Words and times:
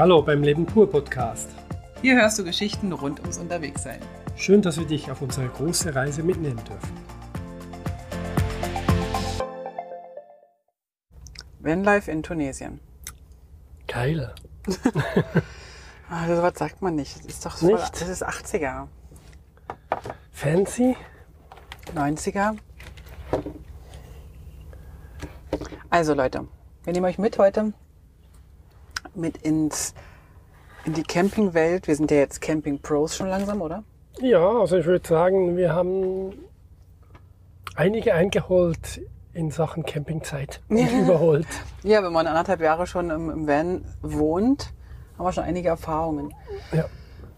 Hallo 0.00 0.22
beim 0.22 0.42
Leben 0.42 0.64
pur 0.64 0.90
Podcast. 0.90 1.50
Hier 2.00 2.14
hörst 2.14 2.38
du 2.38 2.44
Geschichten 2.44 2.90
rund 2.90 3.20
ums 3.20 3.36
Unterwegssein. 3.36 4.00
Schön, 4.34 4.62
dass 4.62 4.78
wir 4.78 4.86
dich 4.86 5.10
auf 5.10 5.20
unsere 5.20 5.46
große 5.46 5.94
Reise 5.94 6.22
mitnehmen 6.22 6.58
dürfen. 6.64 6.96
Vanlife 11.58 12.10
in 12.10 12.22
Tunesien. 12.22 12.80
Geil. 13.88 14.34
Ah, 16.08 16.26
so 16.26 16.42
was 16.42 16.58
sagt 16.58 16.80
man 16.80 16.94
nicht. 16.94 17.18
Das 17.18 17.26
ist 17.26 17.44
doch 17.44 17.56
so. 17.58 17.66
Nicht? 17.66 18.00
Das 18.00 18.08
ist 18.08 18.26
80er, 18.26 18.88
Fancy? 20.32 20.96
90er. 21.94 22.56
Also 25.90 26.14
Leute, 26.14 26.48
wir 26.84 26.92
nehmen 26.94 27.04
euch 27.04 27.18
mit 27.18 27.36
heute 27.38 27.74
mit 29.16 29.38
ins 29.38 29.94
in 30.84 30.94
die 30.94 31.02
Campingwelt. 31.02 31.86
Wir 31.86 31.96
sind 31.96 32.10
ja 32.10 32.18
jetzt 32.18 32.40
Camping 32.40 32.80
Pros 32.80 33.16
schon 33.16 33.28
langsam, 33.28 33.60
oder? 33.60 33.84
Ja, 34.20 34.48
also 34.48 34.78
ich 34.78 34.86
würde 34.86 35.06
sagen, 35.06 35.56
wir 35.56 35.74
haben 35.74 36.32
einige 37.76 38.14
eingeholt 38.14 39.02
in 39.32 39.50
Sachen 39.50 39.84
Campingzeit 39.84 40.60
und 40.68 40.78
überholt. 40.78 41.46
Ja, 41.82 42.02
wenn 42.02 42.12
man 42.12 42.26
anderthalb 42.26 42.60
Jahre 42.60 42.86
schon 42.86 43.10
im, 43.10 43.30
im 43.30 43.46
Van 43.46 43.84
wohnt, 44.02 44.72
haben 45.16 45.24
wir 45.26 45.32
schon 45.32 45.44
einige 45.44 45.68
Erfahrungen. 45.68 46.34
Ja. 46.72 46.86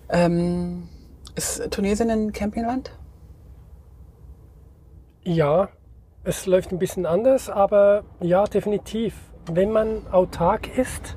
Ähm, 0.08 0.88
ist 1.34 1.70
Tunesien 1.70 2.10
ein 2.10 2.32
Campingland? 2.32 2.92
ja, 5.24 5.68
es 6.24 6.46
läuft 6.46 6.72
ein 6.72 6.78
bisschen 6.78 7.06
anders, 7.06 7.50
aber 7.50 8.04
ja, 8.20 8.44
definitiv. 8.44 9.14
Wenn 9.46 9.72
man 9.72 10.06
autark 10.12 10.78
ist, 10.78 11.16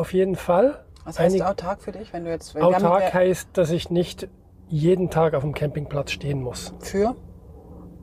auf 0.00 0.12
jeden 0.12 0.36
Fall. 0.36 0.84
Was 1.04 1.18
heißt 1.18 1.34
Einig- 1.36 1.42
autark 1.46 1.82
für 1.82 1.92
dich, 1.92 2.12
wenn 2.12 2.24
du 2.24 2.30
jetzt... 2.30 2.56
Autark 2.56 3.14
heißt, 3.14 3.50
dass 3.54 3.70
ich 3.70 3.90
nicht 3.90 4.28
jeden 4.68 5.10
Tag 5.10 5.34
auf 5.34 5.42
dem 5.42 5.54
Campingplatz 5.54 6.12
stehen 6.12 6.42
muss. 6.42 6.72
Für? 6.80 7.16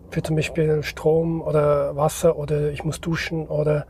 Für 0.10 0.24
zum 0.24 0.36
Beispiel 0.36 0.84
Strom 0.84 1.42
oder 1.42 1.96
Wasser 1.96 2.38
oder 2.38 2.72
ich 2.72 2.84
muss 2.84 3.02
duschen 3.02 3.48
oder 3.48 3.86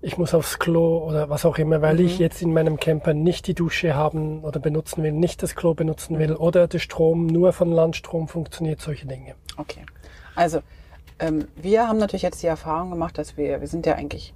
ich 0.00 0.16
muss 0.16 0.32
aufs 0.32 0.60
Klo 0.60 0.98
oder 0.98 1.28
was 1.28 1.44
auch 1.44 1.58
immer, 1.58 1.82
weil 1.82 1.94
Mhm. 1.96 2.06
ich 2.06 2.18
jetzt 2.20 2.40
in 2.40 2.52
meinem 2.52 2.78
Camper 2.78 3.14
nicht 3.14 3.48
die 3.48 3.54
Dusche 3.54 3.94
haben 3.96 4.44
oder 4.44 4.60
benutzen 4.60 5.02
will, 5.02 5.10
nicht 5.12 5.42
das 5.42 5.56
Klo 5.56 5.74
benutzen 5.74 6.20
will 6.20 6.34
oder 6.36 6.68
der 6.68 6.78
Strom 6.78 7.26
nur 7.26 7.52
von 7.52 7.72
Landstrom 7.72 8.28
funktioniert, 8.28 8.80
solche 8.80 9.06
Dinge. 9.06 9.34
Okay. 9.56 9.84
Also, 10.36 10.60
ähm, 11.18 11.48
wir 11.56 11.88
haben 11.88 11.98
natürlich 11.98 12.22
jetzt 12.22 12.42
die 12.44 12.46
Erfahrung 12.46 12.90
gemacht, 12.90 13.18
dass 13.18 13.36
wir, 13.36 13.60
wir 13.60 13.66
sind 13.66 13.86
ja 13.86 13.94
eigentlich, 13.96 14.34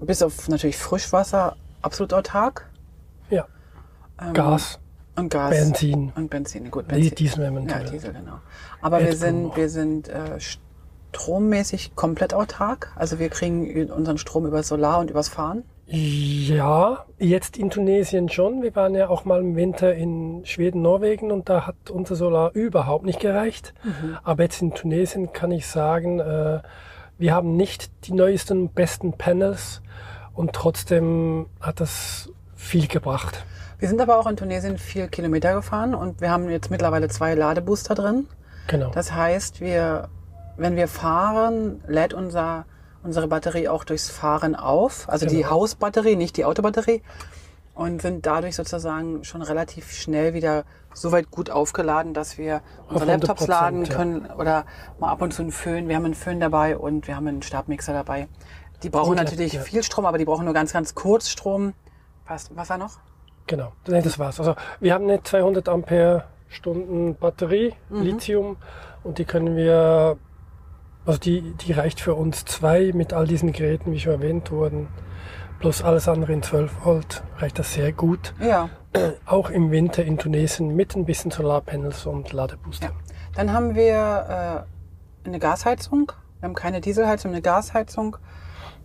bis 0.00 0.22
auf 0.22 0.48
natürlich 0.48 0.78
Frischwasser, 0.78 1.56
absolut 1.86 2.12
autark. 2.12 2.68
Ja. 3.30 3.46
Ähm, 4.20 4.34
Gas, 4.34 4.78
und 5.16 5.30
Gas. 5.30 5.50
Benzin, 5.50 6.12
Und 6.14 6.30
Benzin, 6.30 6.70
gut, 6.70 6.88
Benzin. 6.88 7.14
Diesel 7.14 7.44
Ja, 7.44 7.50
eventuell. 7.50 7.84
Diesel, 7.90 8.12
genau. 8.12 8.38
Aber 8.82 9.00
wir 9.00 9.16
sind, 9.16 9.56
wir 9.56 9.68
sind 9.68 10.08
äh, 10.08 10.38
strommäßig 11.12 11.96
komplett 11.96 12.34
autark. 12.34 12.92
Also 12.96 13.18
wir 13.18 13.30
kriegen 13.30 13.90
unseren 13.90 14.18
Strom 14.18 14.46
über 14.46 14.62
Solar 14.62 15.00
und 15.00 15.10
übers 15.10 15.28
Fahren. 15.28 15.64
Ja, 15.88 17.06
jetzt 17.18 17.56
in 17.56 17.70
Tunesien 17.70 18.28
schon. 18.28 18.62
Wir 18.62 18.74
waren 18.74 18.94
ja 18.96 19.08
auch 19.08 19.24
mal 19.24 19.40
im 19.40 19.54
Winter 19.54 19.94
in 19.94 20.44
Schweden, 20.44 20.82
Norwegen 20.82 21.30
und 21.30 21.48
da 21.48 21.66
hat 21.66 21.90
unser 21.90 22.16
Solar 22.16 22.52
überhaupt 22.54 23.04
nicht 23.04 23.20
gereicht. 23.20 23.72
Aber 24.24 24.42
jetzt 24.42 24.60
in 24.60 24.74
Tunesien 24.74 25.32
kann 25.32 25.52
ich 25.52 25.66
sagen, 25.66 26.18
äh, 26.18 26.60
wir 27.18 27.34
haben 27.34 27.56
nicht 27.56 27.90
die 28.06 28.12
neuesten, 28.12 28.68
besten 28.70 29.12
Panels 29.12 29.80
und 30.36 30.52
trotzdem 30.52 31.46
hat 31.60 31.80
das 31.80 32.30
viel 32.54 32.86
gebracht. 32.86 33.44
Wir 33.78 33.88
sind 33.88 34.00
aber 34.00 34.18
auch 34.18 34.26
in 34.26 34.36
Tunesien 34.36 34.78
viel 34.78 35.08
Kilometer 35.08 35.54
gefahren 35.54 35.94
und 35.94 36.20
wir 36.20 36.30
haben 36.30 36.48
jetzt 36.48 36.70
mittlerweile 36.70 37.08
zwei 37.08 37.34
Ladebooster 37.34 37.94
drin. 37.94 38.26
Genau. 38.68 38.90
Das 38.90 39.12
heißt, 39.12 39.60
wir, 39.60 40.08
wenn 40.56 40.76
wir 40.76 40.88
fahren, 40.88 41.82
lädt 41.86 42.14
unser, 42.14 42.64
unsere 43.02 43.28
Batterie 43.28 43.68
auch 43.68 43.84
durchs 43.84 44.08
Fahren 44.08 44.54
auf. 44.56 45.08
Also 45.08 45.26
die 45.26 45.36
Genau. 45.38 45.50
Hausbatterie, 45.50 46.16
nicht 46.16 46.36
die 46.36 46.44
Autobatterie. 46.44 47.02
Und 47.74 48.00
sind 48.00 48.24
dadurch 48.24 48.56
sozusagen 48.56 49.22
schon 49.24 49.42
relativ 49.42 49.92
schnell 49.92 50.32
wieder 50.32 50.64
so 50.94 51.12
weit 51.12 51.30
gut 51.30 51.50
aufgeladen, 51.50 52.14
dass 52.14 52.38
wir 52.38 52.62
unsere 52.88 53.10
100%, 53.10 53.12
Laptops 53.12 53.46
laden 53.46 53.84
ja. 53.84 53.94
können 53.94 54.26
oder 54.38 54.64
mal 54.98 55.10
ab 55.10 55.20
und 55.20 55.34
zu 55.34 55.42
einen 55.42 55.52
Föhn. 55.52 55.86
Wir 55.86 55.96
haben 55.96 56.06
einen 56.06 56.14
Föhn 56.14 56.40
dabei 56.40 56.78
und 56.78 57.06
wir 57.06 57.16
haben 57.16 57.28
einen 57.28 57.42
Stabmixer 57.42 57.92
dabei. 57.92 58.28
Die 58.82 58.90
brauchen 58.90 59.10
Und 59.10 59.16
natürlich 59.16 59.54
ja. 59.54 59.62
viel 59.62 59.82
Strom, 59.82 60.06
aber 60.06 60.18
die 60.18 60.24
brauchen 60.24 60.44
nur 60.44 60.54
ganz, 60.54 60.72
ganz 60.72 60.94
kurz 60.94 61.28
Strom. 61.28 61.74
Passt. 62.24 62.50
Was 62.54 62.70
war 62.70 62.78
noch? 62.78 62.98
Genau, 63.46 63.72
nee, 63.86 64.02
das 64.02 64.18
war's. 64.18 64.40
Also 64.40 64.56
wir 64.80 64.92
haben 64.92 65.04
eine 65.04 65.22
200 65.22 65.68
Ampere 65.68 66.24
Stunden 66.48 67.14
Batterie, 67.14 67.74
Lithium, 67.90 68.56
und 69.04 69.18
die 69.18 69.24
können 69.24 69.56
wir, 69.56 70.16
also 71.04 71.20
die, 71.20 71.42
die 71.52 71.72
reicht 71.72 72.00
für 72.00 72.14
uns 72.14 72.44
zwei 72.44 72.92
mit 72.92 73.12
all 73.12 73.26
diesen 73.26 73.52
Geräten, 73.52 73.92
wie 73.92 74.00
schon 74.00 74.14
erwähnt 74.14 74.50
wurden, 74.50 74.88
plus 75.60 75.82
alles 75.82 76.08
andere 76.08 76.32
in 76.32 76.42
12 76.42 76.84
Volt, 76.84 77.22
reicht 77.38 77.58
das 77.58 77.74
sehr 77.74 77.92
gut. 77.92 78.34
Ja. 78.40 78.68
Auch 79.26 79.50
im 79.50 79.70
Winter 79.70 80.04
in 80.04 80.18
Tunesien 80.18 80.74
mit 80.74 80.96
ein 80.96 81.04
bisschen 81.04 81.30
Solarpanels 81.30 82.06
und 82.06 82.32
Ladebooster. 82.32 82.86
Ja. 82.86 82.92
Dann 83.34 83.52
haben 83.52 83.74
wir 83.74 84.66
äh, 85.24 85.28
eine 85.28 85.38
Gasheizung. 85.38 86.12
Wir 86.40 86.48
haben 86.48 86.54
keine 86.54 86.80
Dieselheizung, 86.80 87.32
eine 87.32 87.42
Gasheizung. 87.42 88.16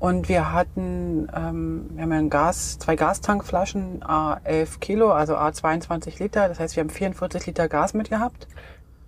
Und 0.01 0.29
wir 0.29 0.51
hatten, 0.51 1.27
ähm, 1.31 1.91
wir 1.93 2.01
haben 2.01 2.11
ja 2.11 2.17
ein 2.17 2.31
Gas, 2.31 2.79
zwei 2.79 2.95
Gastankflaschen, 2.95 4.01
A 4.01 4.39
11 4.43 4.79
Kilo, 4.79 5.11
also 5.11 5.35
A 5.35 5.53
22 5.53 6.17
Liter. 6.17 6.47
Das 6.47 6.59
heißt, 6.59 6.75
wir 6.75 6.81
haben 6.81 6.89
44 6.89 7.45
Liter 7.45 7.69
Gas 7.69 7.93
mitgehabt. 7.93 8.47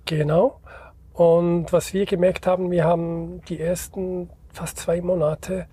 Genau. 0.05 0.59
Und 1.13 1.73
was 1.73 1.95
wir 1.95 2.05
gemerkt 2.05 2.45
haben, 2.45 2.69
wir 2.69 2.83
haben 2.83 3.41
die 3.49 3.59
ersten 3.59 4.29
fast 4.53 4.77
zwei 4.77 5.01
Monate 5.01 5.65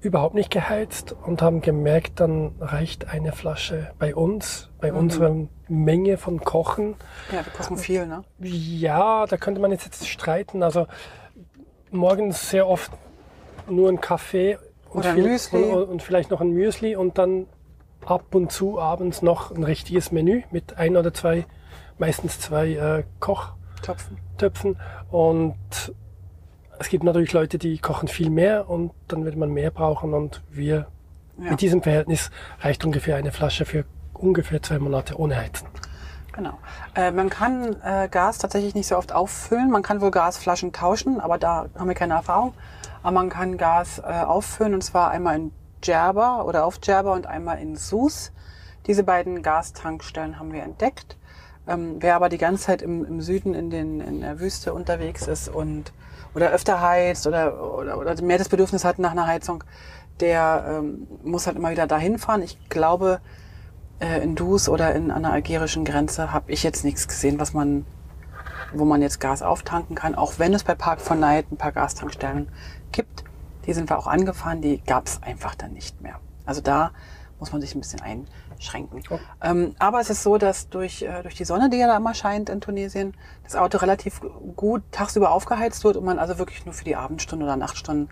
überhaupt 0.00 0.34
nicht 0.34 0.50
geheizt 0.50 1.12
und 1.12 1.42
haben 1.42 1.60
gemerkt, 1.60 2.18
dann 2.18 2.52
reicht 2.60 3.08
eine 3.08 3.32
Flasche 3.32 3.92
bei 3.98 4.14
uns, 4.14 4.70
bei 4.80 4.94
unserer 4.94 5.36
Menge 5.68 6.16
von 6.16 6.40
Kochen. 6.40 6.94
Ja, 7.30 7.44
wir 7.44 7.52
kochen 7.52 7.76
viel, 7.76 8.06
ne? 8.06 8.24
Ja, 8.38 9.26
da 9.26 9.36
könnte 9.36 9.60
man 9.60 9.70
jetzt, 9.70 9.84
jetzt 9.84 10.08
streiten. 10.08 10.62
Also 10.62 10.86
morgens 11.90 12.48
sehr 12.48 12.66
oft 12.66 12.90
nur 13.68 13.88
ein 13.88 14.00
Kaffee 14.00 14.58
und, 14.90 15.14
Müsli. 15.16 15.62
und, 15.62 15.84
und 15.84 16.02
vielleicht 16.02 16.30
noch 16.30 16.40
ein 16.40 16.50
Müsli 16.50 16.96
und 16.96 17.18
dann 17.18 17.46
ab 18.04 18.34
und 18.34 18.50
zu 18.50 18.80
abends 18.80 19.22
noch 19.22 19.50
ein 19.50 19.62
richtiges 19.62 20.10
Menü 20.12 20.42
mit 20.50 20.76
ein 20.78 20.96
oder 20.96 21.12
zwei, 21.12 21.46
meistens 21.98 22.40
zwei 22.40 22.72
äh, 22.72 23.04
Kochtöpfen. 23.20 24.18
Topfen. 24.38 24.76
Und 25.10 25.54
es 26.78 26.88
gibt 26.88 27.04
natürlich 27.04 27.32
Leute, 27.32 27.58
die 27.58 27.78
kochen 27.78 28.08
viel 28.08 28.30
mehr 28.30 28.70
und 28.70 28.92
dann 29.08 29.24
wird 29.24 29.36
man 29.36 29.50
mehr 29.50 29.70
brauchen 29.70 30.14
und 30.14 30.42
wir 30.50 30.86
Ja. 31.38 31.50
mit 31.50 31.60
diesem 31.60 31.82
Verhältnis 31.82 32.30
reicht 32.60 32.84
ungefähr 32.84 33.16
eine 33.16 33.32
Flasche 33.32 33.64
für 33.66 33.84
ungefähr 34.14 34.62
zwei 34.62 34.78
Monate 34.78 35.18
ohne 35.18 35.36
Heizen. 35.36 35.68
Genau. 36.32 36.58
Äh, 36.94 37.10
man 37.10 37.28
kann 37.28 37.76
äh, 37.82 38.08
Gas 38.10 38.38
tatsächlich 38.38 38.74
nicht 38.74 38.86
so 38.86 38.96
oft 38.96 39.12
auffüllen. 39.12 39.70
Man 39.70 39.82
kann 39.82 40.00
wohl 40.00 40.10
Gasflaschen 40.10 40.72
tauschen, 40.72 41.20
aber 41.20 41.38
da 41.38 41.66
haben 41.76 41.88
wir 41.88 41.94
keine 41.94 42.14
Erfahrung. 42.14 42.54
Aber 43.02 43.12
man 43.12 43.30
kann 43.30 43.56
Gas 43.56 43.98
äh, 43.98 44.02
auffüllen 44.02 44.74
und 44.74 44.82
zwar 44.82 45.10
einmal 45.10 45.36
in 45.36 45.52
Djerba 45.84 46.42
oder 46.42 46.64
auf 46.64 46.78
Djerba 46.78 47.14
und 47.14 47.26
einmal 47.26 47.58
in 47.58 47.76
Sus. 47.76 48.32
Diese 48.86 49.04
beiden 49.04 49.42
Gastankstellen 49.42 50.38
haben 50.38 50.52
wir 50.52 50.62
entdeckt. 50.62 51.16
Ähm, 51.66 51.96
wer 52.00 52.16
aber 52.16 52.28
die 52.28 52.38
ganze 52.38 52.64
Zeit 52.64 52.82
im, 52.82 53.04
im 53.04 53.20
Süden 53.20 53.54
in, 53.54 53.70
den, 53.70 54.00
in 54.00 54.20
der 54.20 54.40
Wüste 54.40 54.74
unterwegs 54.74 55.26
ist 55.26 55.48
und 55.48 55.92
oder 56.34 56.50
öfter 56.50 56.80
heizt 56.80 57.26
oder, 57.26 57.74
oder, 57.74 57.98
oder 57.98 58.22
mehr 58.22 58.38
das 58.38 58.48
Bedürfnis 58.48 58.84
hat 58.84 58.98
nach 58.98 59.10
einer 59.10 59.26
Heizung, 59.26 59.64
der 60.20 60.64
ähm, 60.68 61.06
muss 61.24 61.46
halt 61.46 61.56
immer 61.56 61.70
wieder 61.70 61.86
dahin 61.86 62.18
fahren. 62.18 62.42
Ich 62.42 62.68
glaube, 62.68 63.20
äh, 64.00 64.22
in 64.22 64.34
Dus 64.34 64.68
oder 64.68 64.94
in 64.94 65.10
an 65.10 65.22
der 65.22 65.32
algerischen 65.32 65.84
Grenze 65.84 66.32
habe 66.32 66.52
ich 66.52 66.62
jetzt 66.62 66.84
nichts 66.84 67.08
gesehen, 67.08 67.40
was 67.40 67.52
man, 67.52 67.84
wo 68.72 68.84
man 68.84 69.02
jetzt 69.02 69.20
Gas 69.20 69.42
auftanken 69.42 69.96
kann, 69.96 70.14
auch 70.14 70.34
wenn 70.38 70.54
es 70.54 70.64
bei 70.64 70.74
Park 70.74 71.00
von 71.00 71.20
Night 71.20 71.50
ein 71.50 71.56
paar 71.56 71.72
Gastankstellen 71.72 72.48
gibt. 72.92 73.24
Die 73.66 73.72
sind 73.72 73.88
wir 73.90 73.98
auch 73.98 74.06
angefahren, 74.06 74.60
die 74.62 74.80
gab 74.84 75.06
es 75.06 75.22
einfach 75.22 75.54
dann 75.54 75.72
nicht 75.72 76.00
mehr. 76.00 76.16
Also 76.46 76.60
da 76.60 76.92
muss 77.38 77.52
man 77.52 77.60
sich 77.60 77.74
ein 77.74 77.80
bisschen 77.80 78.00
einschränken. 78.02 79.02
Oh. 79.10 79.18
Ähm, 79.42 79.74
aber 79.78 80.00
es 80.00 80.10
ist 80.10 80.22
so, 80.22 80.36
dass 80.38 80.68
durch, 80.68 81.02
äh, 81.02 81.22
durch 81.22 81.34
die 81.34 81.44
Sonne, 81.44 81.70
die 81.70 81.78
ja 81.78 81.86
da 81.86 81.96
immer 81.96 82.14
scheint 82.14 82.50
in 82.50 82.60
Tunesien, 82.60 83.14
das 83.44 83.56
Auto 83.56 83.78
relativ 83.78 84.20
gut 84.56 84.82
tagsüber 84.90 85.30
aufgeheizt 85.30 85.82
wird 85.84 85.96
und 85.96 86.04
man 86.04 86.18
also 86.18 86.38
wirklich 86.38 86.64
nur 86.66 86.74
für 86.74 86.84
die 86.84 86.96
Abendstunden 86.96 87.46
oder 87.46 87.56
Nachtstunden 87.56 88.10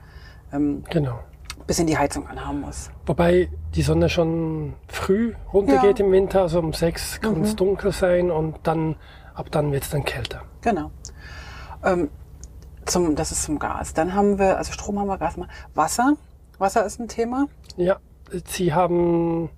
ähm, 0.53 0.85
Genau. 0.91 1.19
bisschen 1.67 1.87
die 1.87 1.99
Heizung 1.99 2.27
anhaben 2.27 2.63
muss. 2.63 2.91
Wobei 3.05 3.51
die 3.75 3.83
Sonne 3.83 4.09
schon 4.09 4.75
früh 4.87 5.35
runtergeht 5.53 5.99
Ja. 5.99 6.07
im 6.07 6.13
Winter, 6.13 6.43
also 6.43 6.59
um 6.61 6.73
sechs 6.73 7.21
kann 7.21 7.37
Mhm. 7.39 7.43
es 7.45 7.57
dunkel 7.57 7.93
sein 7.93 8.31
und 8.31 8.57
dann 8.63 8.97
ab 9.35 9.49
dann 9.51 9.73
wird 9.73 9.83
es 9.83 9.91
dann 9.91 10.05
kälter. 10.05 10.43
Genau. 10.63 10.91
Ähm, 11.85 12.09
zum, 12.89 13.15
das 13.15 13.33
ist 13.33 13.45
zum 13.45 13.59
Gas. 13.59 13.95
Dann 13.95 14.15
haben 14.15 14.39
wir, 14.39 14.59
also 14.59 14.73
Strom 14.73 14.99
haben 14.99 15.09
wir, 15.09 15.19
Gas 15.19 15.35
haben 15.35 15.45
wir. 15.45 15.49
Wasser. 15.75 16.17
Wasser 16.59 16.85
ist 16.85 16.99
ein 17.01 17.09
Thema. 17.09 17.47
Ja, 17.77 17.99
sie 18.47 18.75
haben 18.75 19.51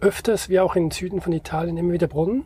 öfters, 0.00 0.48
wie 0.48 0.60
auch 0.60 0.76
im 0.76 0.90
Süden 0.90 1.20
von 1.20 1.32
Italien, 1.32 1.76
immer 1.76 1.92
wieder 1.92 2.06
Brunnen, 2.06 2.44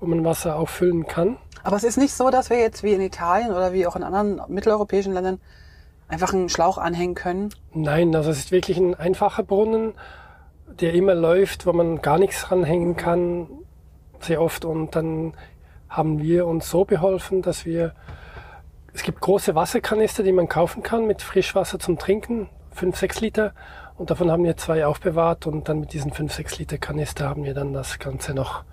wo 0.00 0.06
man 0.06 0.24
Wasser 0.24 0.56
auffüllen 0.56 1.06
kann. 1.06 1.38
Aber 1.62 1.76
es 1.76 1.84
ist 1.84 1.96
nicht 1.96 2.12
so, 2.12 2.30
dass 2.30 2.50
wir 2.50 2.58
jetzt 2.58 2.82
wie 2.82 2.92
in 2.92 3.00
Italien 3.00 3.50
oder 3.50 3.72
wie 3.72 3.86
auch 3.86 3.96
in 3.96 4.02
anderen 4.02 4.42
mitteleuropäischen 4.48 5.14
Ländern 5.14 5.40
einfach 6.08 6.34
einen 6.34 6.50
Schlauch 6.50 6.76
anhängen 6.76 7.14
können. 7.14 7.48
Nein, 7.72 8.14
also 8.14 8.30
es 8.30 8.38
ist 8.38 8.52
wirklich 8.52 8.76
ein 8.76 8.94
einfacher 8.94 9.42
Brunnen, 9.42 9.94
der 10.80 10.92
immer 10.92 11.14
läuft, 11.14 11.66
wo 11.66 11.72
man 11.72 12.02
gar 12.02 12.18
nichts 12.18 12.50
ranhängen 12.50 12.96
kann, 12.96 13.48
sehr 14.20 14.40
oft. 14.40 14.64
Und 14.64 14.94
dann 14.94 15.34
haben 15.88 16.20
wir 16.20 16.46
uns 16.46 16.68
so 16.68 16.84
beholfen, 16.84 17.42
dass 17.42 17.64
wir, 17.64 17.94
es 18.94 19.02
gibt 19.02 19.20
große 19.20 19.54
Wasserkanister, 19.54 20.22
die 20.22 20.32
man 20.32 20.48
kaufen 20.48 20.82
kann 20.82 21.06
mit 21.06 21.20
Frischwasser 21.22 21.78
zum 21.78 21.98
Trinken, 21.98 22.48
5, 22.72 22.96
6 22.96 23.20
Liter. 23.20 23.52
Und 23.96 24.10
davon 24.10 24.30
haben 24.30 24.42
wir 24.44 24.56
zwei 24.56 24.86
aufbewahrt 24.86 25.46
und 25.46 25.68
dann 25.68 25.80
mit 25.80 25.92
diesen 25.92 26.12
5, 26.12 26.32
6 26.32 26.58
Liter 26.58 26.78
Kanister 26.78 27.28
haben 27.28 27.44
wir 27.44 27.54
dann 27.54 27.72
das 27.72 27.98
Ganze 27.98 28.34
noch 28.34 28.64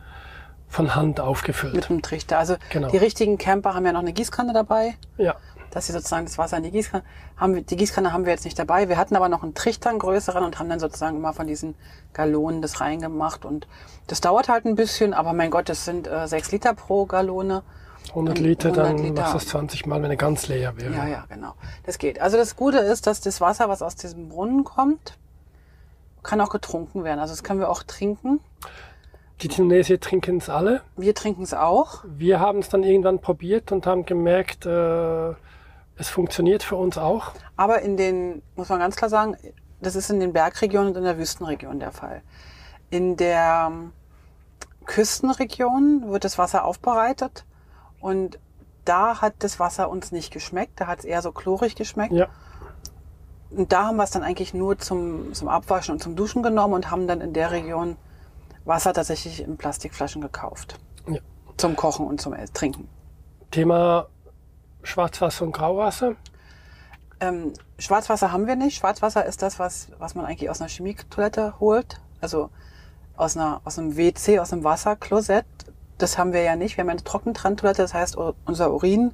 von 0.67 0.95
Hand 0.95 1.19
aufgefüllt. 1.19 1.75
Mit 1.75 1.89
einem 1.89 2.01
Trichter. 2.01 2.39
Also 2.39 2.55
Genau. 2.71 2.89
die 2.89 2.97
richtigen 2.97 3.37
Camper 3.37 3.73
haben 3.75 3.85
ja 3.85 3.91
noch 3.91 3.99
eine 3.99 4.13
Gießkanne 4.13 4.53
dabei, 4.53 4.95
Ja, 5.17 5.35
dass 5.71 5.87
sie 5.87 5.93
sozusagen 5.93 6.25
das 6.25 6.37
Wasser 6.37 6.57
in 6.57 6.63
die 6.63 6.71
Gießkanne 6.71 7.03
haben. 7.37 7.55
wir- 7.55 7.61
Die 7.61 7.75
Gießkanne 7.75 8.11
haben 8.13 8.25
wir 8.25 8.31
jetzt 8.31 8.45
nicht 8.45 8.57
dabei. 8.57 8.89
Wir 8.89 8.97
hatten 8.97 9.15
aber 9.15 9.29
noch 9.29 9.43
einen 9.43 9.53
Trichter, 9.53 9.89
einen 9.89 9.99
größeren 9.99 10.43
und 10.43 10.59
haben 10.59 10.69
dann 10.69 10.79
sozusagen 10.79 11.17
immer 11.17 11.33
von 11.33 11.45
diesen 11.47 11.75
Gallonen 12.13 12.61
das 12.61 12.79
reingemacht. 12.81 13.45
Und 13.45 13.67
das 14.07 14.21
dauert 14.21 14.49
halt 14.49 14.65
ein 14.65 14.75
bisschen, 14.75 15.13
aber 15.13 15.33
mein 15.33 15.51
Gott, 15.51 15.67
das 15.69 15.85
sind 15.85 16.07
äh, 16.07 16.27
sechs 16.27 16.51
Liter 16.51 16.73
pro 16.73 17.05
Gallone. 17.05 17.63
100 18.09 18.37
Und 18.37 18.43
Liter, 18.43 18.69
100 18.69 18.85
dann 18.85 18.97
Liter. 18.97 19.21
machst 19.21 19.33
du 19.33 19.37
es 19.37 19.47
20 19.47 19.85
Mal, 19.85 20.01
wenn 20.01 20.11
er 20.11 20.17
ganz 20.17 20.47
leer 20.47 20.75
wäre. 20.77 20.93
Ja, 20.93 21.07
ja, 21.07 21.25
genau. 21.29 21.53
Das 21.85 21.97
geht. 21.97 22.19
Also 22.19 22.37
das 22.37 22.55
Gute 22.55 22.79
ist, 22.79 23.07
dass 23.07 23.21
das 23.21 23.39
Wasser, 23.41 23.69
was 23.69 23.81
aus 23.81 23.95
diesem 23.95 24.29
Brunnen 24.29 24.63
kommt, 24.63 25.17
kann 26.23 26.41
auch 26.41 26.49
getrunken 26.49 27.03
werden. 27.03 27.19
Also 27.19 27.33
das 27.33 27.43
können 27.43 27.59
wir 27.59 27.69
auch 27.69 27.83
trinken. 27.83 28.39
Die 29.41 29.47
Tunesier 29.47 29.99
trinken 29.99 30.37
es 30.37 30.49
alle. 30.49 30.81
Wir 30.97 31.15
trinken 31.15 31.43
es 31.43 31.53
auch. 31.53 32.03
Wir 32.05 32.39
haben 32.39 32.59
es 32.59 32.69
dann 32.69 32.83
irgendwann 32.83 33.19
probiert 33.19 33.71
und 33.71 33.87
haben 33.87 34.05
gemerkt, 34.05 34.65
äh, 34.67 35.33
es 35.97 36.09
funktioniert 36.09 36.61
für 36.63 36.75
uns 36.75 36.97
auch. 36.97 37.31
Aber 37.57 37.81
in 37.81 37.97
den, 37.97 38.41
muss 38.55 38.69
man 38.69 38.79
ganz 38.79 38.95
klar 38.95 39.09
sagen, 39.09 39.35
das 39.81 39.95
ist 39.95 40.11
in 40.11 40.19
den 40.19 40.33
Bergregionen 40.33 40.89
und 40.89 40.97
in 40.97 41.03
der 41.03 41.17
Wüstenregion 41.17 41.79
der 41.79 41.91
Fall. 41.91 42.21
In 42.91 43.17
der 43.17 43.69
ähm, 43.71 43.93
Küstenregion 44.85 46.11
wird 46.11 46.23
das 46.23 46.37
Wasser 46.37 46.65
aufbereitet 46.65 47.45
und 48.01 48.39
da 48.85 49.21
hat 49.21 49.35
das 49.39 49.59
Wasser 49.59 49.89
uns 49.89 50.11
nicht 50.11 50.31
geschmeckt. 50.33 50.79
Da 50.79 50.87
hat 50.87 50.99
es 50.99 51.05
eher 51.05 51.21
so 51.21 51.31
chlorig 51.31 51.75
geschmeckt. 51.75 52.13
Ja, 52.13 52.27
Und 53.51 53.71
da 53.71 53.85
haben 53.85 53.97
wir 53.97 54.03
es 54.03 54.11
dann 54.11 54.23
eigentlich 54.23 54.53
nur 54.53 54.77
zum, 54.79 55.33
zum 55.33 55.47
Abwaschen 55.47 55.93
und 55.93 55.99
zum 56.01 56.15
Duschen 56.15 56.41
genommen 56.41 56.73
und 56.73 56.89
haben 56.89 57.07
dann 57.07 57.21
in 57.21 57.33
der 57.33 57.51
Region 57.51 57.95
Wasser 58.65 58.93
tatsächlich 58.93 59.41
in 59.41 59.57
Plastikflaschen 59.57 60.21
gekauft. 60.21 60.79
Ja. 61.07 61.19
Zum 61.57 61.75
Kochen 61.75 62.05
und 62.07 62.21
zum 62.21 62.35
Trinken. 62.53 62.87
Thema 63.51 64.07
Schwarzwasser 64.83 65.45
und 65.45 65.51
Grauwasser. 65.51 66.15
Ähm, 67.19 67.53
Schwarzwasser 67.77 68.31
haben 68.31 68.47
wir 68.47 68.55
nicht. 68.55 68.77
Schwarzwasser 68.77 69.25
ist 69.25 69.41
das, 69.41 69.59
was, 69.59 69.89
was 69.99 70.15
man 70.15 70.25
eigentlich 70.25 70.49
aus 70.49 70.61
einer 70.61 70.69
Chemietoilette 70.69 71.59
holt. 71.59 72.01
Also 72.19 72.49
aus, 73.15 73.35
einer, 73.35 73.61
aus 73.63 73.77
einem 73.77 73.95
WC, 73.95 74.39
aus 74.39 74.53
einem 74.53 74.63
Wasserklosett. 74.63 75.45
Das 76.01 76.17
haben 76.17 76.33
wir 76.33 76.41
ja 76.41 76.55
nicht. 76.55 76.77
Wir 76.77 76.83
haben 76.83 76.89
eine 76.89 77.03
Trockentrenntoilette. 77.03 77.81
Das 77.81 77.93
heißt, 77.93 78.17
unser 78.45 78.73
Urin, 78.73 79.11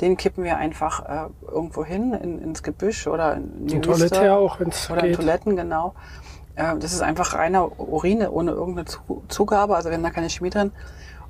den 0.00 0.16
kippen 0.16 0.44
wir 0.44 0.56
einfach 0.56 1.04
äh, 1.08 1.28
irgendwo 1.50 1.84
hin, 1.84 2.12
in, 2.14 2.40
ins 2.40 2.62
Gebüsch 2.62 3.06
oder 3.06 3.34
in 3.36 3.66
die 3.66 3.76
In 3.76 3.84
Wüste. 3.84 4.08
Toilette 4.10 4.34
auch, 4.34 4.60
wenn 4.60 4.68
es 4.68 4.90
Oder 4.90 5.00
in 5.02 5.06
geht. 5.08 5.16
Toiletten, 5.16 5.56
genau. 5.56 5.94
Äh, 6.56 6.76
Das 6.78 6.92
ist 6.92 7.02
einfach 7.02 7.34
reiner 7.34 7.78
Urin 7.80 8.26
ohne 8.26 8.52
irgendeine 8.52 8.86
Zu- 8.86 9.22
Zugabe, 9.28 9.76
also 9.76 9.88
wir 9.90 9.96
haben 9.96 10.02
da 10.02 10.10
keine 10.10 10.28
Chemie 10.30 10.50
drin. 10.50 10.72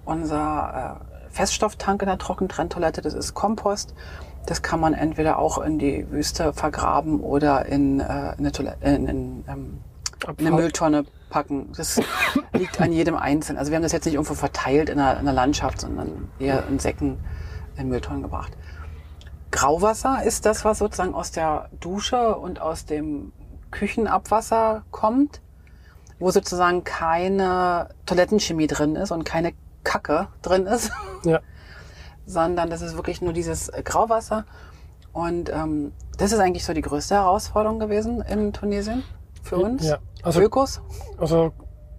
Unser 0.04 0.98
äh, 1.00 1.32
Feststofftank 1.32 2.02
in 2.02 2.08
der 2.08 2.18
Trockentrenntoilette, 2.18 3.02
das 3.02 3.14
ist 3.14 3.34
Kompost. 3.34 3.94
Das 4.46 4.62
kann 4.62 4.80
man 4.80 4.94
entweder 4.94 5.38
auch 5.38 5.58
in 5.58 5.78
die 5.78 6.10
Wüste 6.10 6.52
vergraben 6.52 7.20
oder 7.20 7.66
in, 7.66 8.00
äh, 8.00 8.04
in, 8.04 8.38
eine, 8.38 8.52
Toilette, 8.52 8.84
in, 8.86 9.06
in, 9.06 9.44
ähm, 9.48 9.78
in 10.24 10.46
eine 10.46 10.56
Mülltonne 10.56 11.04
packen. 11.28 11.72
Das 11.76 12.00
liegt 12.52 12.80
an 12.80 12.92
jedem 12.92 13.16
Einzelnen. 13.16 13.58
Also 13.58 13.70
wir 13.70 13.76
haben 13.76 13.82
das 13.82 13.92
jetzt 13.92 14.04
nicht 14.04 14.14
irgendwo 14.14 14.34
verteilt 14.34 14.88
in 14.88 14.98
der, 14.98 15.18
in 15.18 15.24
der 15.24 15.34
Landschaft, 15.34 15.80
sondern 15.80 16.28
eher 16.38 16.66
in 16.68 16.78
Säcken 16.78 17.18
in 17.76 17.88
Mülltonnen 17.88 18.22
gebracht. 18.22 18.56
Grauwasser 19.50 20.22
ist 20.24 20.46
das, 20.46 20.64
was 20.64 20.78
sozusagen 20.78 21.14
aus 21.14 21.32
der 21.32 21.70
Dusche 21.80 22.36
und 22.36 22.60
aus 22.60 22.84
dem 22.84 23.32
Küchenabwasser 23.70 24.84
kommt, 24.90 25.40
wo 26.18 26.30
sozusagen 26.30 26.84
keine 26.84 27.88
Toilettenchemie 28.06 28.66
drin 28.66 28.96
ist 28.96 29.10
und 29.10 29.24
keine 29.24 29.52
Kacke 29.82 30.28
drin 30.42 30.66
ist, 30.66 30.90
Ja, 31.24 31.40
sondern 32.26 32.70
das 32.70 32.82
ist 32.82 32.94
wirklich 32.96 33.20
nur 33.22 33.32
dieses 33.32 33.68
äh, 33.68 33.82
Grauwasser. 33.82 34.44
Und 35.12 35.50
ähm, 35.50 35.92
das 36.18 36.32
ist 36.32 36.38
eigentlich 36.38 36.64
so 36.64 36.72
die 36.72 36.82
größte 36.82 37.14
Herausforderung 37.14 37.80
gewesen 37.80 38.20
in 38.20 38.52
Tunesien 38.52 39.02
für 39.42 39.56
uns. 39.56 39.86
ja. 39.86 39.98
Also, 40.22 40.40
Ökos. 40.40 40.82
also 41.18 41.52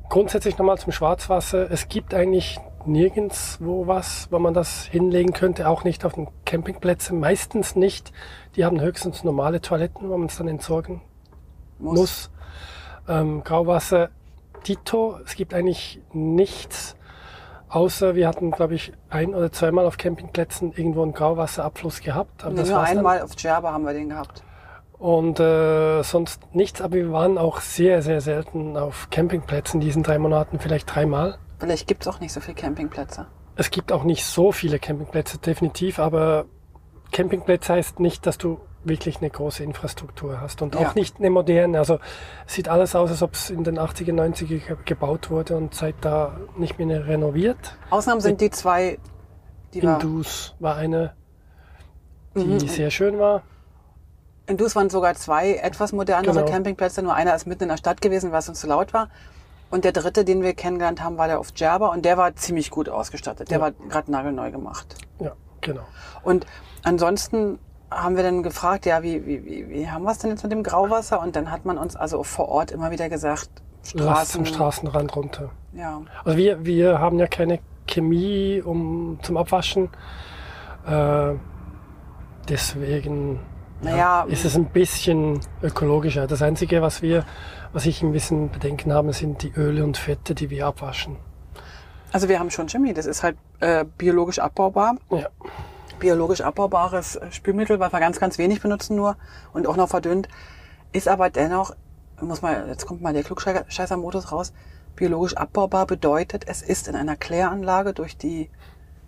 grundsätzlich 0.10 0.58
nochmal 0.58 0.78
zum 0.78 0.92
Schwarzwasser. 0.92 1.72
Es 1.72 1.88
gibt 1.90 2.14
eigentlich 2.14 2.60
nirgendwo 2.86 3.88
was, 3.88 4.28
wo 4.32 4.40
man 4.40 4.54
das 4.54 4.86
hinlegen 4.86 5.34
könnte, 5.34 5.68
auch 5.70 5.84
nicht 5.84 6.04
auf 6.06 6.14
den 6.14 6.28
Campingplätzen. 6.46 7.20
Meistens 7.20 7.76
nicht. 7.76 8.12
Die 8.56 8.66
haben 8.66 8.82
höchstens 8.82 9.24
normale 9.24 9.62
Toiletten, 9.62 10.10
wo 10.10 10.18
man 10.18 10.28
es 10.28 10.38
dann 10.38 10.48
entsorgen 10.48 11.02
Muss. 11.80 11.98
muss. 12.00 12.30
Ähm, 13.08 13.44
Grauwasser, 13.44 14.10
Dito, 14.68 15.18
es 15.26 15.36
gibt 15.36 15.54
eigentlich 15.54 16.00
nichts, 16.14 16.96
außer 17.70 18.16
wir 18.16 18.28
hatten, 18.28 18.52
glaube 18.52 18.76
ich, 18.76 18.94
ein 19.10 19.34
oder 19.34 19.52
zweimal 19.52 19.86
auf 19.86 19.98
Campingplätzen 19.98 20.74
irgendwo 20.74 21.02
einen 21.04 21.14
Grauwasserabfluss 21.14 22.02
gehabt. 22.02 22.44
Aber 22.44 22.54
Nee, 22.54 22.60
das 22.62 22.70
nur 22.70 22.80
dann. 22.80 22.98
einmal 22.98 23.22
auf 23.22 23.36
Djerba 23.36 23.72
haben 23.72 23.86
wir 23.86 23.94
den 23.94 24.10
gehabt. 24.10 24.44
Und 25.02 25.40
äh, 25.40 26.04
sonst 26.04 26.54
nichts, 26.54 26.80
aber 26.80 26.94
wir 26.94 27.12
waren 27.12 27.40
auch 27.40 27.60
sehr, 27.62 28.04
sehr 28.04 28.22
selten 28.22 28.78
auf 28.78 29.10
Campingplätzen 29.10 29.82
in 29.82 29.86
diesen 29.88 30.04
drei 30.04 30.20
Monaten, 30.20 30.60
vielleicht 30.60 30.94
dreimal. 30.94 31.40
Vielleicht 31.60 31.88
gibt's 31.88 32.08
auch 32.08 32.20
nicht 32.20 32.32
so 32.32 32.40
viele 32.40 32.54
Campingplätze. 32.54 33.26
Es 33.56 33.72
gibt 33.72 33.92
auch 33.92 34.04
nicht 34.04 34.24
so 34.24 34.52
viele 34.52 34.78
Campingplätze, 34.78 35.40
definitiv, 35.40 35.98
aber 35.98 36.46
Campingplätze 37.12 37.74
heißt 37.74 38.00
nicht, 38.00 38.28
dass 38.28 38.38
du 38.38 38.60
wirklich 38.84 39.18
eine 39.22 39.32
große 39.32 39.64
Infrastruktur 39.64 40.40
hast 40.40 40.62
und 40.62 40.76
Ja. 40.76 40.82
auch 40.90 40.94
nicht 40.96 41.18
eine 41.18 41.32
moderne. 41.32 41.80
Also 41.80 41.98
es 42.46 42.54
sieht 42.54 42.70
alles 42.70 42.96
aus, 42.96 43.10
als 43.10 43.24
ob 43.24 43.34
es 43.34 43.50
in 43.50 43.64
den 43.64 43.80
80er, 43.80 44.14
90er 44.14 44.60
ge- 44.60 44.78
gebaut 44.86 45.32
wurde 45.32 45.58
und 45.58 45.74
seit 45.74 45.96
da 46.02 46.38
nicht 46.58 46.78
mehr 46.78 47.08
renoviert. 47.08 47.76
Ausnahmen 47.90 48.22
sind 48.22 48.40
die 48.40 48.52
zwei, 48.52 49.00
die 49.74 49.80
Indus 49.80 50.56
war 50.60 50.76
eine, 50.76 51.14
die 52.36 52.46
Mhm. 52.46 52.60
sehr 52.60 52.92
schön 52.92 53.18
war. 53.18 53.42
In 54.48 54.58
Dus 54.58 54.76
waren 54.76 54.90
sogar 54.90 55.14
zwei 55.16 55.54
etwas 55.56 55.94
modernere 55.94 56.34
Genau. 56.40 56.46
Campingplätze. 56.52 57.02
Nur 57.04 57.14
einer 57.14 57.36
ist 57.36 57.46
mitten 57.48 57.64
in 57.64 57.70
der 57.70 57.78
Stadt 57.78 58.02
gewesen, 58.02 58.32
was 58.32 58.50
uns 58.50 58.60
zu 58.60 58.68
laut 58.68 58.94
war. 58.94 59.10
Und 59.70 59.86
der 59.86 59.94
dritte, 59.94 60.26
den 60.26 60.42
wir 60.42 60.54
kennengelernt 60.54 61.02
haben, 61.02 61.18
war 61.18 61.28
der 61.28 61.40
auf 61.40 61.52
Djerba 61.54 61.88
und 61.88 62.04
der 62.04 62.18
war 62.18 62.36
ziemlich 62.36 62.72
gut 62.72 62.90
ausgestattet. 62.90 63.50
Der 63.52 63.60
Ja. 63.60 63.64
war 63.64 63.72
gerade 63.72 64.12
nagelneu 64.12 64.52
gemacht. 64.52 64.96
Ja, 65.20 65.32
genau. 65.62 65.84
Und 66.24 66.46
ansonsten 66.84 67.58
haben 67.90 68.16
wir 68.18 68.24
dann 68.24 68.44
gefragt, 68.44 68.86
ja, 68.86 69.04
wie, 69.04 69.26
wie, 69.26 69.46
wie, 69.46 69.70
wie 69.70 69.90
haben 69.90 70.04
wir 70.04 70.12
es 70.12 70.18
denn 70.18 70.30
jetzt 70.32 70.44
mit 70.44 70.52
dem 70.52 70.64
Grauwasser? 70.64 71.22
Und 71.22 71.36
dann 71.36 71.52
hat 71.52 71.66
man 71.66 71.78
uns 71.78 71.96
also 71.96 72.24
vor 72.24 72.50
Ort 72.50 72.72
immer 72.72 72.92
wieder 72.92 73.08
gesagt, 73.10 73.50
Lass 73.94 74.32
zum 74.32 74.46
Straßen, 74.46 74.46
Straßenrand 74.46 75.16
runter. 75.16 75.50
ja, 75.74 76.02
Also 76.26 76.38
wir, 76.38 76.66
wir 76.66 77.00
haben 77.00 77.18
ja 77.20 77.28
keine 77.28 77.60
Chemie 77.88 78.62
um, 78.64 79.20
zum 79.24 79.38
Abwaschen. 79.38 79.90
Äh, 80.86 81.34
deswegen 82.50 83.40
Naja, 83.82 84.24
ist 84.28 84.46
es 84.46 84.56
ein 84.56 84.66
bisschen 84.66 85.40
ökologischer. 85.64 86.28
Das 86.28 86.42
Einzige, 86.42 86.82
was 86.82 87.02
wir, 87.02 87.26
was 87.74 87.86
ich 87.86 88.04
ein 88.04 88.12
bisschen 88.12 88.50
Bedenken 88.52 88.94
habe, 88.94 89.12
sind 89.14 89.42
die 89.42 89.52
Öle 89.56 89.84
und 89.84 89.98
Fette, 89.98 90.36
die 90.36 90.50
wir 90.50 90.68
abwaschen. 90.68 91.18
also 92.12 92.30
wir 92.30 92.40
haben 92.40 92.52
schon 92.52 92.68
Chemie. 92.70 92.94
Das 92.94 93.06
ist 93.06 93.24
halt 93.24 93.38
äh, 93.60 93.86
biologisch 93.98 94.40
abbaubar. 94.40 94.98
Ja, 95.10 95.30
biologisch 96.02 96.42
abbaubares 96.42 97.16
äh, 97.16 97.32
Spülmittel, 97.32 97.80
was 97.80 97.94
wir 97.94 98.00
ganz, 98.02 98.20
ganz 98.20 98.38
wenig 98.38 98.62
benutzen 98.62 98.98
nur 98.98 99.16
und 99.54 99.66
auch 99.68 99.78
noch 99.78 99.88
verdünnt, 99.88 100.28
ist 100.92 101.08
aber 101.08 101.30
dennoch, 101.30 101.74
muss 102.20 102.42
mal, 102.42 102.68
jetzt 102.68 102.86
kommt 102.86 103.02
mal 103.02 103.14
der 103.14 103.24
Klugscheißer-Modus 103.24 104.34
raus, 104.34 104.52
biologisch 104.96 105.38
abbaubar 105.38 105.86
bedeutet, 105.86 106.44
es 106.48 106.62
ist 106.62 106.90
in 106.90 106.96
einer 106.96 107.16
Kläranlage 107.16 107.94
durch 107.94 108.18
die 108.18 108.50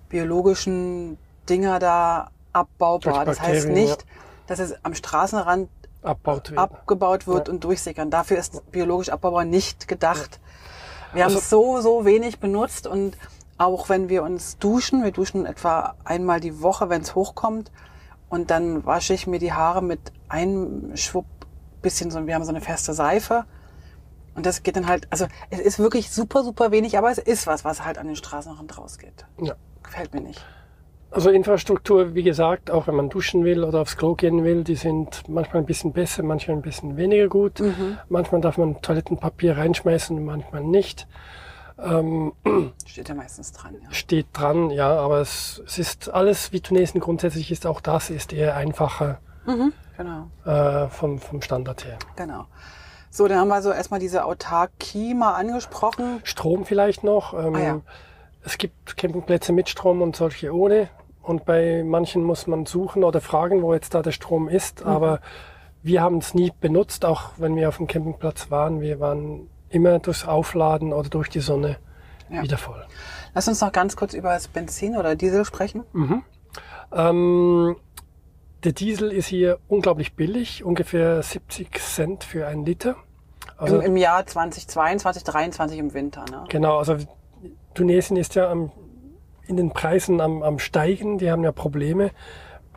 biologischen 0.07 1.17
Dinger 1.49 1.79
da 1.79 2.29
abbaubar. 2.53 3.25
Das 3.25 3.41
heißt 3.41 3.67
nicht, 3.67 4.05
dass 4.47 4.59
es 4.59 4.75
am 4.83 4.93
Straßenrand 4.95 5.69
wird. 6.01 6.57
abgebaut 6.57 7.27
wird 7.27 7.47
Ja. 7.47 7.53
und 7.53 7.63
durchsickern. 7.63 8.09
Dafür 8.09 8.37
ist 8.37 8.69
biologisch 8.71 9.09
abbaubar 9.09 9.45
nicht 9.45 9.87
gedacht. 9.87 10.39
Wir 11.13 11.23
haben 11.23 11.29
Also- 11.29 11.39
es 11.39 11.49
so, 11.49 11.79
so 11.81 12.05
wenig 12.05 12.39
benutzt 12.39 12.87
und 12.87 13.17
auch 13.57 13.87
wenn 13.89 14.09
wir 14.09 14.23
uns 14.23 14.57
duschen, 14.57 15.03
wir 15.03 15.11
duschen 15.11 15.45
etwa 15.45 15.95
einmal 16.03 16.39
die 16.39 16.61
Woche, 16.61 16.89
wenn 16.89 17.01
es 17.01 17.15
hochkommt 17.15 17.71
und 18.29 18.49
dann 18.51 18.85
wasche 18.85 19.13
ich 19.13 19.27
mir 19.27 19.39
die 19.39 19.53
Haare 19.53 19.81
mit 19.83 20.11
einem 20.27 20.97
Schwupp 20.97 21.25
bisschen 21.81 22.11
so, 22.11 22.25
wir 22.27 22.33
haben 22.35 22.43
so 22.43 22.49
eine 22.49 22.61
feste 22.61 22.93
Seife 22.93 23.45
Und 24.35 24.47
das 24.47 24.63
geht 24.63 24.75
dann 24.75 24.87
halt, 24.87 25.05
also 25.11 25.27
es 25.51 25.59
ist 25.59 25.77
wirklich 25.77 26.09
super, 26.09 26.43
super 26.43 26.71
wenig, 26.71 26.97
aber 26.97 27.11
es 27.11 27.19
ist 27.19 27.45
was, 27.45 27.63
was 27.63 27.85
halt 27.85 27.99
an 27.99 28.07
den 28.07 28.15
Straßenrand 28.15 28.75
rausgeht. 28.79 29.27
Ja. 29.39 29.53
Gefällt 29.83 30.11
mir 30.15 30.21
nicht. 30.21 30.43
Also 31.13 31.29
Infrastruktur, 31.29 32.15
wie 32.15 32.23
gesagt, 32.23 32.71
auch 32.71 32.87
wenn 32.87 32.95
man 32.95 33.09
duschen 33.09 33.45
will 33.45 33.63
oder 33.63 33.81
aufs 33.81 33.97
Klo 33.97 34.15
gehen 34.15 34.43
will, 34.43 34.63
die 34.63 34.75
sind 34.75 35.29
manchmal 35.29 35.61
ein 35.61 35.65
bisschen 35.67 35.93
besser, 35.93 36.23
manchmal 36.23 36.57
ein 36.57 36.63
bisschen 36.63 36.97
weniger 36.97 37.27
gut. 37.27 37.61
Manchmal 38.09 38.41
darf 38.41 38.57
man 38.57 38.81
Toilettenpapier 38.81 39.55
reinschmeißen, 39.57 40.25
manchmal 40.25 40.63
nicht. 40.63 41.07
Ähm, 41.77 42.33
Steht 42.87 43.09
ja 43.09 43.15
meistens 43.15 43.51
dran, 43.51 43.75
ja. 43.83 43.91
steht 43.91 44.27
dran, 44.33 44.69
ja, 44.69 44.91
aber 44.95 45.21
es, 45.21 45.61
es 45.65 45.77
ist 45.79 46.09
alles, 46.09 46.51
wie 46.51 46.61
Tunesien 46.61 46.99
grundsätzlich 47.01 47.51
ist, 47.51 47.65
auch 47.65 47.81
das 47.81 48.09
ist 48.09 48.31
eher 48.33 48.55
einfacher 48.55 49.19
Genau, 49.97 50.29
äh, 50.45 50.87
vom, 50.89 51.19
vom 51.19 51.41
Standard 51.41 51.85
her. 51.85 51.97
genau. 52.15 52.45
So, 53.11 53.27
dann 53.27 53.37
haben 53.37 53.49
wir 53.49 53.61
so 53.61 53.71
erstmal 53.71 53.99
diese 53.99 54.25
Autarkie 54.25 55.13
mal 55.13 55.33
angesprochen. 55.35 56.19
Strom 56.23 56.65
vielleicht 56.65 57.03
noch. 57.03 57.33
Ähm, 57.35 57.55
Ah, 57.55 57.59
ja. 57.59 57.81
Es 58.43 58.57
gibt 58.57 58.97
Campingplätze 58.97 59.51
mit 59.53 59.69
Strom 59.69 60.01
und 60.01 60.15
solche 60.15 60.51
ohne. 60.51 60.89
Und 61.23 61.45
bei 61.45 61.83
manchen 61.83 62.23
muss 62.23 62.45
man 62.47 62.65
suchen 62.65 63.03
oder 63.03 63.21
fragen, 63.21 63.61
wo 63.63 63.73
jetzt 63.73 63.95
da 63.95 64.01
der 64.01 64.11
Strom 64.11 64.47
ist. 64.47 64.81
Mhm. 64.81 64.87
Aber 64.91 65.19
wir 65.81 66.01
haben 66.01 66.17
es 66.17 66.33
nie 66.33 66.51
benutzt, 66.61 67.05
auch 67.05 67.31
wenn 67.37 67.55
wir 67.55 67.69
auf 67.69 67.77
dem 67.77 67.87
Campingplatz 67.87 68.51
waren. 68.51 68.81
Wir 68.81 68.99
waren 68.99 69.47
immer 69.69 69.97
durchs 69.99 70.25
Aufladen 70.25 70.93
oder 70.93 71.09
durch 71.09 71.29
die 71.29 71.39
Sonne 71.39 71.77
Ja. 72.29 72.43
wieder 72.43 72.57
voll. 72.57 72.85
Lass 73.33 73.47
uns 73.47 73.61
noch 73.61 73.71
ganz 73.71 73.95
kurz 73.95 74.13
über 74.13 74.29
das 74.29 74.47
Benzin 74.47 74.95
oder 74.97 75.15
Diesel 75.15 75.45
sprechen. 75.45 75.83
Ähm, 76.91 77.75
der 78.63 78.71
Diesel 78.73 79.11
ist 79.11 79.27
hier 79.27 79.59
unglaublich 79.67 80.13
billig, 80.13 80.63
ungefähr 80.63 81.21
70 81.23 81.79
Cent 81.79 82.23
für 82.23 82.47
einen 82.47 82.65
Liter. 82.65 82.95
Also 83.57 83.79
Im, 83.79 83.87
Im 83.87 83.97
Jahr 83.97 84.25
2022, 84.25 85.23
2023 85.23 85.79
im 85.79 85.93
Winter. 85.93 86.25
Ne? 86.29 86.43
Genau, 86.49 86.77
also 86.77 86.97
Tunesien 87.73 88.17
ist 88.17 88.35
ja 88.35 88.49
am, 88.49 88.71
in 89.47 89.57
den 89.57 89.71
Preisen 89.71 90.21
am, 90.21 90.43
am 90.43 90.59
Steigen. 90.59 91.17
Die 91.17 91.31
haben 91.31 91.43
ja 91.43 91.51
Probleme, 91.51 92.11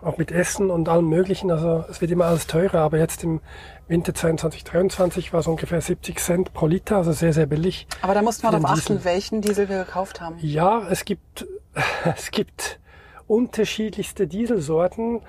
auch 0.02 0.18
mit 0.18 0.30
Essen 0.30 0.70
und 0.70 0.88
allem 0.88 1.08
Möglichen. 1.08 1.50
Also 1.50 1.84
es 1.90 2.00
wird 2.00 2.10
immer 2.10 2.26
alles 2.26 2.46
teurer, 2.46 2.80
aber 2.80 2.98
jetzt 2.98 3.24
im 3.24 3.40
Winter 3.88 4.14
22, 4.14 4.64
23 4.64 5.32
war 5.32 5.40
es 5.40 5.46
ungefähr 5.46 5.80
70 5.80 6.18
Cent 6.18 6.52
pro 6.52 6.66
Liter, 6.66 6.96
also 6.96 7.12
sehr, 7.12 7.32
sehr 7.32 7.46
billig. 7.46 7.86
Aber 8.02 8.14
da 8.14 8.22
mussten 8.22 8.44
wir 8.44 8.50
darauf 8.50 8.66
achten, 8.66 8.96
Diesel. 8.96 9.04
welchen 9.04 9.40
Diesel 9.40 9.68
wir 9.68 9.84
gekauft 9.84 10.20
haben. 10.20 10.36
Ja, 10.40 10.86
es 10.90 11.04
gibt, 11.04 11.46
es 12.16 12.30
gibt 12.30 12.80
unterschiedlichste 13.26 14.26
Dieselsorten, 14.26 15.20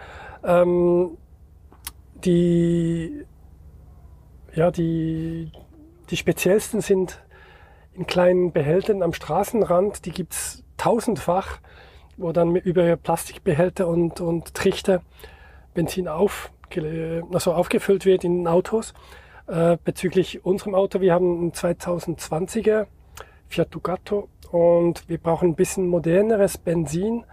ähm, 0.44 1.18
die, 2.24 3.26
ja, 4.54 4.72
die, 4.72 5.52
die 6.10 6.18
speziellsten 6.18 6.82
sind 6.82 7.22
in 7.94 8.08
kleinen 8.08 8.52
Behältern 8.52 9.04
am 9.04 9.14
Straßenrand. 9.14 10.06
Die 10.06 10.12
gibt's 10.12 10.64
tausendfach, 10.78 11.60
wo 12.18 12.32
dann 12.32 12.56
über 12.56 12.96
Plastikbehälter 12.96 13.88
und, 13.88 14.22
und 14.22 14.54
Trichter 14.54 15.02
Benzin 15.74 16.08
auf, 16.08 16.52
also 17.34 17.54
aufgefüllt 17.54 18.06
wird 18.06 18.24
in 18.24 18.48
Autos. 18.48 18.94
Äh, 19.48 19.78
bezüglich 19.84 20.44
unserem 20.46 20.76
Auto, 20.76 21.00
wir 21.00 21.14
haben 21.14 21.38
einen 21.40 21.52
2020er 21.54 22.88
Fiat 23.48 23.74
Ducato 23.74 24.28
und 24.52 25.08
wir 25.08 25.18
brauchen 25.20 25.50
ein 25.50 25.56
bisschen 25.56 25.88
moderneres 25.88 26.58
Benzin 26.58 27.24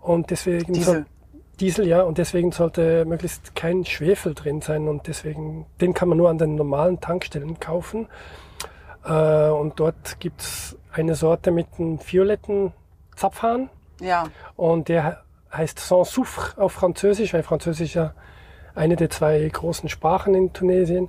und 0.00 0.30
deswegen 0.30 0.72
Diesel. 0.72 0.94
soll- 0.94 1.06
Diesel 1.60 1.86
ja 1.86 2.02
und 2.02 2.18
deswegen 2.18 2.52
sollte 2.52 3.04
möglichst 3.06 3.54
kein 3.54 3.84
Schwefel 3.86 4.34
drin 4.34 4.60
sein 4.60 4.88
und 4.88 5.06
deswegen 5.06 5.64
den 5.80 5.94
kann 5.94 6.08
man 6.08 6.18
nur 6.18 6.28
an 6.28 6.36
den 6.36 6.54
normalen 6.54 7.00
Tankstellen 7.00 7.58
kaufen 7.60 8.08
äh, 9.06 9.48
und 9.48 9.78
dort 9.80 10.20
gibt's 10.20 10.76
eine 10.98 11.14
Sorte 11.14 11.50
mit 11.50 11.66
einem 11.78 11.98
violetten 12.00 12.72
Zapfhahn 13.14 13.68
Ja, 14.00 14.24
und 14.56 14.88
der 14.88 15.04
he- 15.04 15.56
heißt 15.56 15.78
Sans 15.78 16.10
Soufre 16.12 16.60
auf 16.60 16.72
Französisch, 16.72 17.32
weil 17.34 17.42
Französisch 17.42 17.94
ja 17.94 18.12
eine 18.74 18.96
der 18.96 19.08
zwei 19.10 19.48
großen 19.48 19.88
Sprachen 19.88 20.34
in 20.34 20.52
Tunesien. 20.52 21.08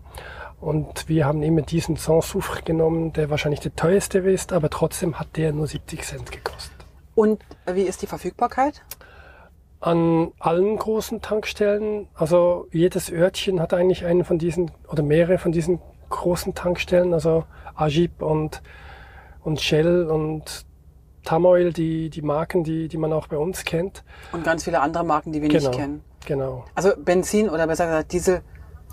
Und 0.61 1.07
wir 1.09 1.25
haben 1.25 1.43
immer 1.43 1.61
diesen 1.61 1.97
Sans 1.97 2.29
Soufre 2.29 2.61
genommen, 2.63 3.13
der 3.13 3.29
wahrscheinlich 3.29 3.59
der 3.59 3.75
teuerste 3.75 4.19
ist, 4.19 4.53
aber 4.53 4.69
trotzdem 4.69 5.19
hat 5.19 5.35
der 5.37 5.51
nur 5.53 5.67
70 5.67 6.01
Cent 6.03 6.31
gekostet. 6.31 6.73
und 7.15 7.43
wie 7.71 7.81
ist 7.83 8.01
die 8.01 8.07
Verfügbarkeit? 8.07 8.83
An 9.79 10.31
allen 10.39 10.75
großen 10.77 11.21
Tankstellen, 11.21 12.07
also 12.15 12.67
jedes 12.71 13.11
Örtchen 13.11 13.59
hat 13.59 13.73
eigentlich 13.75 14.05
einen 14.05 14.23
von 14.23 14.39
diesen 14.39 14.71
oder 14.87 15.03
mehrere 15.03 15.37
von 15.37 15.51
diesen 15.51 15.79
großen 16.09 16.55
Tankstellen, 16.55 17.13
also 17.13 17.43
Agip 17.75 18.23
und, 18.23 18.63
und 19.47 19.61
Shell 19.61 20.07
und 20.09 20.65
Tamoil, 21.23 21.71
die, 21.71 22.09
die 22.09 22.21
Marken, 22.21 22.63
die, 22.65 22.89
die 22.89 22.97
man 22.97 23.13
auch 23.13 23.27
bei 23.27 23.37
uns 23.37 23.63
kennt. 23.63 24.03
Und 24.33 24.43
ganz 24.43 24.65
viele 24.65 24.81
andere 24.81 25.05
Marken, 25.05 25.31
die 25.31 25.41
wir 25.41 25.47
Genau. 25.47 25.69
nicht 25.69 25.79
kennen. 25.79 26.03
Genau. 26.25 26.65
Also 26.75 26.91
Benzin 26.97 27.49
oder 27.49 27.65
besser 27.65 27.85
gesagt 27.85 28.11
Diesel. 28.11 28.41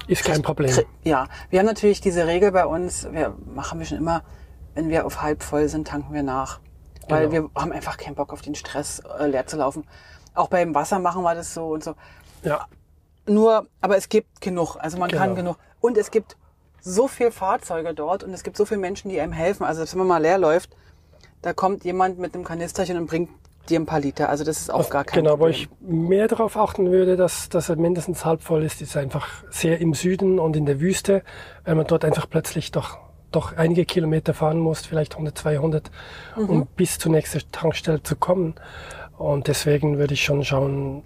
Ist 0.06 0.25
kein 0.25 0.42
Problem. 0.42 0.73
Ja, 1.02 1.26
wir 1.50 1.58
haben 1.58 1.66
natürlich 1.66 2.00
diese 2.00 2.26
Regel 2.26 2.52
bei 2.52 2.66
uns, 2.66 3.08
wir 3.12 3.34
machen 3.52 3.80
wir 3.80 3.87
schon 3.87 3.99
immer, 3.99 4.23
wenn 4.75 4.88
wir 4.90 5.06
auf 5.06 5.23
halb 5.23 5.42
voll 5.42 5.68
sind, 5.68 5.88
tanken 5.88 6.14
wir 6.14 6.23
nach. 6.23 6.61
Weil 7.08 7.28
Genau. 7.28 7.50
wir 7.54 7.61
haben 7.62 7.73
einfach 7.73 7.96
keinen 7.96 8.14
Bock 8.14 8.32
auf 8.32 8.40
den 8.42 8.54
Stress, 8.54 9.00
äh, 9.18 9.26
leer 9.26 9.46
zu 9.46 9.56
laufen. 9.56 9.84
Auch 10.34 10.49
beim 10.49 10.73
Wasser 10.75 10.99
machen 11.00 11.23
wir 11.23 11.34
das 11.34 11.52
so 11.52 11.66
und 11.66 11.82
so. 11.82 11.94
Ja, 12.44 12.66
Nur, 13.26 13.66
aber 13.80 13.96
es 13.96 14.08
gibt 14.08 14.40
genug. 14.40 14.76
Also 14.78 14.99
man 14.99 15.11
kann 15.11 15.30
Genau. 15.34 15.54
genug. 15.54 15.58
Und 15.80 15.96
es 15.99 16.11
gibt 16.11 16.37
so 16.85 17.09
viel 17.09 17.31
Fahrzeuge 17.31 17.95
dort 17.95 18.23
und 18.23 18.33
es 18.35 18.43
gibt 18.43 18.57
so 18.57 18.64
viele 18.67 18.81
Menschen, 18.81 19.09
die 19.11 19.21
einem 19.21 19.33
helfen. 19.33 19.64
Also 19.64 19.85
wenn 19.91 19.99
man 19.99 20.07
mal 20.07 20.23
leer 20.23 20.38
läuft, 20.38 20.71
da 21.43 21.53
kommt 21.53 21.85
jemand 21.85 22.19
mit 22.19 22.35
einem 22.35 22.45
Kanisterchen 22.45 22.97
und 22.99 23.07
bringt 23.07 23.31
dir 23.71 23.81
ein 23.81 23.87
paar 23.87 24.00
Liter. 24.00 24.29
Also 24.29 24.45
das 24.45 24.61
ist 24.61 24.71
auch 24.71 24.91
gar 24.91 25.05
kein 25.05 25.23
genau, 25.23 25.38
wo 25.38 25.45
Problem. 25.45 25.55
ich 25.55 25.69
mehr 25.81 26.29
darauf 26.29 26.57
achten 26.59 26.91
würde, 26.91 27.17
dass, 27.17 27.49
dass 27.49 27.71
er 27.71 27.76
mindestens 27.76 28.25
halb 28.26 28.43
voll 28.43 28.62
ist, 28.62 28.83
ist 28.83 28.97
einfach 28.97 29.29
sehr 29.50 29.81
im 29.81 29.95
Süden 29.95 30.38
und 30.38 30.55
in 30.57 30.67
der 30.67 30.81
Wüste, 30.81 31.23
weil 31.64 31.75
man 31.75 31.87
dort 31.87 32.05
einfach 32.05 32.29
plötzlich 32.29 32.71
doch, 32.73 32.99
doch 33.33 33.57
einige 33.57 33.87
Kilometer 33.87 34.35
fahren 34.35 34.59
muss, 34.59 34.85
vielleicht 34.85 35.14
100, 35.14 35.38
200, 35.38 35.91
Mhm. 36.37 36.49
um 36.50 36.67
bis 36.67 36.99
zur 36.99 37.12
nächsten 37.12 37.41
Tankstelle 37.50 38.03
zu 38.03 38.17
kommen. 38.17 38.55
Und 39.17 39.49
deswegen 39.49 39.97
würde 39.97 40.12
ich 40.12 40.23
schon 40.25 40.45
schauen, 40.45 41.03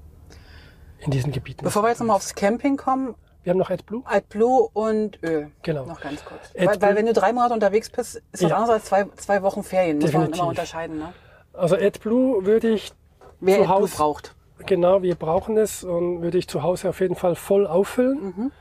in 1.00 1.12
diesen 1.12 1.30
Gebieten. 1.30 1.62
Bevor 1.64 1.82
wir 1.84 1.90
jetzt 1.90 2.00
nochmal 2.00 2.16
aufs 2.16 2.34
Camping 2.34 2.76
kommen, 2.76 3.14
Wir 3.48 3.52
haben 3.52 3.58
noch 3.60 3.70
AdBlue. 3.70 4.02
AdBlue 4.04 4.68
und 4.74 5.22
Öl. 5.22 5.50
Genau. 5.62 5.86
Noch 5.86 6.02
ganz 6.02 6.22
kurz. 6.22 6.52
Weil, 6.54 6.82
weil 6.82 6.96
wenn 6.96 7.06
du 7.06 7.14
drei 7.14 7.32
Monate 7.32 7.54
unterwegs 7.54 7.88
bist, 7.88 8.16
ist 8.30 8.42
was 8.42 8.50
Ja. 8.50 8.56
anderes 8.58 8.74
als 8.74 8.84
zwei, 8.84 9.06
zwei 9.16 9.42
Wochen 9.42 9.62
Ferien. 9.62 9.96
Muss 9.96 10.12
man 10.12 10.20
Definitiv. 10.24 10.38
immer 10.40 10.48
unterscheiden. 10.50 10.98
Ne? 10.98 11.14
Also 11.54 11.74
AdBlue 11.76 12.44
würde 12.44 12.68
ich 12.68 12.92
Wer 13.40 13.54
Zu 13.54 13.60
AdBlue 13.62 13.74
Hause- 13.80 13.96
braucht. 13.96 14.34
Genau, 14.66 15.00
wir 15.00 15.14
brauchen 15.14 15.56
es 15.56 15.82
und 15.82 16.20
würde 16.20 16.36
ich 16.36 16.46
zu 16.46 16.62
Hause 16.62 16.90
auf 16.90 17.00
jeden 17.00 17.14
Fall 17.14 17.36
voll 17.36 17.66
auffüllen. 17.66 18.52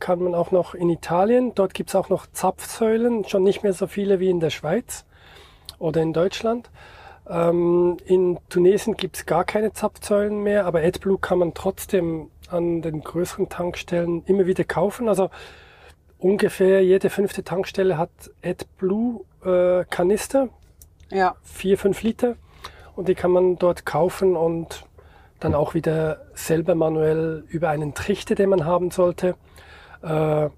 Kann 0.00 0.22
man 0.22 0.34
auch 0.34 0.50
noch 0.50 0.74
in 0.74 0.90
Italien. 0.90 1.54
Dort 1.54 1.72
gibt's 1.72 1.94
auch 1.94 2.10
noch 2.10 2.26
Zapfsäulen, 2.30 3.24
schon 3.26 3.42
nicht 3.42 3.62
mehr 3.62 3.72
so 3.72 3.86
viele 3.86 4.20
wie 4.20 4.28
in 4.28 4.40
der 4.40 4.50
Schweiz 4.50 5.06
oder 5.78 6.02
in 6.02 6.12
Deutschland. 6.12 6.68
Ähm, 7.26 7.96
in 8.04 8.38
Tunesien 8.50 8.98
gibt's 8.98 9.24
gar 9.24 9.44
keine 9.44 9.72
Zapfsäulen 9.72 10.42
mehr, 10.42 10.66
aber 10.66 10.80
AdBlue 10.80 11.16
kann 11.18 11.38
man 11.38 11.54
trotzdem 11.54 12.30
an 12.50 12.82
den 12.82 13.02
größeren 13.02 13.48
Tankstellen 13.48 14.22
immer 14.26 14.46
wieder 14.46 14.64
kaufen. 14.64 15.08
Also 15.08 15.30
ungefähr 16.18 16.84
jede 16.84 17.10
fünfte 17.10 17.44
Tankstelle 17.44 17.98
hat 17.98 18.10
AdBlue 18.44 19.20
äh, 19.44 19.84
Kanister, 19.90 20.48
Ja. 21.10 21.34
vier, 21.42 21.78
fünf 21.78 22.02
Liter 22.02 22.36
und 22.94 23.08
die 23.08 23.14
kann 23.14 23.30
man 23.30 23.56
dort 23.58 23.84
kaufen 23.86 24.36
und 24.36 24.84
dann 25.40 25.54
auch 25.54 25.74
wieder 25.74 26.22
selber 26.34 26.74
manuell 26.74 27.44
über 27.48 27.68
einen 27.68 27.94
Trichter, 27.94 28.34
den 28.34 28.48
man 28.48 28.64
haben 28.64 28.90
sollte, 28.90 29.34
äh, 30.02 30.48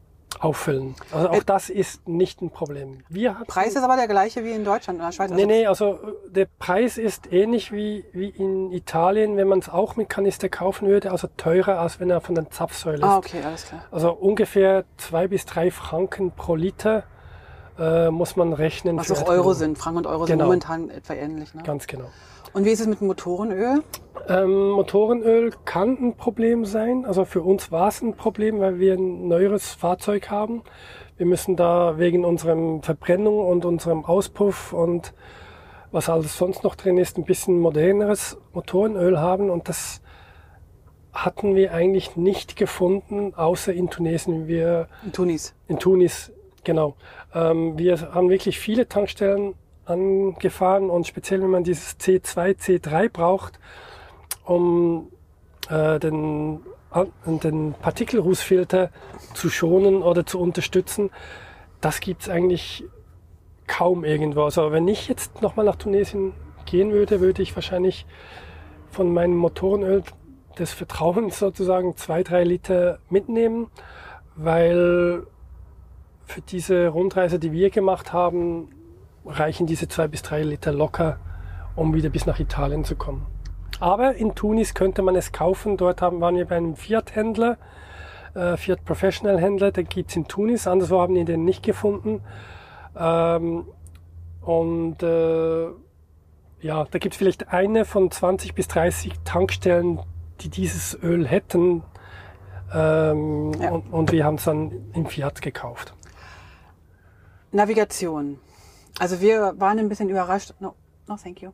auffüllen. 0.40 0.94
Also 1.12 1.28
auch 1.30 1.34
Äh, 1.34 1.40
das 1.44 1.70
ist 1.70 2.06
nicht 2.08 2.42
ein 2.42 2.50
Problem. 2.50 3.02
Wir 3.08 3.36
Preis 3.46 3.74
ist 3.74 3.82
aber 3.82 3.96
der 3.96 4.08
gleiche 4.08 4.44
wie 4.44 4.52
in 4.52 4.64
Deutschland, 4.64 4.98
in 4.98 5.04
der 5.04 5.12
Schweiz. 5.12 5.30
Nee, 5.30 5.46
nee, 5.46 5.66
also 5.66 5.94
äh, 5.94 6.30
der 6.30 6.48
Preis 6.58 6.98
ist 6.98 7.32
ähnlich 7.32 7.72
wie, 7.72 8.04
wie 8.12 8.28
in 8.28 8.70
Italien, 8.72 9.36
wenn 9.36 9.48
man 9.48 9.58
es 9.60 9.68
auch 9.68 9.96
mit 9.96 10.08
Kanister 10.08 10.48
kaufen 10.48 10.88
würde, 10.88 11.10
also 11.10 11.28
teurer, 11.36 11.78
als 11.80 12.00
wenn 12.00 12.10
er 12.10 12.20
von 12.20 12.34
der 12.34 12.50
Zapfsäule 12.50 12.98
ist. 12.98 13.04
Ah, 13.04 13.16
okay, 13.18 13.42
alles 13.44 13.66
klar. 13.66 13.82
Also 13.90 14.12
ungefähr 14.12 14.84
zwei 14.96 15.26
bis 15.28 15.44
drei 15.46 15.70
Franken 15.70 16.30
pro 16.32 16.54
Liter 16.54 17.04
äh, 17.78 18.10
muss 18.10 18.36
man 18.36 18.52
rechnen. 18.52 18.96
Was 18.96 19.10
auch. 19.12 19.28
Euro 19.28 19.54
sind. 19.54 19.78
Franken 19.78 19.98
und 19.98 20.06
Euro 20.06 20.26
sind 20.26 20.34
Genau. 20.34 20.44
momentan 20.46 20.90
etwa 20.90 21.14
ähnlich. 21.14 21.54
Ne? 21.54 21.62
Ganz 21.62 21.86
genau. 21.86 22.06
Und 22.58 22.64
wie 22.64 22.70
ist 22.70 22.80
es 22.80 22.88
mit 22.88 23.00
Motorenöl? 23.00 23.84
Ähm, 24.28 24.70
Motorenöl 24.70 25.52
kann 25.64 25.90
ein 25.90 26.16
Problem 26.16 26.64
sein. 26.64 27.04
Also 27.04 27.24
für 27.24 27.40
uns 27.40 27.70
war 27.70 27.86
es 27.86 28.02
ein 28.02 28.14
Problem, 28.14 28.58
weil 28.58 28.80
wir 28.80 28.94
ein 28.94 29.28
neueres 29.28 29.74
Fahrzeug 29.74 30.28
haben. 30.28 30.64
Wir 31.18 31.26
müssen 31.26 31.54
da 31.54 31.98
wegen 31.98 32.24
unserem 32.24 32.82
Verbrennung 32.82 33.46
und 33.46 33.64
unserem 33.64 34.04
Auspuff 34.04 34.72
und 34.72 35.14
was 35.92 36.08
alles 36.08 36.36
sonst 36.36 36.64
noch 36.64 36.74
drin 36.74 36.98
ist, 36.98 37.16
ein 37.16 37.24
bisschen 37.24 37.60
moderneres 37.60 38.36
Motorenöl 38.52 39.20
haben. 39.20 39.50
Und 39.50 39.68
das 39.68 40.02
hatten 41.12 41.54
wir 41.54 41.72
eigentlich 41.72 42.16
nicht 42.16 42.56
gefunden, 42.56 43.34
außer 43.36 43.72
in 43.72 43.88
Tunesien. 43.88 44.48
Wir 44.48 44.88
In 45.04 45.12
Tunis. 45.12 45.54
in 45.68 45.78
Tunis 45.78 46.32
Genau. 46.64 46.96
Ähm, 47.32 47.78
wir 47.78 48.12
haben 48.12 48.30
wirklich 48.30 48.58
viele 48.58 48.88
Tankstellen 48.88 49.54
angefahren 49.88 50.90
und 50.90 51.06
speziell 51.06 51.42
wenn 51.42 51.50
man 51.50 51.64
dieses 51.64 51.98
C2, 51.98 52.58
C3 52.58 53.08
braucht, 53.08 53.58
um 54.44 55.08
äh, 55.68 55.98
den, 55.98 56.60
den 57.26 57.74
Partikelrußfilter 57.74 58.90
zu 59.34 59.50
schonen 59.50 60.02
oder 60.02 60.26
zu 60.26 60.40
unterstützen, 60.40 61.10
das 61.80 62.00
gibt's 62.00 62.28
eigentlich 62.28 62.84
kaum 63.66 64.04
irgendwo. 64.04 64.44
Also 64.44 64.72
wenn 64.72 64.88
ich 64.88 65.08
jetzt 65.08 65.42
nochmal 65.42 65.66
nach 65.66 65.76
Tunesien 65.76 66.32
gehen 66.66 66.92
würde, 66.92 67.20
würde 67.20 67.42
ich 67.42 67.54
wahrscheinlich 67.54 68.06
von 68.90 69.12
meinem 69.12 69.36
Motorenöl 69.36 70.02
des 70.58 70.72
Vertrauens 70.72 71.38
sozusagen 71.38 71.96
zwei, 71.96 72.22
drei 72.22 72.44
Liter 72.44 72.98
mitnehmen, 73.10 73.68
weil 74.34 75.26
für 76.24 76.40
diese 76.40 76.88
Rundreise, 76.88 77.38
die 77.38 77.52
wir 77.52 77.70
gemacht 77.70 78.12
haben, 78.12 78.70
reichen 79.28 79.66
diese 79.66 79.88
zwei 79.88 80.08
bis 80.08 80.22
drei 80.22 80.42
Liter 80.42 80.72
locker, 80.72 81.18
um 81.76 81.94
wieder 81.94 82.08
bis 82.08 82.26
nach 82.26 82.40
Italien 82.40 82.84
zu 82.84 82.96
kommen. 82.96 83.26
Aber 83.80 84.14
in 84.14 84.34
Tunis 84.34 84.74
könnte 84.74 85.02
man 85.02 85.14
es 85.14 85.32
kaufen. 85.32 85.76
Dort 85.76 86.02
haben, 86.02 86.20
waren 86.20 86.36
wir 86.36 86.46
bei 86.46 86.56
einem 86.56 86.74
Fiat-Händler, 86.74 87.58
äh, 88.34 88.56
Fiat 88.56 88.84
Professional-Händler, 88.84 89.70
den 89.70 89.88
gibt's 89.88 90.16
in 90.16 90.26
Tunis. 90.26 90.66
Anderswo 90.66 91.00
haben 91.00 91.14
wir 91.14 91.24
den 91.24 91.44
nicht 91.44 91.62
gefunden. 91.62 92.22
Ähm, 92.96 93.66
und 94.40 95.02
äh, 95.02 95.66
ja, 96.60 96.84
da 96.90 96.98
gibt's 96.98 97.16
vielleicht 97.16 97.52
eine 97.52 97.84
von 97.84 98.10
20 98.10 98.54
bis 98.54 98.66
30 98.68 99.12
Tankstellen, 99.24 100.00
die 100.40 100.48
dieses 100.48 100.98
Öl 101.00 101.26
hätten. 101.26 101.84
Ähm, 102.74 103.52
ja. 103.60 103.70
und, 103.70 103.92
und 103.92 104.12
wir 104.12 104.24
haben 104.24 104.34
es 104.34 104.44
dann 104.44 104.72
im 104.92 105.06
Fiat 105.06 105.40
gekauft. 105.40 105.94
Navigation. 107.52 108.38
Also 108.98 109.20
wir 109.20 109.54
waren 109.58 109.78
ein 109.78 109.88
bisschen 109.88 110.08
überrascht. 110.08 110.54
No, 110.60 110.74
no 111.06 111.16
thank 111.16 111.40
you. 111.42 111.52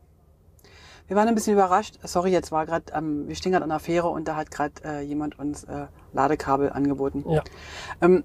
Wir 1.06 1.16
waren 1.16 1.28
ein 1.28 1.34
bisschen 1.34 1.52
überrascht. 1.52 1.98
Sorry, 2.02 2.30
jetzt 2.30 2.50
war 2.50 2.64
gerade, 2.64 2.92
ähm, 2.94 3.28
wir 3.28 3.36
stehen 3.36 3.52
gerade 3.52 3.64
an 3.64 3.68
der 3.68 3.78
Fähre 3.78 4.08
und 4.08 4.26
da 4.26 4.36
hat 4.36 4.50
gerade 4.50 4.72
äh, 4.84 5.00
jemand 5.02 5.38
uns 5.38 5.64
äh, 5.64 5.86
Ladekabel 6.14 6.70
angeboten. 6.70 7.24
Ja. 7.28 7.42
Ähm, 8.00 8.24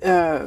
äh, 0.00 0.40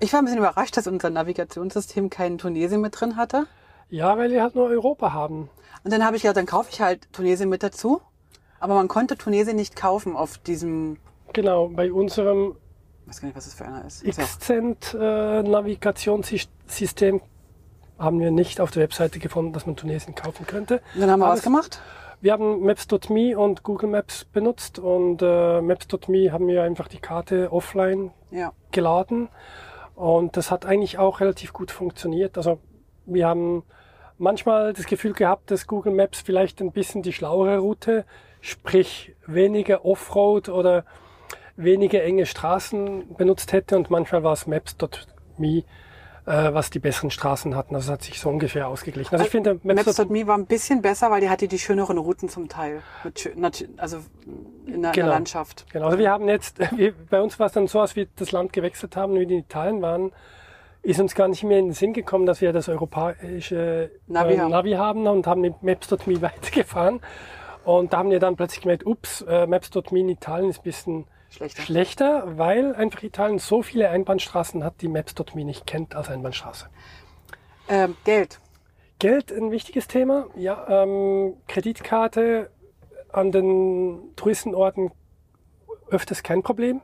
ich 0.00 0.12
war 0.12 0.20
ein 0.20 0.24
bisschen 0.24 0.38
überrascht, 0.38 0.76
dass 0.76 0.86
unser 0.88 1.10
Navigationssystem 1.10 2.10
keinen 2.10 2.38
Tunesien 2.38 2.80
mit 2.80 3.00
drin 3.00 3.16
hatte. 3.16 3.46
Ja, 3.90 4.16
weil 4.18 4.30
wir 4.30 4.42
halt 4.42 4.56
nur 4.56 4.68
Europa 4.68 5.12
haben. 5.12 5.50
Und 5.84 5.92
dann 5.92 6.04
habe 6.04 6.16
ich 6.16 6.22
gedacht, 6.22 6.36
dann 6.36 6.46
kaufe 6.46 6.70
ich 6.72 6.80
halt 6.80 7.12
Tunesien 7.12 7.48
mit 7.48 7.62
dazu. 7.62 8.00
Aber 8.58 8.74
man 8.74 8.88
konnte 8.88 9.16
Tunesien 9.16 9.56
nicht 9.56 9.76
kaufen 9.76 10.16
auf 10.16 10.38
diesem. 10.38 10.98
Genau, 11.32 11.68
bei 11.68 11.92
unserem 11.92 12.56
weiß 13.10 13.20
gar 13.20 13.26
nicht, 13.26 13.36
was 13.36 13.44
das 13.46 13.54
für 13.54 13.64
einer 13.64 13.84
ist. 13.84 14.04
Xcent 14.04 14.94
äh, 14.94 15.42
Navigationssystem 15.42 17.20
haben 17.98 18.20
wir 18.20 18.30
nicht 18.30 18.60
auf 18.60 18.70
der 18.70 18.84
Webseite 18.84 19.18
gefunden, 19.18 19.52
dass 19.52 19.66
man 19.66 19.74
Tunesien 19.76 20.14
kaufen 20.14 20.46
könnte. 20.46 20.80
Und 20.94 21.00
dann 21.00 21.10
haben 21.10 21.20
wir 21.20 21.28
was 21.28 21.42
gemacht? 21.42 21.82
Wir 22.20 22.32
haben 22.32 22.60
Maps.me 22.60 23.36
und 23.36 23.64
Google 23.64 23.88
Maps 23.88 24.24
benutzt 24.26 24.78
und 24.78 25.22
äh, 25.22 25.60
Maps.me 25.60 26.30
haben 26.30 26.46
wir 26.46 26.62
einfach 26.62 26.86
die 26.86 26.98
Karte 26.98 27.50
offline 27.50 28.12
ja. 28.30 28.52
geladen 28.70 29.28
und 29.96 30.36
das 30.36 30.50
hat 30.50 30.64
eigentlich 30.64 30.98
auch 30.98 31.20
relativ 31.20 31.52
gut 31.52 31.70
funktioniert. 31.72 32.36
Also 32.36 32.60
wir 33.06 33.26
haben 33.26 33.64
manchmal 34.18 34.72
das 34.72 34.86
Gefühl 34.86 35.14
gehabt, 35.14 35.50
dass 35.50 35.66
Google 35.66 35.94
Maps 35.94 36.20
vielleicht 36.20 36.60
ein 36.60 36.72
bisschen 36.72 37.02
die 37.02 37.12
schlauere 37.12 37.58
Route, 37.58 38.04
sprich 38.40 39.16
weniger 39.26 39.84
Offroad 39.84 40.48
oder 40.48 40.84
weniger 41.56 42.02
enge 42.02 42.26
Straßen 42.26 43.14
benutzt 43.16 43.52
hätte 43.52 43.76
und 43.76 43.90
manchmal 43.90 44.22
war 44.22 44.32
es 44.32 44.46
Maps.me, 44.46 45.46
äh, 45.46 45.62
was 46.26 46.70
die 46.70 46.78
besseren 46.78 47.10
Straßen 47.10 47.54
hatten. 47.56 47.74
Also 47.74 47.92
hat 47.92 48.02
sich 48.02 48.20
so 48.20 48.28
ungefähr 48.28 48.68
ausgeglichen. 48.68 49.12
Also 49.12 49.24
ich 49.24 49.30
finde 49.30 49.60
Maps.me 49.62 49.74
Maps 49.74 50.28
war 50.28 50.38
ein 50.38 50.46
bisschen 50.46 50.82
besser, 50.82 51.10
weil 51.10 51.20
die 51.20 51.28
hatte 51.28 51.48
die 51.48 51.58
schöneren 51.58 51.98
Routen 51.98 52.28
zum 52.28 52.48
Teil. 52.48 52.82
Mit, 53.04 53.68
also 53.76 53.98
in 53.98 54.02
der, 54.32 54.66
genau. 54.66 54.74
in 54.74 54.82
der 54.82 54.92
genau. 54.92 55.08
Landschaft. 55.08 55.66
Genau. 55.72 55.86
Also 55.86 55.98
wir 55.98 56.10
haben 56.10 56.28
jetzt, 56.28 56.58
wir, 56.76 56.94
bei 57.08 57.20
uns 57.20 57.38
war 57.38 57.46
es 57.46 57.52
dann 57.52 57.66
so, 57.66 57.80
als 57.80 57.96
wir 57.96 58.06
das 58.16 58.32
Land 58.32 58.52
gewechselt 58.52 58.96
haben 58.96 59.12
und 59.12 59.18
wir 59.18 59.28
in 59.28 59.38
Italien 59.38 59.82
waren, 59.82 60.12
ist 60.82 61.00
uns 61.00 61.14
gar 61.14 61.28
nicht 61.28 61.42
mehr 61.42 61.58
in 61.58 61.66
den 61.66 61.74
Sinn 61.74 61.92
gekommen, 61.92 62.26
dass 62.26 62.40
wir 62.40 62.52
das 62.52 62.68
europäische 62.68 63.90
Navi, 64.06 64.34
äh, 64.34 64.38
haben. 64.38 64.50
Navi 64.50 64.72
haben 64.72 65.06
und 65.06 65.26
haben 65.26 65.42
mit 65.42 65.62
Maps.me 65.62 66.22
weitergefahren. 66.22 67.00
Und 67.64 67.92
da 67.92 67.98
haben 67.98 68.10
wir 68.10 68.20
dann 68.20 68.36
plötzlich 68.36 68.62
gemerkt, 68.62 68.86
ups, 68.86 69.22
äh, 69.22 69.46
Maps.me 69.46 70.00
in 70.00 70.08
Italien 70.08 70.50
ist 70.50 70.60
ein 70.60 70.64
bisschen 70.64 71.04
schlechter. 71.30 71.62
schlechter, 71.62 72.38
weil 72.38 72.74
einfach 72.74 73.02
Italien 73.02 73.38
so 73.38 73.62
viele 73.62 73.88
Einbahnstraßen 73.88 74.64
hat, 74.64 74.74
die 74.80 74.88
Maps.me 74.88 75.44
nicht 75.44 75.66
kennt 75.66 75.94
als 75.94 76.10
Einbahnstraße. 76.10 76.68
Ähm, 77.68 77.96
Geld. 78.04 78.40
Geld, 78.98 79.32
ein 79.32 79.50
wichtiges 79.50 79.88
Thema. 79.88 80.26
Ja, 80.36 80.82
ähm, 80.82 81.34
Kreditkarte 81.48 82.50
an 83.12 83.32
den 83.32 84.12
Touristenorten 84.16 84.92
öfters 85.88 86.22
kein 86.22 86.42
Problem. 86.42 86.82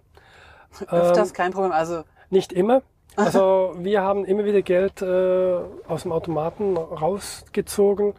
Öfters 0.89 1.29
ähm, 1.29 1.35
kein 1.35 1.53
Problem, 1.53 1.73
also. 1.73 2.05
Nicht 2.31 2.53
immer. 2.53 2.83
Also 3.19 3.75
wir 3.79 4.03
haben 4.03 4.27
immer 4.27 4.45
wieder 4.45 4.61
Geld 4.61 5.01
äh, 5.01 5.57
aus 5.89 6.03
dem 6.03 6.13
Automaten 6.13 6.77
rausgezogen. 6.77 8.13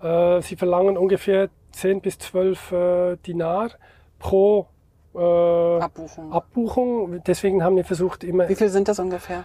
Äh, 0.00 0.42
sie 0.42 0.54
verlangen 0.54 0.96
ungefähr 0.96 1.48
10 1.72 2.00
bis 2.02 2.20
12 2.20 2.70
äh, 2.70 3.16
Dinar 3.16 3.70
pro 4.20 4.68
äh, 5.14 5.18
Abbuchung. 5.18 6.32
Abbuchung. 6.32 7.22
Deswegen 7.24 7.62
haben 7.62 7.76
wir 7.76 7.84
versucht 7.84 8.24
immer. 8.24 8.48
Wie 8.48 8.54
viel 8.54 8.68
sind 8.68 8.88
das 8.88 8.98
ungefähr? 8.98 9.44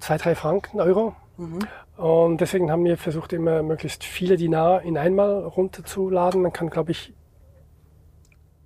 Zwei, 0.00 0.16
drei 0.16 0.34
Franken, 0.34 0.80
Euro. 0.80 1.14
Mhm. 1.36 1.60
Und 1.96 2.40
deswegen 2.40 2.70
haben 2.70 2.84
wir 2.84 2.96
versucht, 2.96 3.32
immer 3.32 3.62
möglichst 3.62 4.04
viele 4.04 4.36
Dinar 4.36 4.82
in 4.82 4.98
einmal 4.98 5.44
runterzuladen. 5.44 6.42
Man 6.42 6.52
kann, 6.52 6.70
glaube 6.70 6.90
ich, 6.90 7.14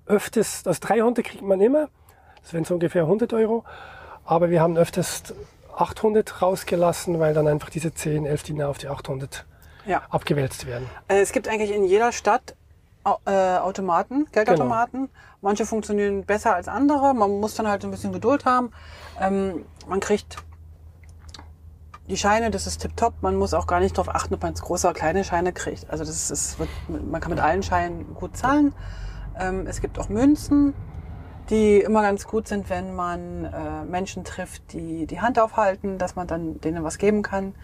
öfters, 0.06 0.66
also 0.66 0.80
300 0.80 1.24
kriegt 1.24 1.42
man 1.42 1.60
immer. 1.60 1.88
Das 2.42 2.52
wären 2.52 2.64
so 2.64 2.74
ungefähr 2.74 3.02
100 3.02 3.32
Euro. 3.34 3.64
Aber 4.24 4.50
wir 4.50 4.60
haben 4.60 4.76
öfters 4.76 5.34
800 5.76 6.42
rausgelassen, 6.42 7.20
weil 7.20 7.34
dann 7.34 7.46
einfach 7.46 7.70
diese 7.70 7.92
10, 7.94 8.26
11 8.26 8.42
Dinar 8.44 8.68
auf 8.70 8.78
die 8.78 8.88
800 8.88 9.46
ja. 9.86 10.02
abgewälzt 10.10 10.66
werden. 10.66 10.88
Äh, 11.08 11.20
es 11.20 11.32
gibt 11.32 11.48
eigentlich 11.48 11.74
in 11.74 11.84
jeder 11.84 12.12
Stadt 12.12 12.56
Automaten, 13.14 14.26
Geldautomaten. 14.32 15.06
Genau. 15.06 15.12
Manche 15.40 15.66
funktionieren 15.66 16.24
besser 16.24 16.54
als 16.54 16.68
andere. 16.68 17.14
Man 17.14 17.40
muss 17.40 17.54
dann 17.54 17.68
halt 17.68 17.84
ein 17.84 17.90
bisschen 17.90 18.12
Geduld 18.12 18.44
haben. 18.44 18.70
Ähm, 19.20 19.64
man 19.86 20.00
kriegt 20.00 20.38
die 22.08 22.16
Scheine, 22.16 22.50
das 22.50 22.66
ist 22.66 22.80
tipptopp. 22.80 23.14
Man 23.20 23.36
muss 23.36 23.54
auch 23.54 23.66
gar 23.66 23.80
nicht 23.80 23.96
darauf 23.96 24.14
achten, 24.14 24.34
ob 24.34 24.42
man 24.42 24.52
jetzt 24.52 24.62
große 24.62 24.86
oder 24.86 24.98
kleine 24.98 25.24
Scheine 25.24 25.52
kriegt. 25.52 25.88
Also 25.90 26.04
das 26.04 26.30
ist, 26.30 26.58
wird, 26.58 26.68
man 26.88 27.20
kann 27.20 27.30
mit 27.30 27.40
allen 27.40 27.62
Scheinen 27.62 28.14
gut 28.14 28.36
zahlen. 28.36 28.74
Ähm, 29.38 29.66
es 29.66 29.80
gibt 29.80 29.98
auch 29.98 30.08
Münzen, 30.08 30.74
die 31.50 31.78
immer 31.78 32.02
ganz 32.02 32.26
gut 32.26 32.48
sind, 32.48 32.70
wenn 32.70 32.94
man 32.94 33.44
äh, 33.44 33.84
Menschen 33.84 34.24
trifft, 34.24 34.72
die 34.72 35.06
die 35.06 35.20
Hand 35.20 35.38
aufhalten, 35.38 35.98
dass 35.98 36.16
man 36.16 36.26
dann 36.26 36.60
denen 36.60 36.82
was 36.82 36.98
geben 36.98 37.22
kann. 37.22 37.54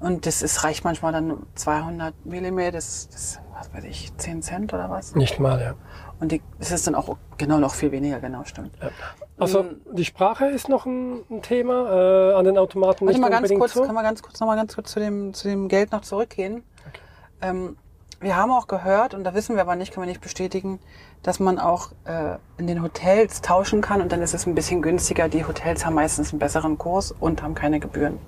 Und 0.00 0.26
das 0.26 0.42
ist, 0.42 0.64
reicht 0.64 0.84
manchmal 0.84 1.12
dann 1.12 1.46
200 1.54 2.26
Millimeter, 2.26 2.72
das, 2.72 3.08
das, 3.08 3.40
was 3.54 3.72
weiß 3.72 3.84
ich, 3.84 4.16
10 4.16 4.42
Cent 4.42 4.74
oder 4.74 4.90
was? 4.90 5.14
Nicht 5.14 5.38
mal, 5.38 5.60
ja. 5.60 5.74
Und 6.20 6.32
die, 6.32 6.42
es 6.58 6.70
ist 6.70 6.86
dann 6.86 6.94
auch 6.94 7.16
genau 7.38 7.58
noch 7.58 7.74
viel 7.74 7.92
weniger, 7.92 8.20
genau, 8.20 8.44
stimmt. 8.44 8.72
Ja. 8.80 8.90
Also 9.38 9.64
die 9.92 10.04
Sprache 10.04 10.46
ist 10.46 10.68
noch 10.68 10.86
ein, 10.86 11.22
ein 11.30 11.42
Thema 11.42 12.30
äh, 12.32 12.34
an 12.34 12.44
den 12.44 12.56
Automaten 12.56 13.04
nicht 13.06 13.20
mal 13.20 13.30
ganz 13.30 13.52
kurz, 13.52 13.74
so. 13.74 13.84
Kann 13.84 13.94
man 13.94 14.04
ganz 14.04 14.22
kurz 14.22 14.38
noch 14.38 14.46
mal 14.46 14.56
ganz 14.56 14.74
kurz 14.74 14.92
zu 14.92 15.00
dem, 15.00 15.34
zu 15.34 15.48
dem 15.48 15.68
Geld 15.68 15.92
noch 15.92 16.02
zurückgehen. 16.02 16.62
Okay. 16.88 17.00
Ähm, 17.42 17.76
wir 18.20 18.36
haben 18.36 18.52
auch 18.52 18.68
gehört, 18.68 19.12
und 19.12 19.24
da 19.24 19.34
wissen 19.34 19.56
wir 19.56 19.62
aber 19.62 19.76
nicht, 19.76 19.92
können 19.92 20.06
wir 20.06 20.08
nicht 20.08 20.20
bestätigen, 20.20 20.80
dass 21.22 21.40
man 21.40 21.58
auch 21.58 21.90
äh, 22.04 22.36
in 22.58 22.66
den 22.66 22.82
Hotels 22.82 23.42
tauschen 23.42 23.80
kann 23.80 24.00
und 24.00 24.12
dann 24.12 24.22
ist 24.22 24.34
es 24.34 24.46
ein 24.46 24.54
bisschen 24.54 24.82
günstiger. 24.82 25.28
Die 25.28 25.44
Hotels 25.44 25.84
haben 25.84 25.94
meistens 25.94 26.32
einen 26.32 26.38
besseren 26.38 26.78
Kurs 26.78 27.12
und 27.12 27.42
haben 27.42 27.54
keine 27.54 27.80
Gebühren. 27.80 28.18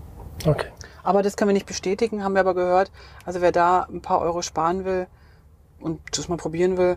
Okay. 0.44 0.66
Aber 1.06 1.22
das 1.22 1.36
können 1.36 1.50
wir 1.50 1.54
nicht 1.54 1.66
bestätigen, 1.66 2.24
haben 2.24 2.34
wir 2.34 2.40
aber 2.40 2.54
gehört. 2.54 2.90
Also 3.24 3.40
wer 3.40 3.52
da 3.52 3.86
ein 3.88 4.02
paar 4.02 4.20
Euro 4.20 4.42
sparen 4.42 4.84
will 4.84 5.06
und 5.78 6.00
das 6.18 6.28
mal 6.28 6.36
probieren 6.36 6.76
will, 6.76 6.96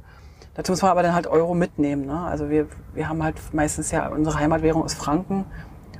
dazu 0.56 0.72
muss 0.72 0.82
man 0.82 0.89
aber 0.89 1.04
dann 1.04 1.13
halt 1.13 1.28
Euro 1.28 1.54
mitnehmen. 1.54 2.08
Ne? 2.08 2.19
Also 2.19 2.50
wir, 2.50 2.67
wir 2.95 3.08
haben 3.08 3.22
halt 3.22 3.36
meistens 3.54 3.91
ja, 3.91 4.08
unsere 4.08 4.39
Heimatwährung 4.39 4.84
ist 4.84 4.95
Franken 4.95 5.45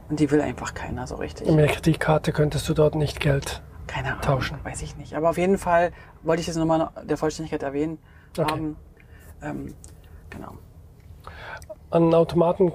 und 0.10 0.20
die 0.20 0.32
will 0.32 0.42
einfach 0.42 0.74
keiner 0.74 1.06
so 1.06 1.18
richtig. 1.18 1.48
Mit 1.52 1.60
der 1.60 1.68
Kreditkarte 1.68 2.32
könntest 2.32 2.68
du 2.68 2.74
dort 2.74 2.96
nicht 2.96 3.20
Geld 3.20 3.62
Keine 3.86 4.08
Ahnung, 4.08 4.22
tauschen. 4.22 4.58
Weiß 4.64 4.82
ich 4.82 4.98
nicht. 4.98 5.14
Aber 5.14 5.30
auf 5.30 5.38
jeden 5.38 5.60
Fall 5.60 5.92
wollte 6.24 6.40
ich 6.40 6.48
das 6.48 6.56
nochmal 6.56 6.90
der 7.04 7.16
Vollständigkeit 7.16 7.62
erwähnen 7.62 8.00
okay. 8.40 8.52
haben. 8.52 8.76
Ähm, 9.44 9.76
genau. 10.32 10.54
An 11.92 12.12
Automaten 12.16 12.72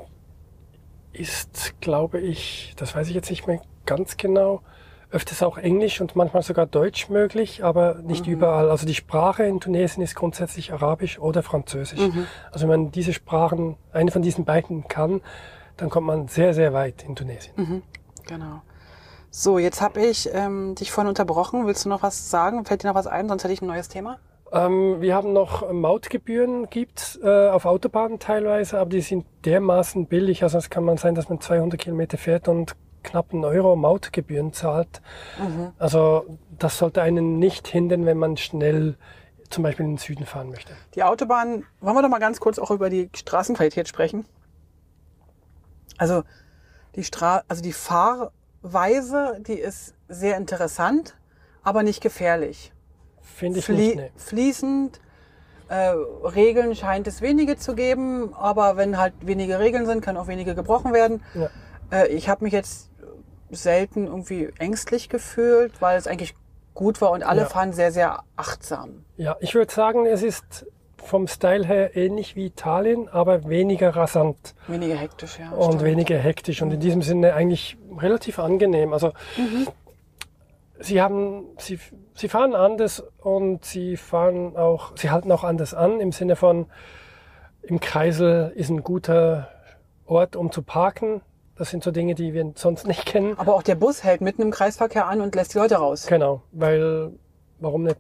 ist, 1.13 1.75
glaube 1.81 2.21
ich, 2.21 2.75
das 2.77 2.95
weiß 2.95 3.09
ich 3.09 3.17
jetzt 3.17 3.31
nicht 3.31 3.49
mehr 3.49 3.61
ganz 3.85 4.17
genau, 4.17 4.63
öfters 5.15 5.43
auch 5.43 5.57
Englisch 5.59 6.01
und 6.01 6.17
manchmal 6.17 6.43
sogar 6.43 6.67
Deutsch 6.67 7.09
möglich, 7.09 7.63
aber 7.63 7.95
nicht 8.03 8.27
mhm. 8.27 8.35
überall. 8.35 8.71
Also 8.71 8.85
die 8.87 8.95
Sprache 8.95 9.45
in 9.45 9.61
Tunesien 9.61 10.03
ist 10.03 10.15
grundsätzlich 10.15 10.73
Arabisch 10.73 11.19
oder 11.19 11.43
Französisch. 11.43 12.01
Mhm. 12.01 12.27
Also 12.51 12.69
wenn 12.69 12.83
man 12.83 12.93
diese 12.93 13.13
Sprachen, 13.13 13.77
eine 13.93 14.11
von 14.11 14.23
diesen 14.23 14.45
beiden 14.45 14.89
kann, 14.89 15.21
dann 15.77 15.89
kommt 15.89 16.07
man 16.07 16.29
sehr, 16.29 16.53
sehr 16.53 16.73
weit 16.73 17.05
in 17.05 17.17
Tunesien. 17.17 17.55
Mhm, 17.57 17.83
genau. 18.27 18.63
So, 19.31 19.59
jetzt 19.59 19.81
habe 19.81 20.05
ich 20.05 20.31
ähm, 20.33 20.75
dich 20.75 20.93
vorhin 20.93 21.09
unterbrochen. 21.09 21.67
Willst 21.67 21.85
du 21.85 21.89
noch 21.89 22.03
was 22.03 22.31
sagen? 22.31 22.65
Fällt 22.65 22.83
dir 22.83 22.89
noch 22.89 22.95
was 22.95 23.07
ein? 23.07 23.29
Sonst 23.29 23.45
hätte 23.45 23.53
ich 23.53 23.63
ein 23.63 23.67
neues 23.67 23.89
Thema. 23.89 24.19
Ähm, 24.53 25.01
wir 25.01 25.15
haben 25.15 25.33
noch 25.33 25.73
Mautgebühren 25.73 26.71
gibt 26.71 27.19
äh, 27.23 27.49
auf 27.49 27.65
Autobahnen 27.67 28.21
teilweise, 28.21 28.79
aber 28.79 28.91
die 28.91 29.01
sind 29.01 29.27
dermaßen 29.45 30.07
billig. 30.07 30.45
Also 30.45 30.59
es 30.59 30.71
kann 30.71 30.85
man 30.85 30.97
sein, 30.97 31.17
dass 31.17 31.29
man 31.29 31.41
200 31.41 31.81
Kilometer 31.81 32.17
fährt 32.17 32.47
und 32.47 32.77
knapp 33.05 33.33
einen 33.33 33.45
Euro 33.45 33.77
Mautgebühren 33.77 34.53
zahlt. 34.53 35.01
Mhm. 35.39 35.73
Also 35.79 36.27
das 36.59 36.79
sollte 36.79 37.03
einen 37.03 37.39
nicht 37.39 37.69
hindern, 37.69 38.07
wenn 38.07 38.19
man 38.19 38.37
schnell 38.37 38.97
zum 39.51 39.63
Beispiel 39.63 39.85
in 39.85 39.93
den 39.93 39.99
Süden 39.99 40.27
fahren 40.27 40.51
möchte. 40.51 40.73
Die 40.95 41.03
Autobahn, 41.03 41.65
wollen 41.81 41.97
wir 41.97 42.03
doch 42.03 42.09
mal 42.09 42.19
ganz 42.19 42.41
kurz 42.41 42.59
auch 42.59 42.71
über 42.71 42.91
die 42.91 43.11
Straßenqualität 43.15 43.87
sprechen? 43.87 44.25
Also 45.97 46.25
die 46.97 47.05
Stra 47.05 47.43
also 47.49 47.63
die 47.63 47.73
Fahrweise, 47.73 49.39
die 49.47 49.55
ist 49.55 49.95
sehr 50.09 50.37
interessant, 50.37 51.17
aber 51.63 51.83
nicht 51.83 52.01
gefährlich. 52.01 52.73
Finde 53.21 53.59
ich 53.59 53.65
Flie 53.65 53.77
nicht. 53.77 53.97
Nee. 53.97 54.11
Fließend. 54.17 55.01
Äh, 55.69 55.95
Regeln 56.25 56.75
scheint 56.77 57.07
es 57.07 57.23
wenige 57.23 57.57
zu 57.57 57.75
geben, 57.75 58.35
aber 58.35 58.77
wenn 58.77 58.99
halt 58.99 59.15
wenige 59.23 59.59
Regeln 59.59 59.87
sind, 59.87 60.03
kann 60.03 60.17
auch 60.17 60.27
wenige 60.27 60.55
gebrochen 60.55 60.93
werden. 60.93 61.23
Ja. 61.35 61.49
Äh, 61.91 62.09
ich 62.09 62.29
habe 62.29 62.45
mich 62.45 62.53
jetzt 62.53 62.91
selten 63.55 64.07
irgendwie 64.07 64.51
ängstlich 64.59 65.09
gefühlt, 65.09 65.81
weil 65.81 65.99
es 65.99 66.07
eigentlich 66.07 66.35
gut 66.75 67.01
war 67.01 67.11
und 67.13 67.23
alle 67.23 67.43
ja. 67.43 67.49
fahren 67.49 67.73
sehr, 67.73 67.93
sehr 67.93 68.23
achtsam. 68.37 69.05
Ja, 69.17 69.37
ich 69.41 69.55
würde 69.55 69.73
sagen, 69.73 70.07
es 70.07 70.23
ist 70.23 70.67
vom 70.97 71.29
Style 71.29 71.67
her 71.67 71.97
ähnlich 71.97 72.35
wie 72.35 72.47
Italien, 72.47 73.09
aber 73.09 73.49
weniger 73.49 73.95
rasant. 73.95 74.55
Weniger 74.67 74.97
hektisch, 74.97 75.39
ja. 75.39 75.51
Und 75.51 75.65
stimmt. 75.65 75.85
weniger 75.85 76.19
hektisch 76.19 76.63
und 76.63 76.73
in 76.73 76.81
diesem 76.81 77.03
Sinne 77.03 77.35
eigentlich 77.35 77.77
relativ 77.99 78.39
angenehm. 78.39 78.93
Also 78.93 79.09
mhm. 79.37 79.69
sie 80.81 81.01
haben, 81.01 81.45
sie, 81.59 81.79
sie 82.15 82.29
fahren 82.29 82.55
anders 82.55 83.05
und 83.19 83.65
sie 83.65 83.97
fahren 83.97 84.57
auch, 84.57 84.97
sie 84.97 85.11
halten 85.11 85.31
auch 85.31 85.45
anders 85.45 85.75
an 85.75 86.01
im 86.01 86.13
Sinne 86.13 86.37
von 86.37 86.67
im 87.63 87.81
Kreisel 87.81 88.53
ist 88.57 88.69
ein 88.69 88.83
guter 88.83 89.49
Ort, 90.07 90.37
um 90.37 90.53
zu 90.53 90.63
parken. 90.63 91.23
Das 91.57 91.71
sind 91.71 91.85
so 91.85 91.93
Dinge, 91.93 92.15
die 92.15 92.35
wir 92.35 92.53
sonst 92.57 92.87
nicht 92.87 93.07
kennen. 93.07 93.39
Aber 93.39 93.55
auch 93.55 93.63
der 93.63 93.77
Bus 93.77 94.03
hält 94.03 94.21
mitten 94.21 94.43
im 94.43 94.51
Kreisverkehr 94.51 95.07
an 95.07 95.21
und 95.21 95.35
lässt 95.35 95.55
die 95.55 95.59
Leute 95.59 95.77
raus. 95.77 96.07
Genau, 96.07 96.43
weil 96.51 97.13
warum 97.61 97.85
eine 97.85 97.97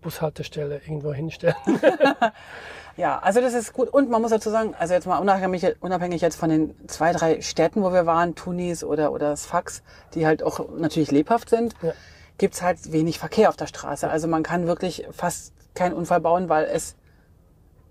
Bushaltestelle 0.00 0.76
irgendwo 0.76 1.12
hinstellen? 1.12 1.56
ja, 2.96 3.18
also 3.18 3.40
das 3.40 3.54
ist 3.54 3.72
gut. 3.72 3.88
Und 3.88 4.10
man 4.10 4.22
muss 4.22 4.30
dazu 4.30 4.50
sagen, 4.50 4.74
also 4.78 4.94
jetzt 4.94 5.06
mal 5.06 5.18
unabhängig, 5.18 5.74
unabhängig 5.80 6.20
jetzt 6.20 6.36
von 6.36 6.50
den 6.50 6.74
zwei, 6.86 7.12
drei 7.12 7.40
Städten, 7.40 7.82
wo 7.82 7.92
wir 7.92 8.06
waren, 8.06 8.36
Tunis 8.36 8.84
oder, 8.84 9.10
oder 9.10 9.30
das 9.30 9.44
Fax, 9.44 9.82
die 10.14 10.24
halt 10.24 10.44
auch 10.44 10.60
natürlich 10.76 11.10
lebhaft 11.10 11.50
sind, 11.50 11.74
ja. 11.82 11.92
gibt's 12.38 12.62
halt 12.62 12.92
wenig 12.92 13.18
Verkehr 13.18 13.48
auf 13.48 13.56
der 13.56 13.66
Straße. 13.66 14.08
Also 14.08 14.28
man 14.28 14.44
kann 14.44 14.68
wirklich 14.68 15.06
fast 15.10 15.52
keinen 15.74 15.94
Unfall 15.94 16.20
bauen, 16.20 16.48
weil 16.48 16.66
es 16.66 16.94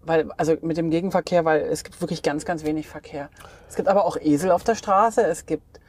weil, 0.05 0.31
also 0.37 0.55
mit 0.61 0.77
dem 0.77 0.89
Gegenverkehr, 0.89 1.45
weil 1.45 1.61
es 1.61 1.83
gibt 1.83 1.99
wirklich 2.01 2.23
ganz, 2.23 2.45
ganz 2.45 2.63
wenig 2.63 2.87
Verkehr. 2.87 3.29
Es 3.69 3.75
gibt 3.75 3.87
aber 3.87 4.05
auch 4.05 4.17
Esel 4.19 4.51
auf 4.51 4.63
der 4.63 4.75
Straße, 4.75 5.21
es 5.21 5.45
gibt 5.45 5.79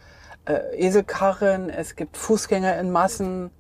äh, 0.47 0.77
Eselkarren, 0.77 1.71
es 1.71 1.97
gibt 1.97 2.17
Fußgänger 2.17 2.79
in 2.79 2.91
Massen. 2.91 3.51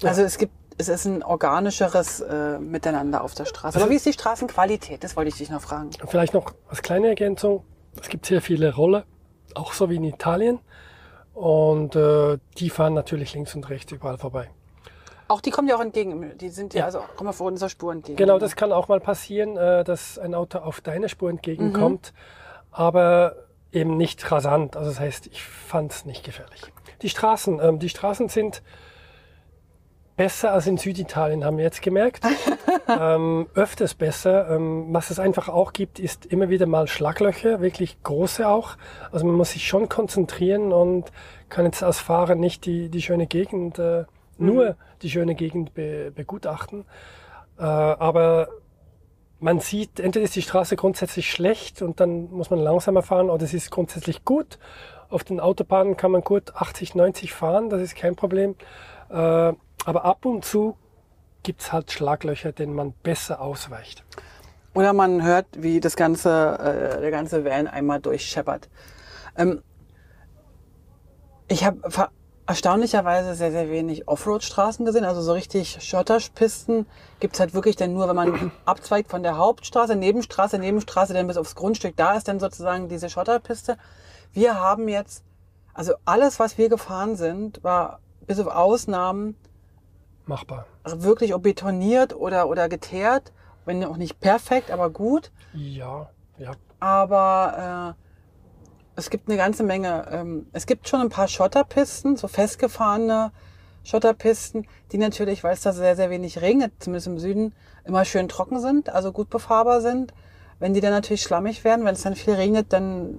Ja. 0.00 0.10
Also 0.10 0.22
es 0.22 0.38
gibt, 0.38 0.52
es 0.78 0.88
ist 0.88 1.06
ein 1.06 1.22
organischeres 1.22 2.20
äh, 2.20 2.58
Miteinander 2.58 3.22
auf 3.22 3.34
der 3.34 3.46
Straße. 3.46 3.78
Aber 3.80 3.90
wie 3.90 3.96
ist 3.96 4.06
die 4.06 4.12
Straßenqualität? 4.12 5.02
Das 5.02 5.16
wollte 5.16 5.28
ich 5.28 5.36
dich 5.36 5.50
noch 5.50 5.62
fragen. 5.62 5.90
Vielleicht 6.06 6.34
noch 6.34 6.52
als 6.68 6.82
kleine 6.82 7.08
Ergänzung. 7.08 7.64
Es 8.00 8.08
gibt 8.08 8.26
sehr 8.26 8.42
viele 8.42 8.74
Rolle, 8.74 9.04
auch 9.54 9.72
so 9.72 9.88
wie 9.88 9.96
in 9.96 10.04
Italien. 10.04 10.60
Und 11.32 11.96
äh, 11.96 12.38
die 12.58 12.70
fahren 12.70 12.94
natürlich 12.94 13.34
links 13.34 13.54
und 13.54 13.68
rechts 13.68 13.92
überall 13.92 14.18
vorbei. 14.18 14.50
Auch 15.28 15.40
die 15.40 15.50
kommen 15.50 15.68
ja 15.68 15.76
auch 15.76 15.80
entgegen. 15.80 16.36
Die 16.38 16.48
sind 16.50 16.74
ja, 16.74 16.84
also 16.84 17.00
kommen 17.16 17.32
vor 17.32 17.48
unserer 17.48 17.68
Spur 17.68 17.92
entgegen. 17.92 18.16
Genau, 18.16 18.38
das 18.38 18.54
kann 18.56 18.72
auch 18.72 18.88
mal 18.88 19.00
passieren, 19.00 19.56
äh, 19.56 19.82
dass 19.84 20.18
ein 20.18 20.34
Auto 20.34 20.58
auf 20.58 20.80
deine 20.80 21.08
Spur 21.08 21.30
entgegenkommt, 21.30 22.12
mhm. 22.12 22.68
aber 22.70 23.36
eben 23.72 23.96
nicht 23.96 24.30
rasant. 24.30 24.76
Also 24.76 24.90
das 24.90 25.00
heißt, 25.00 25.26
ich 25.26 25.42
fand 25.42 25.92
es 25.92 26.04
nicht 26.04 26.24
gefährlich. 26.24 26.62
Die 27.02 27.08
Straßen, 27.08 27.60
ähm, 27.60 27.78
die 27.78 27.88
Straßen 27.88 28.28
sind 28.28 28.62
besser 30.16 30.52
als 30.52 30.66
in 30.66 30.78
Süditalien, 30.78 31.44
haben 31.44 31.58
wir 31.58 31.64
jetzt 31.64 31.82
gemerkt. 31.82 32.24
ähm, 32.88 33.48
öfters 33.54 33.94
besser. 33.94 34.50
Ähm, 34.50 34.86
was 34.90 35.10
es 35.10 35.18
einfach 35.18 35.48
auch 35.48 35.72
gibt, 35.72 35.98
ist 35.98 36.26
immer 36.26 36.48
wieder 36.48 36.66
mal 36.66 36.88
Schlaglöcher, 36.88 37.60
wirklich 37.60 38.02
große 38.02 38.48
auch. 38.48 38.76
Also 39.12 39.26
man 39.26 39.34
muss 39.34 39.52
sich 39.52 39.66
schon 39.66 39.88
konzentrieren 39.88 40.72
und 40.72 41.12
kann 41.48 41.66
jetzt 41.66 41.82
als 41.82 42.00
Fahrer 42.00 42.34
nicht 42.34 42.64
die, 42.64 42.88
die 42.88 43.02
schöne 43.02 43.26
Gegend 43.26 43.78
äh, 43.78 44.04
nur 44.38 44.70
mhm. 44.70 44.74
die 45.02 45.10
schöne 45.10 45.34
Gegend 45.34 45.74
be, 45.74 46.12
begutachten. 46.14 46.84
Äh, 47.58 47.62
aber 47.62 48.48
man 49.38 49.60
sieht, 49.60 50.00
entweder 50.00 50.24
ist 50.24 50.36
die 50.36 50.42
Straße 50.42 50.76
grundsätzlich 50.76 51.30
schlecht 51.30 51.82
und 51.82 52.00
dann 52.00 52.30
muss 52.30 52.50
man 52.50 52.58
langsamer 52.58 53.02
fahren 53.02 53.30
oder 53.30 53.44
es 53.44 53.54
ist 53.54 53.70
grundsätzlich 53.70 54.24
gut. 54.24 54.58
Auf 55.08 55.24
den 55.24 55.40
Autobahnen 55.40 55.96
kann 55.96 56.10
man 56.10 56.22
gut 56.22 56.54
80, 56.54 56.94
90 56.94 57.32
fahren, 57.32 57.70
das 57.70 57.80
ist 57.80 57.96
kein 57.96 58.16
Problem. 58.16 58.56
Äh, 59.08 59.14
aber 59.14 60.04
ab 60.04 60.24
und 60.24 60.44
zu 60.44 60.76
gibt's 61.42 61.72
halt 61.72 61.92
Schlaglöcher, 61.92 62.52
denen 62.52 62.74
man 62.74 62.92
besser 62.92 63.40
ausweicht. 63.40 64.04
Oder 64.74 64.92
man 64.92 65.22
hört, 65.22 65.46
wie 65.56 65.80
das 65.80 65.96
ganze, 65.96 66.58
äh, 66.58 67.00
der 67.00 67.10
ganze 67.10 67.44
Van 67.44 67.66
einmal 67.66 68.00
durchscheppert. 68.00 68.68
Ähm, 69.36 69.62
ich 71.48 71.64
habe 71.64 71.78
erstaunlicherweise 72.46 73.34
sehr, 73.34 73.50
sehr 73.50 73.70
wenig 73.70 74.06
Offroad-Straßen 74.08 74.84
gesehen. 74.84 75.04
Also 75.04 75.20
so 75.20 75.32
richtig 75.32 75.78
Schotterpisten 75.80 76.86
gibt's 77.18 77.40
halt 77.40 77.54
wirklich 77.54 77.76
dann 77.76 77.92
nur, 77.92 78.08
wenn 78.08 78.16
man 78.16 78.52
abzweigt 78.64 79.10
von 79.10 79.22
der 79.22 79.36
Hauptstraße, 79.36 79.96
Nebenstraße, 79.96 80.58
Nebenstraße, 80.58 81.12
dann 81.12 81.26
bis 81.26 81.36
aufs 81.36 81.54
Grundstück. 81.54 81.96
Da 81.96 82.16
ist 82.16 82.28
dann 82.28 82.40
sozusagen 82.40 82.88
diese 82.88 83.10
Schotterpiste. 83.10 83.76
Wir 84.32 84.60
haben 84.60 84.88
jetzt, 84.88 85.24
also 85.74 85.94
alles, 86.04 86.38
was 86.38 86.56
wir 86.58 86.68
gefahren 86.68 87.16
sind, 87.16 87.62
war 87.64 88.00
bis 88.26 88.38
auf 88.38 88.46
Ausnahmen 88.46 89.36
machbar. 90.26 90.66
Wirklich 90.84 91.34
betoniert 91.34 92.14
oder, 92.14 92.48
oder 92.48 92.68
geteert. 92.68 93.32
Wenn 93.64 93.84
auch 93.84 93.96
nicht 93.96 94.20
perfekt, 94.20 94.70
aber 94.70 94.90
gut. 94.90 95.32
Ja, 95.52 96.08
ja. 96.38 96.52
Aber 96.78 97.96
äh, 97.96 98.05
es 98.96 99.10
gibt 99.10 99.28
eine 99.28 99.36
ganze 99.36 99.62
Menge. 99.62 100.08
Ähm, 100.10 100.46
es 100.52 100.66
gibt 100.66 100.88
schon 100.88 101.00
ein 101.00 101.10
paar 101.10 101.28
Schotterpisten, 101.28 102.16
so 102.16 102.28
festgefahrene 102.28 103.30
Schotterpisten, 103.84 104.66
die 104.90 104.98
natürlich, 104.98 105.44
weil 105.44 105.52
es 105.52 105.60
da 105.60 105.72
sehr, 105.72 105.94
sehr 105.94 106.10
wenig 106.10 106.40
regnet, 106.40 106.72
zumindest 106.80 107.06
im 107.06 107.18
Süden, 107.18 107.54
immer 107.84 108.04
schön 108.04 108.28
trocken 108.28 108.58
sind, 108.60 108.88
also 108.90 109.12
gut 109.12 109.30
befahrbar 109.30 109.80
sind. 109.80 110.12
Wenn 110.58 110.72
die 110.72 110.80
dann 110.80 110.90
natürlich 110.90 111.22
schlammig 111.22 111.62
werden, 111.64 111.84
wenn 111.84 111.94
es 111.94 112.02
dann 112.02 112.16
viel 112.16 112.32
regnet, 112.34 112.72
dann 112.72 113.14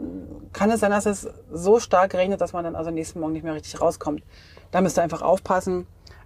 kann 0.54 0.72
es 0.72 0.80
sein, 0.80 0.92
dass 0.92 1.06
es 1.06 1.30
so 1.52 1.80
stark 1.80 2.16
regnet, 2.16 2.42
dass 2.42 2.52
man 2.52 2.64
dann 2.64 2.76
also 2.76 2.90
nächsten 2.90 3.20
Morgen 3.20 3.34
nicht 3.34 3.44
mehr 3.44 3.54
richtig 3.54 3.80
rauskommt. 3.80 4.24
Da 4.72 4.82
müsst 4.82 4.98
ihr 4.98 5.04
einfach 5.04 5.22
aufpassen. 5.22 5.86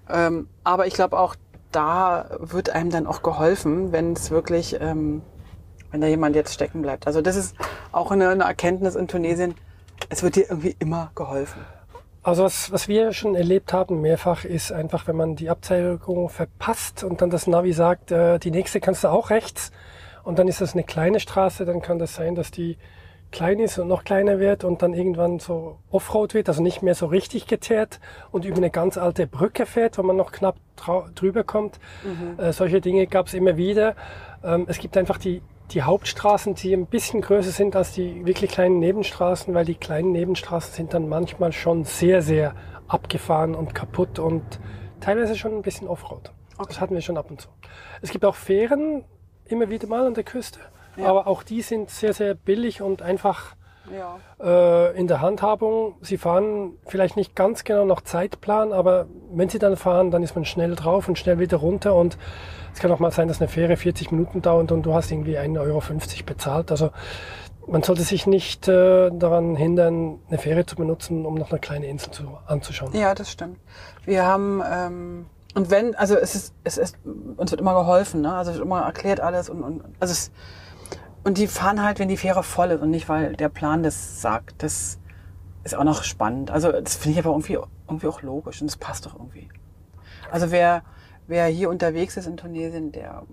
Ähm, 0.09 0.47
aber 0.63 0.87
ich 0.87 0.93
glaube 0.93 1.19
auch, 1.19 1.35
da 1.71 2.37
wird 2.39 2.69
einem 2.69 2.89
dann 2.89 3.07
auch 3.07 3.21
geholfen, 3.21 3.91
wenn 3.91 4.13
es 4.13 4.31
wirklich 4.31 4.77
ähm, 4.79 5.21
wenn 5.91 6.01
da 6.01 6.07
jemand 6.07 6.35
jetzt 6.35 6.53
stecken 6.53 6.81
bleibt. 6.81 7.07
Also 7.07 7.21
das 7.21 7.35
ist 7.35 7.55
auch 7.91 8.11
eine, 8.11 8.29
eine 8.29 8.43
Erkenntnis 8.43 8.95
in 8.95 9.07
Tunesien. 9.07 9.55
Es 10.09 10.23
wird 10.23 10.35
dir 10.35 10.49
irgendwie 10.49 10.75
immer 10.79 11.11
geholfen. 11.15 11.61
Also 12.23 12.43
was, 12.43 12.71
was 12.71 12.87
wir 12.87 13.13
schon 13.13 13.33
erlebt 13.33 13.73
haben 13.73 14.01
mehrfach 14.01 14.45
ist 14.45 14.71
einfach, 14.71 15.07
wenn 15.07 15.15
man 15.15 15.35
die 15.35 15.49
Abzweigung 15.49 16.29
verpasst 16.29 17.03
und 17.03 17.21
dann 17.21 17.31
das 17.31 17.47
Navi 17.47 17.73
sagt, 17.73 18.11
äh, 18.11 18.37
die 18.37 18.51
nächste 18.51 18.79
kannst 18.79 19.03
du 19.03 19.07
auch 19.07 19.31
rechts 19.31 19.71
und 20.23 20.37
dann 20.37 20.47
ist 20.47 20.61
das 20.61 20.73
eine 20.73 20.83
kleine 20.83 21.19
Straße, 21.19 21.65
dann 21.65 21.81
kann 21.81 21.97
das 21.97 22.13
sein, 22.13 22.35
dass 22.35 22.51
die 22.51 22.77
klein 23.31 23.59
ist 23.59 23.79
und 23.79 23.87
noch 23.87 24.03
kleiner 24.03 24.39
wird 24.39 24.63
und 24.63 24.81
dann 24.81 24.93
irgendwann 24.93 25.39
so 25.39 25.79
Offroad 25.89 26.33
wird, 26.33 26.47
also 26.49 26.61
nicht 26.61 26.83
mehr 26.83 26.95
so 26.95 27.07
richtig 27.07 27.47
geteert 27.47 27.99
und 28.31 28.45
über 28.45 28.57
eine 28.57 28.69
ganz 28.69 28.97
alte 28.97 29.25
Brücke 29.25 29.65
fährt, 29.65 29.97
wo 29.97 30.03
man 30.03 30.17
noch 30.17 30.31
knapp 30.31 30.57
drüber 31.15 31.43
kommt. 31.43 31.79
Mhm. 32.03 32.39
Äh, 32.39 32.53
solche 32.53 32.81
Dinge 32.81 33.07
gab 33.07 33.27
es 33.27 33.33
immer 33.33 33.57
wieder. 33.57 33.95
Ähm, 34.43 34.65
es 34.67 34.77
gibt 34.77 34.97
einfach 34.97 35.17
die 35.17 35.41
die 35.73 35.83
Hauptstraßen, 35.83 36.55
die 36.55 36.73
ein 36.73 36.85
bisschen 36.85 37.21
größer 37.21 37.51
sind 37.51 37.75
als 37.75 37.93
die 37.93 38.25
wirklich 38.25 38.51
kleinen 38.51 38.79
Nebenstraßen, 38.79 39.53
weil 39.53 39.65
die 39.65 39.75
kleinen 39.75 40.11
Nebenstraßen 40.11 40.73
sind 40.73 40.93
dann 40.93 41.07
manchmal 41.07 41.51
schon 41.51 41.83
sehr, 41.85 42.21
sehr 42.21 42.53
abgefahren 42.87 43.55
und 43.55 43.73
kaputt 43.73 44.19
und 44.19 44.43
teilweise 44.99 45.35
schon 45.35 45.53
ein 45.53 45.61
bisschen 45.61 45.87
Offroad. 45.87 46.31
Okay. 46.57 46.67
Das 46.67 46.81
hatten 46.81 46.93
wir 46.93 47.01
schon 47.01 47.17
ab 47.17 47.29
und 47.29 47.41
zu. 47.41 47.49
Es 48.01 48.11
gibt 48.11 48.25
auch 48.25 48.35
Fähren 48.35 49.03
immer 49.45 49.69
wieder 49.69 49.87
mal 49.87 50.05
an 50.05 50.13
der 50.13 50.23
Küste, 50.23 50.59
ja. 50.97 51.05
aber 51.05 51.27
auch 51.27 51.43
die 51.43 51.61
sind 51.61 51.89
sehr, 51.89 52.13
sehr 52.13 52.35
billig 52.35 52.81
und 52.81 53.01
einfach 53.01 53.55
ja. 53.91 54.19
äh, 54.39 54.97
in 54.97 55.07
der 55.07 55.21
Handhabung. 55.21 55.95
Sie 56.01 56.17
fahren 56.17 56.73
vielleicht 56.85 57.15
nicht 57.15 57.35
ganz 57.35 57.63
genau 57.63 57.85
nach 57.85 58.01
Zeitplan, 58.01 58.73
aber 58.73 59.07
wenn 59.31 59.49
sie 59.49 59.59
dann 59.59 59.77
fahren, 59.77 60.11
dann 60.11 60.23
ist 60.23 60.35
man 60.35 60.45
schnell 60.45 60.75
drauf 60.75 61.07
und 61.07 61.17
schnell 61.17 61.39
wieder 61.39 61.57
runter 61.57 61.95
und 61.95 62.17
es 62.73 62.79
kann 62.79 62.91
auch 62.91 62.99
mal 62.99 63.11
sein, 63.11 63.27
dass 63.27 63.41
eine 63.41 63.47
Fähre 63.47 63.77
40 63.77 64.11
Minuten 64.11 64.41
dauert 64.41 64.71
und 64.71 64.83
du 64.83 64.93
hast 64.93 65.11
irgendwie 65.11 65.37
1,50 65.37 65.59
Euro 65.59 65.81
bezahlt. 66.25 66.71
Also 66.71 66.91
man 67.67 67.83
sollte 67.83 68.01
sich 68.01 68.27
nicht 68.27 68.67
äh, 68.67 69.11
daran 69.11 69.55
hindern, 69.55 70.19
eine 70.29 70.37
Fähre 70.37 70.65
zu 70.65 70.75
benutzen, 70.75 71.25
um 71.25 71.35
noch 71.35 71.51
eine 71.51 71.59
kleine 71.59 71.87
Insel 71.87 72.11
zu, 72.11 72.37
anzuschauen. 72.47 72.95
Ja, 72.95 73.13
das 73.13 73.31
stimmt. 73.31 73.59
Wir 74.05 74.25
haben 74.25 74.61
ähm, 74.69 75.25
und 75.53 75.69
wenn, 75.69 75.95
also 75.95 76.15
es 76.15 76.33
ist, 76.35 76.53
es 76.63 76.77
ist, 76.77 76.97
uns 77.37 77.51
wird 77.51 77.61
immer 77.61 77.73
geholfen, 77.73 78.21
ne? 78.21 78.33
Also 78.33 78.51
es 78.51 78.57
wird 78.57 78.65
immer 78.65 78.81
erklärt 78.81 79.19
alles 79.19 79.49
und, 79.49 79.63
und 79.63 79.83
also 79.99 80.11
es 80.11 80.31
und 81.23 81.37
die 81.37 81.47
fahren 81.47 81.83
halt, 81.83 81.99
wenn 81.99 82.07
die 82.07 82.17
Fähre 82.17 82.41
voll 82.41 82.71
ist 82.71 82.81
und 82.81 82.89
nicht, 82.89 83.07
weil 83.07 83.35
der 83.35 83.49
Plan 83.49 83.83
das 83.83 84.21
sagt. 84.21 84.63
Das 84.63 84.97
ist 85.63 85.75
auch 85.75 85.83
noch 85.83 86.03
spannend. 86.03 86.49
Also 86.49 86.71
das 86.71 86.95
finde 86.95 87.19
ich 87.19 87.25
aber 87.25 87.33
irgendwie, 87.35 87.59
irgendwie 87.87 88.07
auch 88.07 88.21
logisch 88.23 88.61
und 88.61 88.67
es 88.67 88.77
passt 88.77 89.05
doch 89.05 89.13
irgendwie. 89.13 89.47
Also 90.31 90.49
wer, 90.51 90.81
wer 91.31 91.47
hier 91.47 91.69
unterwegs 91.69 92.17
ist 92.17 92.27
in 92.27 92.37
Tunesien, 92.37 92.91
der 92.91 93.23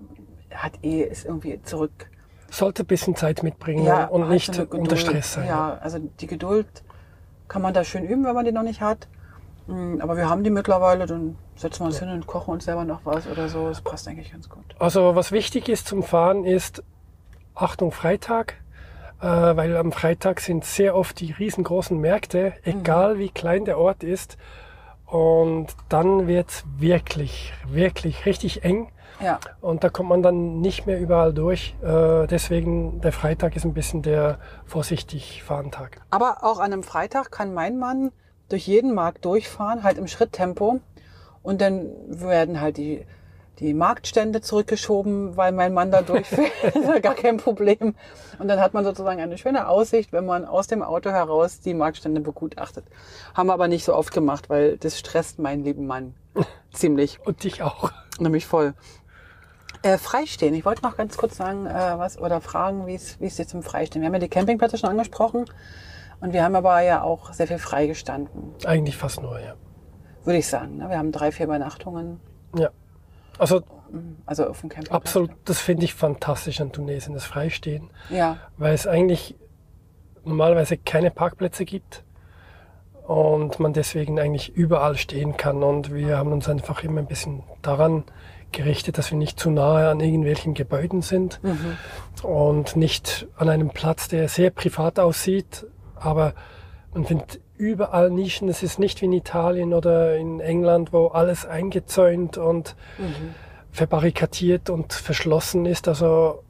hat 0.55 0.73
eh, 0.83 1.03
ist 1.03 1.27
irgendwie 1.27 1.61
zurück. 1.63 2.09
Sollte 2.49 2.85
ein 2.85 2.87
bisschen 2.87 3.15
Zeit 3.17 3.43
mitbringen 3.43 3.85
Ja, 3.85 4.07
und 4.07 4.23
hat 4.23 4.31
nicht 4.31 4.55
so 4.55 4.63
unter. 4.71 4.97
Stress 4.97 5.35
sein. 5.35 5.47
Ja, 5.47 5.77
also 5.83 5.99
die 5.99 6.27
Geduld 6.27 6.67
kann 7.49 7.61
man 7.61 7.75
da 7.75 7.85
schön 7.85 8.05
üben, 8.05 8.25
wenn 8.25 8.35
man 8.35 8.45
die 8.47 8.53
noch 8.53 8.63
nicht 8.63 8.81
hat. 8.81 9.09
Mm, 9.67 10.01
Aber 10.01 10.17
wir 10.17 10.31
haben 10.31 10.45
die 10.45 10.51
mittlerweile, 10.51 11.05
dann 11.07 11.37
setzen 11.57 11.81
wir 11.81 11.87
uns 11.87 11.99
hin 11.99 12.09
und 12.09 12.27
kochen 12.27 12.53
uns 12.55 12.65
selber 12.65 12.85
noch 12.85 13.01
was 13.05 13.27
oder 13.27 13.49
so. 13.49 13.69
Das 13.69 13.83
passt 13.83 14.09
eigentlich 14.09 14.33
ganz 14.33 14.49
gut. 14.49 14.65
Also 14.79 15.15
was 15.15 15.33
wichtig 15.33 15.69
ist 15.69 15.87
zum 15.89 16.03
Fahren 16.03 16.45
ist 16.45 16.83
Achtung 17.55 17.91
Freitag, 17.91 18.55
äh, 19.21 19.27
weil 19.27 19.77
am 19.77 19.93
Freitag 19.93 20.41
sind 20.41 20.65
sehr 20.65 20.95
oft 20.95 21.19
die 21.21 21.33
riesengroßen 21.33 21.99
Märkte, 21.99 22.55
egal 22.63 23.19
wie 23.19 23.29
klein 23.29 23.65
der 23.65 23.79
Ort 23.79 24.05
ist. 24.05 24.39
Und 25.11 25.69
dann 25.89 26.27
wird's 26.27 26.65
wirklich, 26.77 27.53
wirklich 27.67 28.27
richtig 28.27 28.65
eng. 28.65 28.91
Ja, 29.21 29.41
Und 29.61 29.83
da 29.83 29.89
kommt 29.89 30.11
man 30.11 30.23
dann 30.23 30.61
nicht 30.61 30.87
mehr 30.87 31.01
überall 31.01 31.33
durch. 31.35 31.75
Äh, 31.83 32.27
deswegen 32.29 33.01
der 33.01 33.11
Freitag 33.13 33.57
ist 33.57 33.65
ein 33.65 33.75
bisschen 33.75 34.03
der 34.03 34.39
vorsichtig 34.65 35.43
fahren 35.43 35.73
Tag. 35.73 36.01
aber 36.11 36.45
auch 36.45 36.59
an 36.61 36.73
einem 36.73 36.83
Freitag 36.85 37.33
kann 37.33 37.53
mein 37.53 37.79
Mann 37.79 38.13
durch 38.49 38.69
jeden 38.69 38.95
Markt 38.95 39.25
durchfahren, 39.25 39.83
halt 39.83 39.99
im 39.99 40.07
Schritttempo. 40.07 40.81
Und 41.43 41.61
dann 41.61 41.89
werden 42.07 42.61
halt 42.61 42.77
die, 42.77 43.07
die 43.61 43.75
Marktstände 43.75 44.41
zurückgeschoben, 44.41 45.37
weil 45.37 45.53
mein 45.53 45.75
Mann 45.75 45.91
da 45.91 46.03
durchfährt. 46.03 46.53
gar 47.03 47.15
kein 47.15 47.39
Problem. 47.39 47.95
Und 48.39 48.49
dann 48.49 48.61
hat 48.61 48.75
man 48.75 48.85
sozusagen 48.85 49.21
eine 49.21 49.39
schöne 49.39 49.69
Aussicht, 49.69 50.13
wenn 50.13 50.27
man 50.27 50.45
aus 50.45 50.67
dem 50.67 50.83
Auto 50.83 51.11
heraus 51.11 51.61
die 51.61 51.75
Marktstände 51.75 52.21
begutachtet. 52.21 52.85
Haben 53.35 53.49
wir 53.49 53.55
aber 53.55 53.69
nicht 53.69 53.85
so 53.85 53.95
oft 53.95 54.13
gemacht, 54.13 54.49
weil 54.49 54.77
das 54.79 54.99
stresst 54.99 55.39
meinen 55.39 55.65
lieben 55.65 55.87
Mann 55.87 56.15
ziemlich. 56.73 57.19
Und 57.25 57.45
dich 57.45 57.63
auch. 57.63 57.91
Nämlich 58.19 58.47
voll. 58.47 58.75
Äh, 59.83 59.99
Freistehen. 59.99 60.55
Ich 60.55 60.65
wollte 60.65 60.83
noch 60.83 60.97
ganz 60.97 61.17
kurz 61.17 61.37
sagen, 61.37 61.67
äh, 61.67 61.99
was 61.99 62.19
oder 62.19 62.41
fragen, 62.41 62.87
wie 62.87 62.95
es 62.95 63.21
wie 63.21 63.27
es 63.27 63.37
dir 63.37 63.47
zum 63.47 63.63
Freistehen. 63.63 64.03
Wir 64.03 64.07
haben 64.07 64.15
ja 64.15 64.21
die 64.21 64.29
Campingplätze 64.29 64.77
schon 64.77 64.91
angesprochen 64.91 65.45
und 66.21 66.33
wir 66.33 66.43
haben 66.43 66.57
aber 66.57 66.81
ja 66.81 67.03
auch 67.03 67.33
sehr 67.33 67.47
viel 67.47 67.59
freigestanden, 67.59 68.55
Eigentlich 68.65 68.97
fast 68.97 69.23
nur, 69.23 69.39
ja. 69.39 69.55
würde 70.25 70.39
ich 70.39 70.49
sagen. 70.49 70.79
Ne? 70.79 70.89
Wir 70.89 70.99
haben 70.99 71.13
drei, 71.13 71.31
vier 71.31 71.47
Übernachtungen, 71.47 72.21
Ja. 72.57 72.71
Also 73.39 73.63
also 74.27 74.47
auf 74.47 74.61
dem 74.61 74.69
Campingplatz. 74.69 74.95
absolut, 74.95 75.31
das 75.47 75.61
finde 75.61 75.85
ich 75.85 75.95
fantastisch 75.95 76.61
an 76.61 76.73
Tunesien, 76.73 77.15
das 77.15 77.25
Freistehen. 77.25 77.91
Ja, 78.11 78.37
weil 78.59 78.75
es 78.75 78.87
eigentlich 78.87 79.35
normalerweise 80.25 80.77
keine 80.77 81.11
Parkplätze 81.11 81.65
gibt 81.65 82.05
und 83.07 83.59
man 83.59 83.73
deswegen 83.73 84.21
eigentlich 84.21 84.55
überall 84.55 84.97
stehen 84.97 85.39
kann. 85.39 85.63
Und 85.63 85.95
wir 85.95 86.19
haben 86.19 86.33
uns 86.33 86.49
einfach 86.49 86.85
immer 86.85 87.01
ein 87.01 87.07
bisschen 87.07 87.43
daran 87.63 88.05
gerichtet, 88.53 88.99
dass 88.99 89.11
wir 89.11 89.19
nicht 89.19 89.41
zu 89.41 89.51
nahe 89.51 89.89
an 89.89 90.01
irgendwelchen 90.01 90.55
Gebäuden 90.55 91.03
sind 91.03 91.41
und 92.23 92.77
nicht 92.77 93.27
an 93.37 93.49
einem 93.49 93.71
Platz, 93.71 94.09
der 94.09 94.29
sehr 94.29 94.51
privat 94.51 94.99
aussieht, 94.99 95.67
aber 95.97 96.35
man 96.93 97.05
findet 97.05 97.41
überall 97.59 98.11
Nischen. 98.11 98.49
Es 98.49 98.63
ist 98.63 98.79
nicht 98.79 99.03
wie 99.03 99.07
in 99.07 99.13
Italien 99.13 99.75
oder 99.75 100.17
in 100.17 100.41
England, 100.41 100.93
wo 100.93 101.09
alles 101.09 101.45
eingezäunt 101.45 102.39
und 102.39 102.77
verbarrikadiert 103.73 104.71
und 104.71 104.93
verschlossen 104.93 105.67
ist. 105.67 105.89
Also 105.89 106.43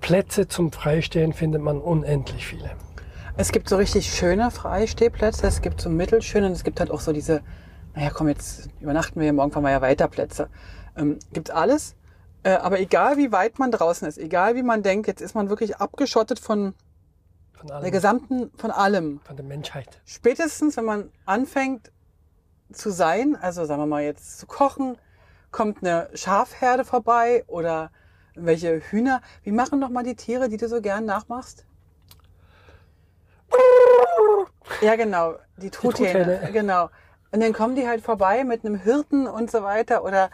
Plätze 0.00 0.48
zum 0.48 0.72
Freistehen 0.72 1.32
findet 1.32 1.62
man 1.62 1.80
unendlich 1.80 2.46
viele. 2.46 2.70
es 3.36 3.52
gibt 3.52 3.68
so 3.68 3.76
richtig 3.76 4.12
schöne 4.12 4.50
Freistehplätze, 4.50 5.46
es 5.46 5.62
gibt 5.62 5.80
so 5.80 5.88
mittelschöne 5.88 6.46
und 6.46 6.52
es 6.52 6.64
gibt 6.64 6.80
halt 6.80 6.90
auch 6.90 7.00
so 7.00 7.12
diese, 7.12 7.40
naja 7.94 8.10
komm, 8.10 8.28
jetzt 8.28 8.68
übernachten 8.80 9.20
wir 9.20 9.24
hier, 9.24 9.32
morgen 9.32 9.52
fahren 9.52 9.62
wir 9.62 9.70
ja 9.70 9.80
weiter 9.80 10.08
Plätze. 10.08 10.48
Ähm, 10.96 11.18
gibt 11.32 11.50
alles, 11.50 11.94
äh, 12.42 12.50
aber 12.50 12.80
egal 12.80 13.16
wie 13.16 13.30
weit 13.30 13.58
man 13.58 13.70
draußen 13.70 14.08
ist, 14.08 14.18
egal 14.18 14.56
wie 14.56 14.64
man 14.64 14.82
denkt, 14.82 15.06
jetzt 15.06 15.20
ist 15.20 15.34
man 15.34 15.50
wirklich 15.50 15.76
abgeschottet 15.76 16.40
von 16.40 16.74
Von 17.58 17.66
der 17.66 17.76
allem, 17.76 17.90
gesamten, 17.90 18.50
von 18.56 18.70
allem. 18.70 19.20
von 19.24 19.36
der 19.36 19.44
Menschheit. 19.44 20.00
spätestens, 20.06 20.76
wenn 20.76 20.84
man 20.84 21.10
anfängt 21.26 21.90
zu 22.72 22.90
sein, 22.90 23.36
also 23.36 23.64
sagen 23.64 23.82
wir 23.82 23.86
mal 23.86 24.02
jetzt 24.02 24.38
zu 24.38 24.46
kochen, 24.46 24.96
kommt 25.50 25.82
eine 25.82 26.10
Schafherde 26.14 26.84
vorbei 26.84 27.44
oder 27.46 27.90
welche 28.34 28.80
Hühner. 28.80 29.22
Wie 29.42 29.52
machen 29.52 29.80
doch 29.80 29.88
mal 29.88 30.04
die 30.04 30.14
Tiere, 30.14 30.48
die 30.48 30.56
du 30.56 30.68
so 30.68 30.80
gern 30.80 31.04
nachmachst? 31.04 31.64
Ja, 34.80 34.96
genau, 34.96 35.34
die 35.56 35.70
Truthähne, 35.70 36.24
Truthähne. 36.24 36.52
genau. 36.52 36.90
Und 37.32 37.40
dann 37.42 37.52
kommen 37.52 37.74
die 37.74 37.88
halt 37.88 38.02
vorbei 38.02 38.44
mit 38.44 38.64
einem 38.64 38.76
Hirten 38.76 39.26
und 39.26 39.50
so 39.50 39.62
weiter 39.62 40.04
oder 40.04 40.30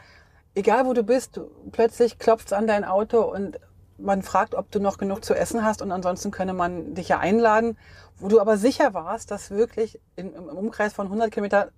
egal 0.54 0.86
wo 0.86 0.92
du 0.92 1.02
bist, 1.02 1.36
du, 1.36 1.50
plötzlich 1.72 2.18
klopft's 2.18 2.52
an 2.52 2.66
dein 2.66 2.84
Auto 2.84 3.22
und 3.22 3.58
man 3.98 4.22
fragt, 4.22 4.54
ob 4.54 4.70
du 4.70 4.80
noch 4.80 4.98
genug 4.98 5.24
zu 5.24 5.34
essen 5.34 5.64
hast 5.64 5.82
und 5.82 5.92
ansonsten 5.92 6.30
könne 6.30 6.52
man 6.52 6.94
dich 6.94 7.08
ja 7.08 7.18
einladen, 7.18 7.78
wo 8.18 8.28
du 8.28 8.40
aber 8.40 8.56
sicher 8.56 8.94
warst, 8.94 9.30
dass 9.30 9.50
wirklich 9.50 10.00
in, 10.16 10.34
im 10.34 10.44
Umkreis 10.44 10.92
von 10.92 11.06
100 11.06 11.30
Kilometer 11.30 11.68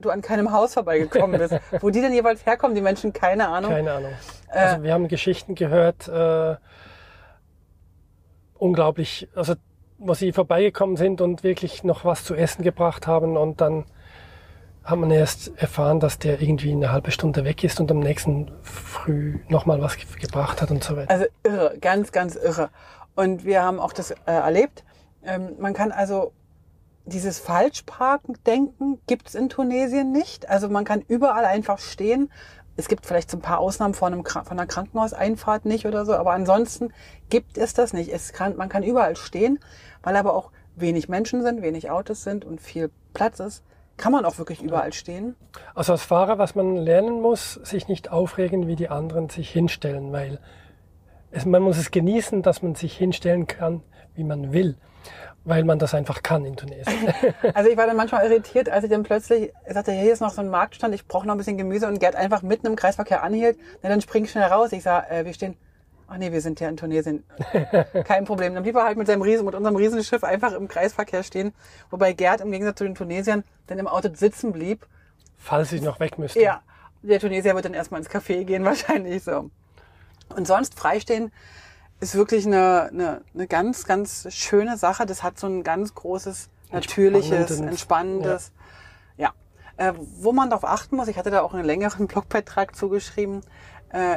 du 0.00 0.10
an 0.10 0.22
keinem 0.22 0.52
Haus 0.52 0.74
vorbeigekommen 0.74 1.38
bist. 1.38 1.54
wo 1.80 1.90
die 1.90 2.00
denn 2.00 2.12
jeweils 2.12 2.44
herkommen, 2.44 2.74
die 2.74 2.82
Menschen, 2.82 3.12
keine 3.12 3.48
Ahnung. 3.48 3.70
Keine 3.70 3.92
Ahnung. 3.92 4.12
Äh. 4.50 4.58
Also 4.58 4.82
wir 4.82 4.92
haben 4.92 5.08
Geschichten 5.08 5.54
gehört, 5.54 6.08
äh, 6.08 6.56
unglaublich, 8.54 9.28
also 9.34 9.54
wo 9.98 10.14
sie 10.14 10.32
vorbeigekommen 10.32 10.96
sind 10.96 11.20
und 11.20 11.42
wirklich 11.42 11.82
noch 11.82 12.04
was 12.04 12.24
zu 12.24 12.34
essen 12.34 12.62
gebracht 12.62 13.06
haben 13.06 13.36
und 13.36 13.60
dann 13.60 13.86
hat 14.86 14.98
man 14.98 15.10
erst 15.10 15.52
erfahren, 15.56 16.00
dass 16.00 16.18
der 16.18 16.40
irgendwie 16.40 16.72
eine 16.72 16.92
halbe 16.92 17.10
Stunde 17.10 17.44
weg 17.44 17.62
ist 17.64 17.80
und 17.80 17.90
am 17.90 17.98
nächsten 17.98 18.50
Früh 18.62 19.40
nochmal 19.48 19.82
was 19.82 19.96
ge- 19.96 20.06
gebracht 20.20 20.62
hat 20.62 20.70
und 20.70 20.82
so 20.82 20.96
weiter. 20.96 21.10
Also 21.10 21.26
irre, 21.42 21.76
ganz, 21.80 22.12
ganz 22.12 22.36
irre. 22.36 22.70
Und 23.14 23.44
wir 23.44 23.62
haben 23.62 23.80
auch 23.80 23.92
das 23.92 24.12
äh, 24.12 24.16
erlebt. 24.26 24.84
Ähm, 25.24 25.56
man 25.58 25.74
kann 25.74 25.90
also 25.92 26.32
dieses 27.04 27.38
Falschparken-Denken 27.40 29.00
gibt's 29.06 29.34
in 29.34 29.48
Tunesien 29.48 30.12
nicht. 30.12 30.48
Also 30.48 30.68
man 30.68 30.84
kann 30.84 31.02
überall 31.06 31.44
einfach 31.44 31.78
stehen. 31.78 32.30
Es 32.76 32.88
gibt 32.88 33.06
vielleicht 33.06 33.30
so 33.30 33.38
ein 33.38 33.42
paar 33.42 33.58
Ausnahmen 33.58 33.94
von, 33.94 34.12
einem, 34.12 34.24
von 34.24 34.44
einer 34.50 34.66
Krankenhauseinfahrt 34.66 35.64
nicht 35.64 35.86
oder 35.86 36.04
so, 36.04 36.14
aber 36.14 36.32
ansonsten 36.32 36.92
gibt 37.30 37.58
es 37.58 37.74
das 37.74 37.92
nicht. 37.92 38.12
Es 38.12 38.32
kann, 38.32 38.56
man 38.56 38.68
kann 38.68 38.82
überall 38.82 39.16
stehen, 39.16 39.58
weil 40.02 40.14
aber 40.16 40.34
auch 40.34 40.50
wenig 40.76 41.08
Menschen 41.08 41.42
sind, 41.42 41.62
wenig 41.62 41.90
Autos 41.90 42.22
sind 42.22 42.44
und 42.44 42.60
viel 42.60 42.90
Platz 43.14 43.40
ist, 43.40 43.64
kann 43.96 44.12
man 44.12 44.24
auch 44.24 44.38
wirklich 44.38 44.62
überall 44.62 44.92
stehen. 44.92 45.36
Also 45.74 45.92
als 45.92 46.02
Fahrer, 46.02 46.38
was 46.38 46.54
man 46.54 46.76
lernen 46.76 47.20
muss, 47.20 47.54
sich 47.54 47.88
nicht 47.88 48.10
aufregen, 48.10 48.66
wie 48.66 48.76
die 48.76 48.88
anderen 48.88 49.28
sich 49.28 49.50
hinstellen, 49.50 50.12
weil 50.12 50.38
es, 51.30 51.44
man 51.44 51.62
muss 51.62 51.78
es 51.78 51.90
genießen, 51.90 52.42
dass 52.42 52.62
man 52.62 52.74
sich 52.74 52.96
hinstellen 52.96 53.46
kann, 53.46 53.82
wie 54.14 54.24
man 54.24 54.52
will, 54.52 54.76
weil 55.44 55.64
man 55.64 55.78
das 55.78 55.94
einfach 55.94 56.22
kann 56.22 56.44
in 56.44 56.56
Tunesien. 56.56 56.86
Also 57.54 57.70
ich 57.70 57.76
war 57.76 57.86
dann 57.86 57.96
manchmal 57.96 58.24
irritiert, 58.24 58.68
als 58.68 58.84
ich 58.84 58.90
dann 58.90 59.02
plötzlich 59.02 59.52
sagte, 59.68 59.92
hier 59.92 60.12
ist 60.12 60.20
noch 60.20 60.32
so 60.32 60.40
ein 60.40 60.48
Marktstand, 60.48 60.94
ich 60.94 61.06
brauche 61.06 61.26
noch 61.26 61.34
ein 61.34 61.38
bisschen 61.38 61.58
Gemüse 61.58 61.86
und 61.86 61.98
Gerd 61.98 62.16
einfach 62.16 62.42
mitten 62.42 62.66
im 62.66 62.76
Kreisverkehr 62.76 63.22
anhielt. 63.22 63.58
Na, 63.82 63.88
dann 63.88 64.00
spring 64.00 64.24
ich 64.24 64.30
schnell 64.30 64.44
raus. 64.44 64.72
Ich 64.72 64.82
sag, 64.82 65.10
äh, 65.10 65.24
wir 65.24 65.32
stehen, 65.32 65.56
ach 66.08 66.16
nee, 66.18 66.32
wir 66.32 66.40
sind 66.40 66.60
ja 66.60 66.68
in 66.68 66.76
Tunesien. 66.76 67.24
Kein 68.04 68.24
Problem. 68.24 68.54
Dann 68.54 68.62
blieb 68.62 68.76
er 68.76 68.84
halt 68.84 68.96
mit 68.98 69.06
seinem 69.06 69.22
Riesen, 69.22 69.44
mit 69.44 69.54
unserem 69.54 69.76
Riesenschiff 69.76 70.24
einfach 70.24 70.52
im 70.52 70.68
Kreisverkehr 70.68 71.22
stehen. 71.22 71.52
Wobei 71.90 72.12
Gerd 72.12 72.40
im 72.40 72.50
Gegensatz 72.50 72.78
zu 72.78 72.84
den 72.84 72.94
Tunesiern 72.94 73.44
dann 73.66 73.78
im 73.78 73.86
Auto 73.88 74.08
sitzen 74.14 74.52
blieb. 74.52 74.86
falls 75.36 75.72
ich 75.72 75.82
noch 75.82 76.00
weg 76.00 76.18
müsste. 76.18 76.40
Ja, 76.40 76.62
der 77.02 77.20
Tunesier 77.20 77.54
wird 77.54 77.64
dann 77.64 77.74
erstmal 77.74 78.00
ins 78.00 78.10
Café 78.10 78.44
gehen, 78.44 78.64
wahrscheinlich 78.66 79.22
so. 79.24 79.50
Und 80.34 80.46
sonst 80.46 80.78
freistehen 80.78 81.32
ist 82.00 82.14
wirklich 82.14 82.46
eine, 82.46 82.90
eine, 82.92 83.20
eine 83.34 83.46
ganz, 83.46 83.84
ganz 83.84 84.26
schöne 84.34 84.76
Sache. 84.76 85.06
Das 85.06 85.22
hat 85.22 85.38
so 85.38 85.46
ein 85.46 85.62
ganz 85.62 85.94
großes, 85.94 86.50
natürliches, 86.72 87.60
Entspannendes- 87.60 87.68
entspannendes, 87.68 88.52
ja. 89.16 89.32
Äh, 89.78 89.92
wo 89.96 90.32
man 90.32 90.50
darauf 90.50 90.64
achten 90.64 90.96
muss, 90.96 91.06
ich 91.08 91.16
hatte 91.18 91.30
da 91.30 91.42
auch 91.42 91.54
einen 91.54 91.64
längeren 91.64 92.06
Blogbeitrag 92.06 92.74
zugeschrieben, 92.74 93.40
äh, 93.40 93.44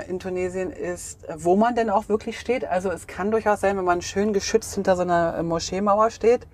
in 0.09 0.19
Tunesien 0.19 0.71
ist, 0.71 1.27
äh, 1.27 1.35
wo 1.37 1.55
man 1.55 1.75
denn 1.75 1.89
auch 1.89 2.09
wirklich 2.09 2.39
steht. 2.39 2.65
Also 2.65 2.91
es 2.91 3.07
kann 3.07 3.31
durchaus 3.31 3.61
sein, 3.61 3.77
wenn 3.77 3.85
man 3.85 4.01
schön 4.01 4.33
geschützt 4.33 4.75
hinter 4.75 4.95
so 4.95 5.03
einer 5.03 5.37
äh, 5.37 5.43
Moscheemauer 5.43 6.09
steht, 6.09 6.47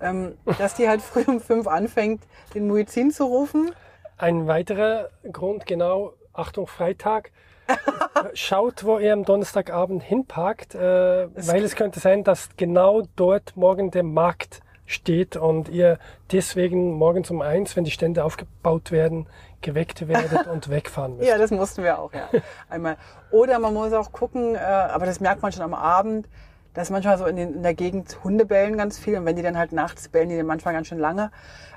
ähm, 0.00 0.36
dass 0.58 0.74
die 0.74 0.88
halt 0.88 1.02
früh 1.02 1.24
um 1.26 1.40
fünf 1.40 1.66
anfängt, 1.66 2.22
den 2.54 2.66
Muezzin 2.68 3.10
zu 3.10 3.24
rufen. 3.24 3.70
Ein 4.16 4.46
weiterer 4.46 5.08
Grund, 5.30 5.66
genau, 5.66 6.14
Achtung 6.32 6.66
Freitag, 6.66 7.32
schaut, 8.34 8.84
wo 8.84 8.98
ihr 8.98 9.12
am 9.12 9.24
Donnerstagabend 9.24 10.02
hinparkt, 10.02 10.74
äh, 10.74 11.28
weil 11.34 11.64
es 11.64 11.76
könnte 11.76 12.00
sein, 12.00 12.22
dass 12.22 12.50
genau 12.56 13.02
dort 13.16 13.56
morgen 13.56 13.90
der 13.90 14.02
Markt 14.02 14.60
steht 14.86 15.36
und 15.36 15.68
ihr 15.68 15.98
deswegen 16.30 16.92
morgens 16.92 17.30
um 17.30 17.40
eins, 17.40 17.74
wenn 17.74 17.84
die 17.84 17.90
Stände 17.90 18.24
aufgebaut 18.24 18.90
werden, 18.90 19.26
geweckt 19.64 20.06
werdet 20.06 20.46
und 20.46 20.68
wegfahren 20.70 21.16
müsst. 21.16 21.28
Ja, 21.28 21.36
das 21.36 21.50
mussten 21.50 21.82
wir 21.82 21.98
auch, 21.98 22.12
ja. 22.12 22.28
Einmal. 22.68 22.96
Oder 23.32 23.58
man 23.58 23.74
muss 23.74 23.92
auch 23.92 24.12
gucken, 24.12 24.54
äh, 24.54 24.58
aber 24.58 25.06
das 25.06 25.18
merkt 25.18 25.42
man 25.42 25.50
schon 25.50 25.62
am 25.62 25.74
Abend, 25.74 26.28
dass 26.74 26.90
manchmal 26.90 27.18
so 27.18 27.26
in, 27.26 27.36
den, 27.36 27.54
in 27.54 27.62
der 27.62 27.74
Gegend 27.74 28.22
Hunde 28.22 28.44
bellen 28.44 28.76
ganz 28.76 28.98
viel 28.98 29.16
und 29.16 29.24
wenn 29.24 29.36
die 29.36 29.42
dann 29.42 29.58
halt 29.58 29.72
nachts 29.72 30.08
bellen, 30.08 30.28
die 30.28 30.36
dann 30.36 30.46
manchmal 30.46 30.74
ganz 30.74 30.88
schön 30.88 30.98
lange, 30.98 31.30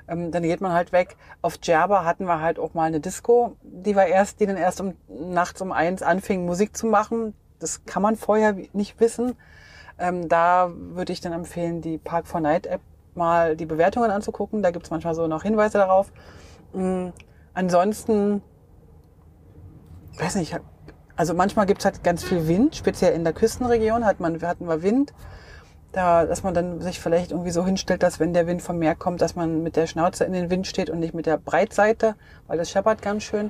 ähm, 0.08 0.32
dann 0.32 0.44
geht 0.44 0.62
man 0.62 0.74
halt 0.74 0.92
weg. 0.92 1.18
Auf 1.42 1.58
Djerba 1.58 2.04
hatten 2.04 2.26
wir 2.26 2.42
halt 2.42 2.60
auch 2.60 2.74
mal 2.74 2.86
eine 2.86 3.00
Disco, 3.00 3.56
die 3.62 3.96
war 3.96 4.06
erst, 4.06 4.40
die 4.40 4.46
dann 4.46 4.58
erst 4.58 4.82
um 4.82 4.96
nachts 5.08 5.62
um 5.62 5.72
eins 5.72 6.02
anfing 6.02 6.46
Musik 6.46 6.76
zu 6.76 6.88
machen. 6.88 7.34
Das 7.60 7.86
kann 7.86 8.02
man 8.02 8.16
vorher 8.16 8.56
nicht 8.74 9.00
wissen. 9.00 9.36
Ähm, 10.00 10.30
da 10.30 10.72
würde 10.74 11.14
ich 11.14 11.22
dann 11.22 11.34
empfehlen, 11.34 11.82
die 11.82 11.98
Park 11.98 12.28
4 12.28 12.42
Night 12.42 12.68
App 12.68 12.82
mal 13.16 13.56
die 13.56 13.66
Bewertungen 13.66 14.12
anzugucken. 14.12 14.62
Da 14.62 14.72
gibt's 14.72 14.90
manchmal 14.90 15.16
so 15.16 15.28
noch 15.28 15.44
Hinweise 15.44 15.80
darauf. 15.80 16.12
Ansonsten, 17.58 18.44
weiß 20.20 20.36
nicht, 20.36 20.56
also 21.16 21.34
manchmal 21.34 21.66
gibt's 21.66 21.86
halt 21.86 22.04
ganz 22.04 22.24
viel 22.24 22.48
Wind, 22.48 22.76
speziell 22.76 23.16
in 23.16 23.24
der 23.24 23.34
Küstenregion 23.34 24.06
hat 24.06 24.20
man, 24.20 24.40
hatten 24.44 24.68
wir 24.68 24.84
Wind. 24.84 25.12
Da, 25.92 26.28
dass 26.28 26.44
man 26.44 26.54
dann 26.54 26.82
sich 26.82 27.00
vielleicht 27.00 27.32
irgendwie 27.32 27.50
so 27.50 27.66
hinstellt, 27.66 28.04
dass 28.04 28.20
wenn 28.20 28.32
der 28.32 28.46
Wind 28.46 28.62
vom 28.62 28.78
Meer 28.78 28.94
kommt, 28.94 29.22
dass 29.22 29.36
man 29.36 29.64
mit 29.64 29.76
der 29.76 29.88
Schnauze 29.88 30.24
in 30.26 30.34
den 30.34 30.52
Wind 30.52 30.68
steht 30.68 30.92
und 30.92 31.00
nicht 31.00 31.16
mit 31.16 31.26
der 31.26 31.38
Breitseite, 31.38 32.14
weil 32.46 32.60
das 32.60 32.70
scheppert 32.70 33.02
ganz 33.02 33.24
schön. 33.24 33.50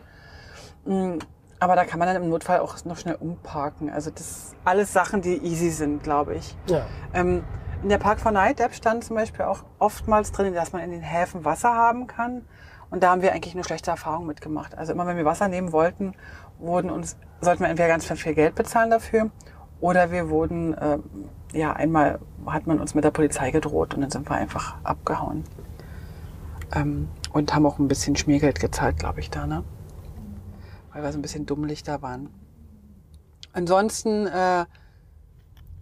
Mhm. 0.86 1.20
Aber 1.60 1.76
da 1.76 1.84
kann 1.84 2.00
man 2.00 2.08
dann 2.08 2.24
im 2.24 2.30
Notfall 2.30 2.60
auch 2.60 2.86
noch 2.86 2.96
schnell 2.96 3.15
umparken. 3.15 3.89
Also 3.89 4.10
das 4.10 4.56
alles 4.63 4.93
Sachen, 4.93 5.22
die 5.22 5.36
easy 5.43 5.70
sind, 5.70 6.02
glaube 6.02 6.36
ich. 6.36 6.56
Ja. 6.67 6.86
Ähm, 7.13 7.43
in 7.84 7.89
der 7.89 7.98
Park 7.98 8.22
4 8.22 8.32
Night 8.32 8.62
App 8.62 8.74
stand 8.74 9.04
zum 9.04 9.17
Beispiel 9.17 9.43
auch 9.43 9.65
oftmals 9.80 10.32
drin, 10.32 10.54
dass 10.54 10.72
man 10.72 10.82
in 10.82 10.91
den 10.91 11.02
Häfen 11.02 11.43
Wasser 11.43 11.74
haben 11.74 12.08
kann. 12.08 12.46
Und 12.89 13.04
da 13.04 13.12
haben 13.12 13.21
wir 13.21 13.34
eigentlich 13.34 13.56
nur 13.56 13.63
schlechte 13.63 13.91
Erfahrungen 13.91 14.28
mitgemacht. 14.28 14.78
Also 14.78 14.93
immer 14.93 15.06
wenn 15.08 15.17
wir 15.17 15.26
Wasser 15.26 15.47
nehmen 15.47 15.71
wollten, 15.71 16.13
wurden 16.58 16.89
uns, 16.89 17.17
sollten 17.41 17.62
wir 17.62 17.69
entweder 17.69 17.89
ganz 17.89 18.06
viel 18.06 18.34
Geld 18.34 18.56
bezahlen 18.56 18.89
dafür 18.89 19.30
oder 19.80 20.12
wir 20.12 20.30
wurden, 20.30 20.73
äh, 20.73 20.97
ja, 21.54 21.73
einmal 21.73 22.19
hat 22.45 22.67
man 22.67 22.80
uns 22.80 22.95
mit 22.95 23.04
der 23.04 23.12
Polizei 23.12 23.52
gedroht 23.52 23.93
und 23.93 24.02
dann 24.02 24.10
sind 24.10 24.30
wir 24.30 24.36
einfach 24.36 24.76
abgehauen. 24.84 25.43
Ähm, 26.73 27.10
und 27.32 27.54
haben 27.54 27.65
auch 27.65 27.80
ein 27.80 27.88
bisschen 27.88 28.15
Schmiergeld 28.15 28.60
gezahlt, 28.60 28.97
glaube 28.97 29.19
ich, 29.19 29.30
da, 29.30 29.45
ne? 29.45 29.63
Weil 30.91 31.04
wir 31.04 31.12
so 31.12 31.19
ein 31.19 31.21
bisschen 31.21 31.45
dummlich 31.45 31.84
da 31.84 32.02
waren. 32.02 32.30
Ansonsten, 33.54 34.28
äh, 34.28 34.65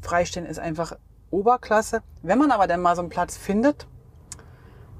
Freistehen 0.01 0.45
ist 0.45 0.59
einfach 0.59 0.97
Oberklasse. 1.31 2.01
Wenn 2.21 2.37
man 2.37 2.51
aber 2.51 2.67
dann 2.67 2.81
mal 2.81 2.95
so 2.95 3.01
einen 3.01 3.09
Platz 3.09 3.35
findet, 3.35 3.87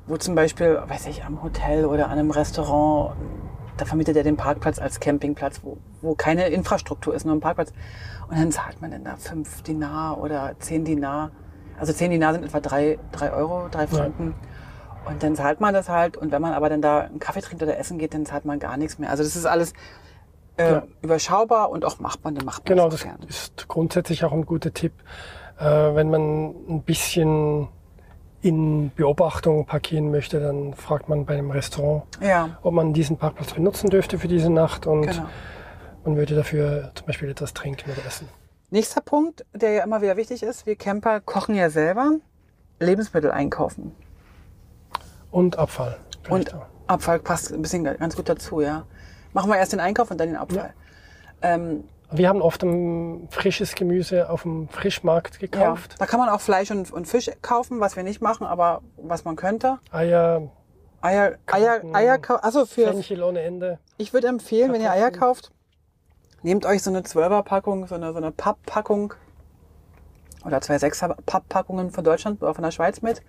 wo 0.08 0.18
zum 0.18 0.36
Beispiel, 0.36 0.80
weiß 0.88 1.08
ich, 1.08 1.24
am 1.24 1.42
Hotel 1.42 1.86
oder 1.86 2.06
an 2.06 2.20
einem 2.20 2.32
Restaurant, 2.32 3.16
da 3.78 3.86
vermietet 3.86 4.16
er 4.16 4.24
den 4.24 4.38
Parkplatz 4.38 4.80
als 4.80 5.00
Campingplatz, 5.00 5.62
wo, 5.64 5.78
wo 6.02 6.16
keine 6.16 6.48
Infrastruktur 6.48 7.14
ist, 7.14 7.26
nur 7.26 7.36
ein 7.36 7.42
Parkplatz. 7.42 7.74
Und 8.30 8.40
dann 8.40 8.52
zahlt 8.52 8.82
man 8.82 8.92
dann 8.92 9.04
da 9.04 9.16
fünf 9.18 9.62
Dinar 9.64 10.20
oder 10.20 10.56
zehn 10.60 10.86
Dinar. 10.86 11.32
Also 11.78 11.92
zehn 11.92 12.12
Dinar 12.12 12.34
sind 12.34 12.44
etwa 12.44 12.60
drei, 12.60 13.00
drei 13.12 13.34
Euro, 13.34 13.68
drei 13.70 13.88
Franken. 13.88 14.36
Ja. 15.06 15.12
Und 15.12 15.24
dann 15.24 15.36
zahlt 15.36 15.60
man 15.60 15.74
das 15.74 15.90
halt. 15.90 16.18
Und 16.18 16.32
wenn 16.32 16.42
man 16.42 16.54
aber 16.54 16.70
dann 16.70 16.82
da 16.82 17.02
einen 17.02 17.20
Kaffee 17.20 17.42
trinkt 17.42 17.62
oder 17.62 17.78
essen 17.78 17.98
geht, 17.98 18.14
dann 18.14 18.26
zahlt 18.26 18.46
man 18.46 18.60
gar 18.60 18.78
nichts 18.78 18.98
mehr. 18.98 19.10
Also 19.10 19.24
das 19.24 19.36
ist 19.36 19.46
alles 19.46 19.74
äh, 20.58 20.72
ja. 20.72 20.84
überschaubar 21.02 21.70
und 21.70 21.86
auch 21.86 22.00
machbar. 22.00 22.32
Dann 22.32 22.46
macht 22.46 22.68
man 22.68 22.78
genau, 22.78 22.90
das, 22.90 23.06
das 23.28 23.30
ist 23.30 23.68
grundsätzlich 23.68 24.24
auch 24.24 24.32
ein 24.32 24.46
guter 24.46 24.74
Tipp. 24.74 24.94
Äh, 25.60 25.66
wenn 25.66 26.10
man 26.10 26.56
ein 26.70 26.82
bisschen 26.84 27.68
in 28.46 28.92
Beobachtung 28.96 29.66
parkieren 29.66 30.12
möchte, 30.12 30.40
dann 30.40 30.76
fragt 30.76 31.10
man 31.10 31.26
bei 31.26 31.34
einem 31.34 31.50
Restaurant, 31.50 32.04
ja. 32.22 32.60
ob 32.62 32.76
man 32.76 32.94
diesen 32.94 33.18
Parkplatz 33.18 33.54
benutzen 33.54 33.90
dürfte 33.90 34.20
für 34.20 34.28
diese 34.28 34.52
Nacht 34.52 34.86
und 34.86 35.08
Genau. 35.08 35.26
man 36.04 36.16
würde 36.16 36.36
dafür 36.36 36.92
zum 36.94 37.08
Beispiel 37.08 37.32
etwas 37.32 37.56
trinken 37.56 37.90
oder 37.90 38.06
essen. 38.06 38.30
Nächster 38.70 39.02
Punkt, 39.02 39.44
der 39.54 39.72
ja 39.72 39.84
immer 39.84 40.04
wieder 40.04 40.16
wichtig 40.16 40.44
ist, 40.44 40.68
wir 40.68 40.76
Camper 40.76 41.22
kochen 41.22 41.56
ja 41.56 41.72
selber, 41.72 42.20
Lebensmittel 42.80 43.32
einkaufen. 43.32 43.96
Und 45.32 45.58
Abfall. 45.58 45.98
Und 46.30 46.54
auch. 46.54 46.68
Abfall 46.86 47.18
passt 47.18 47.52
ein 47.52 47.64
bisschen 47.64 47.84
ganz 47.84 48.16
gut 48.16 48.30
dazu, 48.30 48.62
ja. 48.62 48.86
Machen 49.34 49.50
wir 49.50 49.58
erst 49.58 49.74
den 49.74 49.80
Einkauf 49.80 50.12
und 50.12 50.20
dann 50.20 50.28
den 50.28 50.38
Abfall. 50.38 50.76
Ähm, 51.42 51.84
Wir 52.18 52.30
haben 52.30 52.42
oft 52.42 52.64
frisches 53.30 53.76
Gemüse 53.76 54.30
auf 54.30 54.44
dem 54.44 54.70
Frischmarkt 54.70 55.36
ja, 55.36 55.48
gekauft. 55.48 55.96
da 56.00 56.06
kann 56.06 56.20
man 56.20 56.30
auch 56.30 56.42
Fleisch 56.42 56.72
und, 56.72 56.92
und 56.92 57.08
Fisch 57.08 57.30
kaufen, 57.42 57.80
was 57.80 57.96
wir 57.96 58.04
nicht 58.04 58.22
machen, 58.22 58.46
aber 58.46 58.82
was 58.98 59.26
man 59.26 59.36
könnte. 59.36 59.80
Eier, 59.92 60.50
Eier, 61.02 61.38
Eier, 61.48 61.82
Eier, 61.94 62.20
also 62.44 62.66
für, 62.66 62.88
Fenchel 62.88 63.22
ohne 63.22 63.42
Ende. 63.42 63.80
ich 63.98 64.14
würde 64.14 64.28
empfehlen, 64.28 64.72
wenn 64.72 64.82
ihr 64.82 64.92
Eier 64.92 65.12
Kartoffeln. 65.12 65.20
kauft, 65.20 65.52
nehmt 66.42 66.66
euch 66.66 66.84
so 66.84 66.90
eine 66.90 67.02
12er 67.02 67.44
Packung, 67.44 67.86
so 67.88 67.96
eine, 67.96 68.12
so 68.12 68.18
eine 68.18 68.32
Papppackung 68.32 69.14
oder 70.46 70.62
zwei 70.62 70.78
6er 70.78 71.16
Papppackungen 71.26 71.92
von 71.92 72.04
Deutschland 72.04 72.42
oder 72.42 72.54
von 72.54 72.64
der 72.64 72.72
Schweiz 72.72 73.02
mit, 73.02 73.22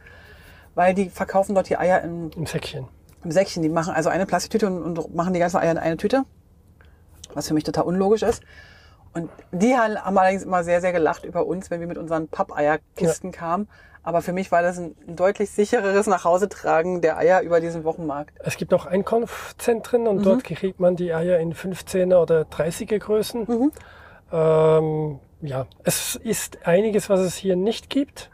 weil 0.74 0.94
die 0.94 1.10
verkaufen 1.10 1.54
dort 1.54 1.68
die 1.68 1.76
Eier 1.76 2.02
in, 2.02 2.30
Im 2.32 2.46
Säckchen. 2.46 2.86
im 3.24 3.30
Säckchen. 3.30 3.62
Die 3.62 3.68
machen 3.68 3.94
also 3.94 4.10
eine 4.10 4.26
Plastiktüte 4.26 4.66
und, 4.66 4.98
und 4.98 5.14
machen 5.14 5.32
die 5.32 5.40
ganzen 5.40 5.56
Eier 5.56 5.72
in 5.72 5.78
eine 5.78 5.96
Tüte, 5.96 6.24
was 7.34 7.48
für 7.48 7.54
mich 7.54 7.64
total 7.64 7.84
unlogisch 7.84 8.22
ist. 8.22 8.42
Und 9.16 9.30
die 9.50 9.74
haben 9.74 9.96
allerdings 10.18 10.42
immer 10.42 10.62
sehr, 10.62 10.82
sehr 10.82 10.92
gelacht 10.92 11.24
über 11.24 11.46
uns, 11.46 11.70
wenn 11.70 11.80
wir 11.80 11.86
mit 11.86 11.96
unseren 11.96 12.28
Pappeierkisten 12.28 13.32
kamen. 13.32 13.66
Aber 14.02 14.20
für 14.20 14.34
mich 14.34 14.52
war 14.52 14.60
das 14.60 14.78
ein, 14.78 14.94
deutlich 15.06 15.50
sichereres 15.50 16.06
Nachhausetragen 16.06 17.00
der 17.00 17.16
Eier 17.16 17.40
über 17.40 17.60
diesen 17.60 17.82
Wochenmarkt. 17.84 18.34
Es 18.44 18.58
gibt 18.58 18.74
auch 18.74 18.84
Einkaufszentren 18.84 20.02
Mhm. 20.02 20.08
und 20.08 20.26
dort 20.26 20.44
kriegt 20.44 20.80
man 20.80 20.96
die 20.96 21.14
Eier 21.14 21.38
in 21.38 21.54
15er 21.54 22.20
oder 22.20 22.42
30er 22.44 22.98
Größen. 22.98 23.46
Mhm. 23.48 23.72
Ähm, 24.32 25.18
ja, 25.40 25.66
es 25.82 26.16
ist 26.16 26.66
einiges, 26.66 27.08
was 27.08 27.20
es 27.20 27.36
hier 27.36 27.56
nicht 27.56 27.88
gibt. 27.88 28.30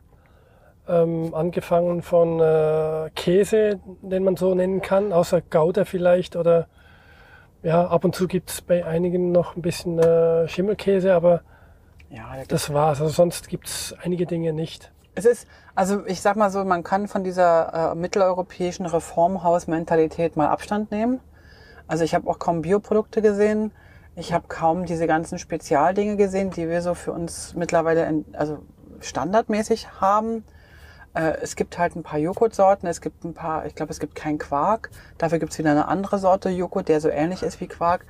Ähm, 0.88 1.32
angefangen 1.32 2.02
von 2.02 2.40
äh, 2.40 3.08
Käse, 3.14 3.78
den 4.02 4.24
man 4.24 4.34
so 4.34 4.52
nennen 4.56 4.82
kann, 4.82 5.12
außer 5.12 5.40
Gouda 5.42 5.84
vielleicht 5.84 6.34
oder 6.34 6.66
ja, 7.62 7.87
ab 7.87 8.05
und 8.05 8.14
zu 8.14 8.27
gibt 8.27 8.51
es 8.51 8.61
bei 8.62 8.85
einigen 8.85 9.33
noch 9.33 9.57
ein 9.57 9.62
bisschen 9.62 9.98
äh, 9.98 10.48
Schimmelkäse, 10.48 11.14
aber 11.14 11.42
Ja, 12.11 12.37
das 12.46 12.72
war's. 12.75 13.01
Also 13.01 13.12
sonst 13.12 13.48
gibt 13.48 13.66
es 13.68 13.94
einige 14.03 14.27
Dinge 14.27 14.53
nicht. 14.53 14.92
Es 15.14 15.25
ist, 15.25 15.46
also 15.75 16.05
ich 16.07 16.20
sag 16.20 16.37
mal 16.37 16.51
so, 16.51 16.62
man 16.64 16.83
kann 16.83 17.09
von 17.09 17.25
dieser 17.25 17.92
äh, 17.92 17.94
mitteleuropäischen 17.94 18.85
Reformhaus-Mentalität 18.85 20.37
mal 20.37 20.48
Abstand 20.48 20.90
nehmen. 20.90 21.20
Also 21.87 22.05
ich 22.05 22.14
habe 22.14 22.29
auch 22.29 22.38
kaum 22.38 22.62
Bioprodukte 22.62 23.22
gesehen. 23.22 23.72
Ich 24.14 24.35
habe 24.35 24.46
kaum 24.48 24.85
diese 24.85 25.07
ganzen 25.07 25.38
Spezialdinge 25.38 26.16
gesehen, 26.16 26.51
die 26.51 26.68
wir 26.68 26.83
so 26.83 26.94
für 26.94 27.12
uns 27.12 27.55
mittlerweile 27.55 28.05
in, 28.07 28.27
also 28.35 28.59
standardmäßig 29.01 30.01
haben. 30.01 30.44
Äh, 31.14 31.38
es 31.42 31.57
gibt 31.57 31.79
halt 31.79 31.96
ein 31.96 32.03
paar 32.03 32.18
Joghurtsorten, 32.18 32.88
es 32.88 33.01
gibt 33.01 33.25
ein 33.25 33.35
paar, 33.35 33.66
ich 33.66 33.75
glaube, 33.75 33.92
es 33.92 34.01
gibt 34.01 34.14
keinen 34.14 34.38
Quark. 34.38 34.90
Dafür 35.18 35.38
gibt 35.38 35.53
es 35.53 35.59
wieder 35.59 35.70
eine 35.70 35.88
andere 35.88 36.18
Sorte 36.18 36.48
Joghurt, 36.48 36.88
der 36.88 37.01
so 37.01 37.09
ähnlich 37.09 37.42
ist 37.42 37.61
wie 37.61 37.68
Quark. 37.68 38.07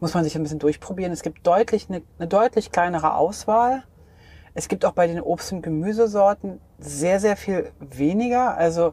Muss 0.00 0.14
man 0.14 0.24
sich 0.24 0.34
ein 0.36 0.42
bisschen 0.42 0.58
durchprobieren. 0.58 1.12
Es 1.12 1.22
gibt 1.22 1.46
deutlich 1.46 1.88
eine, 1.88 2.02
eine 2.18 2.28
deutlich 2.28 2.72
kleinere 2.72 3.14
Auswahl. 3.14 3.84
Es 4.54 4.68
gibt 4.68 4.84
auch 4.84 4.92
bei 4.92 5.06
den 5.06 5.20
Obst- 5.20 5.52
und 5.52 5.62
Gemüsesorten 5.62 6.60
sehr, 6.78 7.20
sehr 7.20 7.36
viel 7.36 7.70
weniger. 7.80 8.56
Also 8.56 8.92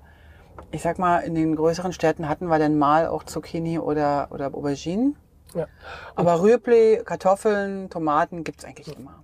ich 0.71 0.81
sag 0.81 0.99
mal, 0.99 1.19
in 1.19 1.35
den 1.35 1.55
größeren 1.55 1.93
Städten 1.93 2.29
hatten 2.29 2.47
wir 2.47 2.59
dann 2.59 2.77
mal 2.77 3.07
auch 3.07 3.23
Zucchini 3.23 3.79
oder, 3.79 4.27
oder 4.31 4.47
Auberginen. 4.53 5.17
Ja. 5.55 5.67
Aber 6.15 6.41
Rüebli, 6.41 7.01
Kartoffeln, 7.03 7.89
Tomaten 7.89 8.43
gibt's 8.43 8.65
eigentlich 8.65 8.95
immer. 8.95 9.23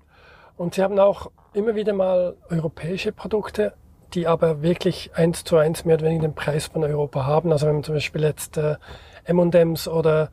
Und 0.57 0.75
sie 0.75 0.81
haben 0.81 0.97
auch 0.99 1.31
immer 1.53 1.75
wieder 1.75 1.93
mal 1.93 2.35
europäische 2.49 3.11
Produkte, 3.11 3.73
die 4.15 4.27
aber 4.27 4.61
wirklich 4.61 5.11
eins 5.15 5.43
zu 5.43 5.57
eins 5.57 5.85
mehr 5.85 5.95
oder 5.95 6.05
weniger 6.05 6.27
den 6.27 6.35
Preis 6.35 6.67
von 6.67 6.83
Europa 6.83 7.25
haben. 7.25 7.51
Also 7.51 7.67
wenn 7.67 7.75
man 7.75 7.83
zum 7.83 7.95
Beispiel 7.95 8.23
jetzt 8.23 8.57
äh, 8.57 8.77
M&M's 9.25 9.87
oder 9.87 10.29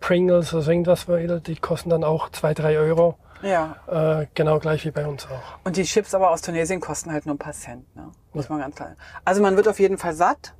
Pringles 0.00 0.52
oder 0.52 0.62
so 0.62 0.70
irgendwas 0.70 1.08
will, 1.08 1.40
die 1.40 1.56
kosten 1.56 1.90
dann 1.90 2.04
auch 2.04 2.28
zwei, 2.30 2.54
drei 2.54 2.78
Euro. 2.78 3.16
Ja. 3.42 3.76
Äh, 3.86 4.26
genau 4.34 4.58
gleich 4.58 4.84
wie 4.84 4.90
bei 4.90 5.06
uns 5.06 5.26
auch. 5.26 5.64
Und 5.64 5.76
die 5.76 5.82
Chips 5.82 6.14
aber 6.14 6.30
aus 6.30 6.42
Tunesien 6.42 6.80
kosten 6.80 7.12
halt 7.12 7.26
nur 7.26 7.34
ein 7.34 7.38
paar 7.38 7.52
Cent, 7.52 7.84
ne? 7.96 8.10
Muss 8.32 8.48
man 8.48 8.60
ganz 8.60 8.76
klar. 8.76 8.96
Also 9.24 9.42
man 9.42 9.56
wird 9.56 9.66
auf 9.68 9.80
jeden 9.80 9.98
Fall 9.98 10.14
satt. 10.14 10.54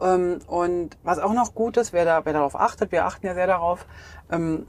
Ähm, 0.00 0.40
und 0.46 0.96
was 1.02 1.18
auch 1.18 1.32
noch 1.32 1.54
gut 1.54 1.76
ist, 1.76 1.92
wer, 1.92 2.04
da, 2.04 2.24
wer 2.24 2.32
darauf 2.32 2.56
achtet, 2.56 2.92
wir 2.92 3.06
achten 3.06 3.26
ja 3.26 3.34
sehr 3.34 3.46
darauf, 3.46 3.86
ähm, 4.30 4.66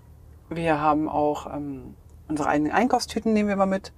wir 0.50 0.80
haben 0.82 1.08
auch 1.08 1.48
ähm, 1.54 1.96
unsere 2.28 2.50
eigenen 2.50 2.72
Einkaufstüten 2.72 3.34
nehmen 3.34 3.50
wir 3.50 3.56
mal 3.56 3.66
mit. 3.66 3.94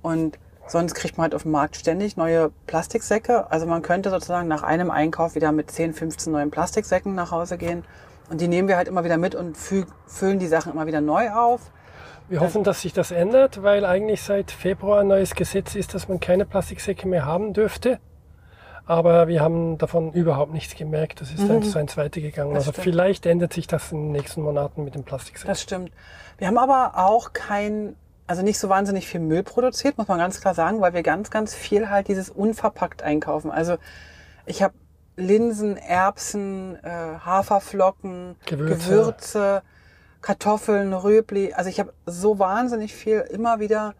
Und 0.00 0.38
sonst 0.66 0.94
kriegt 0.94 1.16
man 1.18 1.24
halt 1.24 1.34
auf 1.34 1.42
dem 1.42 1.50
Markt 1.52 1.76
ständig 1.76 2.16
neue 2.16 2.50
Plastiksäcke. 2.66 3.50
Also 3.50 3.66
man 3.66 3.82
könnte 3.82 4.10
sozusagen 4.10 4.48
nach 4.48 4.62
einem 4.62 4.90
Einkauf 4.90 5.34
wieder 5.34 5.52
mit 5.52 5.70
10, 5.70 5.92
15 5.94 6.32
neuen 6.32 6.50
Plastiksäcken 6.50 7.14
nach 7.14 7.30
Hause 7.30 7.58
gehen. 7.58 7.84
Und 8.30 8.40
die 8.40 8.48
nehmen 8.48 8.68
wir 8.68 8.76
halt 8.76 8.88
immer 8.88 9.04
wieder 9.04 9.18
mit 9.18 9.34
und 9.34 9.56
fü 9.56 9.84
füllen 10.06 10.38
die 10.38 10.46
Sachen 10.46 10.72
immer 10.72 10.86
wieder 10.86 11.00
neu 11.00 11.30
auf. 11.30 11.60
Wir 12.28 12.40
hoffen, 12.40 12.64
dass 12.64 12.80
sich 12.80 12.92
das 12.94 13.10
ändert, 13.10 13.62
weil 13.62 13.84
eigentlich 13.84 14.22
seit 14.22 14.50
Februar 14.52 15.00
ein 15.00 15.08
neues 15.08 15.34
Gesetz 15.34 15.74
ist, 15.74 15.92
dass 15.92 16.08
man 16.08 16.18
keine 16.20 16.46
Plastiksäcke 16.46 17.06
mehr 17.06 17.26
haben 17.26 17.52
dürfte. 17.52 17.98
Aber 18.86 19.28
wir 19.28 19.40
haben 19.42 19.78
davon 19.78 20.12
überhaupt 20.12 20.52
nichts 20.52 20.74
gemerkt. 20.74 21.20
Das 21.20 21.30
ist 21.30 21.40
Mhm. 21.40 21.50
eins 21.50 21.70
zu 21.72 21.78
eins 21.78 21.96
weitergegangen. 21.96 22.54
Das 22.54 22.62
Also 22.64 22.72
stimmt. 22.72 22.84
vielleicht 22.84 23.26
ändert 23.26 23.52
sich 23.52 23.66
das 23.66 23.92
in 23.92 23.98
den 24.06 24.12
nächsten 24.12 24.42
Monaten 24.42 24.82
mit 24.84 24.94
dem 24.94 25.04
Plastiksäcken. 25.04 25.48
Das 25.48 25.62
stimmt. 25.62 25.92
Wir 26.38 26.46
haben 26.48 26.58
aber 26.58 26.92
auch 26.96 27.32
kein, 27.32 27.96
also 28.32 28.40
nicht 28.40 28.58
so 28.58 28.70
wahnsinnig 28.70 29.06
viel 29.06 29.20
Müll 29.20 29.42
produziert, 29.42 29.98
muss 29.98 30.08
man 30.08 30.16
ganz 30.16 30.40
klar 30.40 30.54
sagen, 30.54 30.80
weil 30.80 30.94
wir 30.94 31.02
ganz, 31.02 31.30
ganz 31.30 31.54
viel 31.54 31.90
halt 31.90 32.08
dieses 32.08 32.30
unverpackt 32.30 33.02
einkaufen. 33.02 33.50
Also 33.50 33.76
ich 34.46 34.62
habe 34.62 34.72
Linsen, 35.16 35.76
Erbsen, 35.76 36.82
äh, 36.82 36.88
Haferflocken, 37.22 38.36
Gewürze. 38.46 38.88
Gewürze, 38.88 39.62
Kartoffeln, 40.22 40.94
Röbli. 40.94 41.52
Also 41.52 41.68
ich 41.68 41.78
habe 41.78 41.92
so 42.06 42.38
wahnsinnig 42.38 42.94
viel 42.94 43.18
immer 43.20 43.60
wieder 43.60 43.92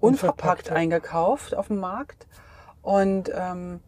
unverpackt 0.00 0.62
Unverpackt, 0.64 0.72
eingekauft 0.72 1.54
auf 1.54 1.68
dem 1.68 1.78
Markt. 1.78 2.26
Und 2.82 3.30
ähm, 3.32 3.78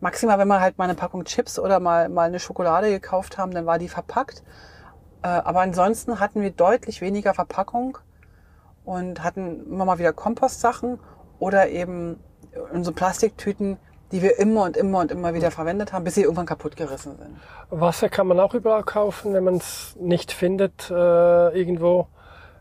maximal, 0.00 0.38
wenn 0.38 0.48
wir 0.48 0.60
halt 0.60 0.76
mal 0.76 0.84
eine 0.84 0.94
Packung 0.96 1.24
Chips 1.24 1.58
oder 1.58 1.80
mal, 1.80 2.10
mal 2.10 2.28
eine 2.28 2.40
Schokolade 2.40 2.90
gekauft 2.90 3.38
haben, 3.38 3.52
dann 3.52 3.64
war 3.64 3.78
die 3.78 3.88
verpackt. 3.88 4.42
Äh, 5.22 5.28
aber 5.28 5.60
ansonsten 5.60 6.20
hatten 6.20 6.42
wir 6.42 6.50
deutlich 6.50 7.00
weniger 7.00 7.32
Verpackung 7.32 7.96
und 8.84 9.22
hatten 9.22 9.66
immer 9.66 9.84
mal 9.84 9.98
wieder 9.98 10.12
Kompostsachen 10.12 10.98
oder 11.38 11.68
eben 11.68 12.18
unsere 12.72 12.94
Plastiktüten, 12.94 13.78
die 14.12 14.22
wir 14.22 14.38
immer 14.38 14.62
und 14.62 14.76
immer 14.76 15.00
und 15.00 15.10
immer 15.10 15.34
wieder 15.34 15.50
verwendet 15.50 15.92
haben, 15.92 16.04
bis 16.04 16.14
sie 16.14 16.22
irgendwann 16.22 16.46
kaputt 16.46 16.76
gerissen 16.76 17.16
sind. 17.18 17.36
Wasser 17.70 18.08
kann 18.08 18.26
man 18.26 18.38
auch 18.38 18.54
überall 18.54 18.84
kaufen, 18.84 19.32
wenn 19.32 19.44
man 19.44 19.56
es 19.56 19.96
nicht 19.98 20.32
findet 20.32 20.90
äh, 20.90 20.94
irgendwo. 20.94 22.06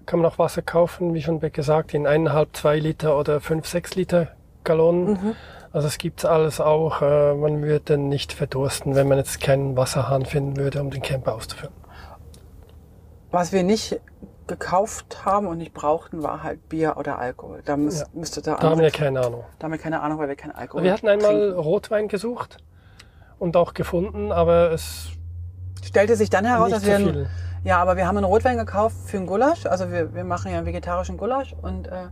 Kann 0.06 0.20
man 0.20 0.32
auch 0.32 0.40
Wasser 0.40 0.62
kaufen, 0.62 1.14
wie 1.14 1.22
schon 1.22 1.40
gesagt, 1.40 1.94
in 1.94 2.08
eineinhalb, 2.08 2.56
zwei 2.56 2.78
Liter 2.78 3.18
oder 3.18 3.40
fünf, 3.40 3.68
sechs 3.68 3.96
Liter 3.96 4.30
Gallonen. 4.64 5.14
Mhm. 5.14 5.36
Also 5.72 5.88
es 5.88 5.98
gibt's 5.98 6.26
alles 6.26 6.60
auch. 6.60 7.02
Äh, 7.02 7.36
man 7.36 7.62
würde 7.62 7.98
nicht 7.98 8.34
verdursten, 8.34 8.96
wenn 8.96 9.08
man 9.08 9.18
jetzt 9.18 9.40
keinen 9.40 9.76
Wasserhahn 9.78 10.26
finden 10.26 10.58
würde, 10.58 10.82
um 10.82 10.92
den 10.92 11.02
Camper 11.02 11.36
auszuführen. 11.36 11.74
Was 13.32 13.52
wir 13.52 13.64
nicht 13.64 14.00
gekauft 14.48 15.26
haben 15.26 15.48
und 15.48 15.58
nicht 15.58 15.74
brauchten, 15.74 16.24
war 16.24 16.44
halt 16.44 16.70
Bier 16.70 16.96
oder 16.98 17.18
Alkohol. 17.20 17.62
Da 17.66 17.78
müß, 17.78 18.02
Ja. 18.02 18.06
müsste 18.14 18.42
da, 18.42 18.56
Da 18.56 18.70
haben 18.70 18.82
wir 18.82 18.92
keine 18.92 19.20
Ahnung. 19.26 19.44
da 19.60 19.66
haben 19.66 19.72
wir 19.72 19.80
keine 19.80 20.02
Ahnung, 20.02 20.18
weil 20.20 20.28
wir 20.28 20.36
keinen 20.36 20.52
Alkohol 20.52 20.84
Wir 20.84 20.94
hatten 20.94 21.08
einmal 21.08 21.32
trinken. 21.32 21.60
Rotwein 21.60 22.08
gesucht 22.08 22.58
und 23.40 23.56
auch 23.58 23.74
gefunden, 23.74 24.32
aber 24.32 24.72
es 24.72 25.10
Stellte 25.84 26.16
sich 26.16 26.30
dann 26.30 26.46
heraus, 26.46 26.72
dass 26.72 26.86
wir 26.86 26.96
einen. 26.96 27.28
Ja, 27.66 27.78
aber 27.82 27.98
wir 27.98 28.08
haben 28.08 28.18
einen 28.18 28.26
Rotwein 28.26 28.58
gekauft 28.58 28.96
für 29.06 29.18
einen 29.18 29.28
Gulasch. 29.28 29.66
Also 29.66 29.92
wir, 29.92 30.14
wir 30.14 30.24
machen 30.24 30.52
ja 30.52 30.58
einen 30.58 30.66
vegetarischen 30.66 31.18
Gulasch 31.18 31.54
und 31.62 31.88
äh, 31.88 32.08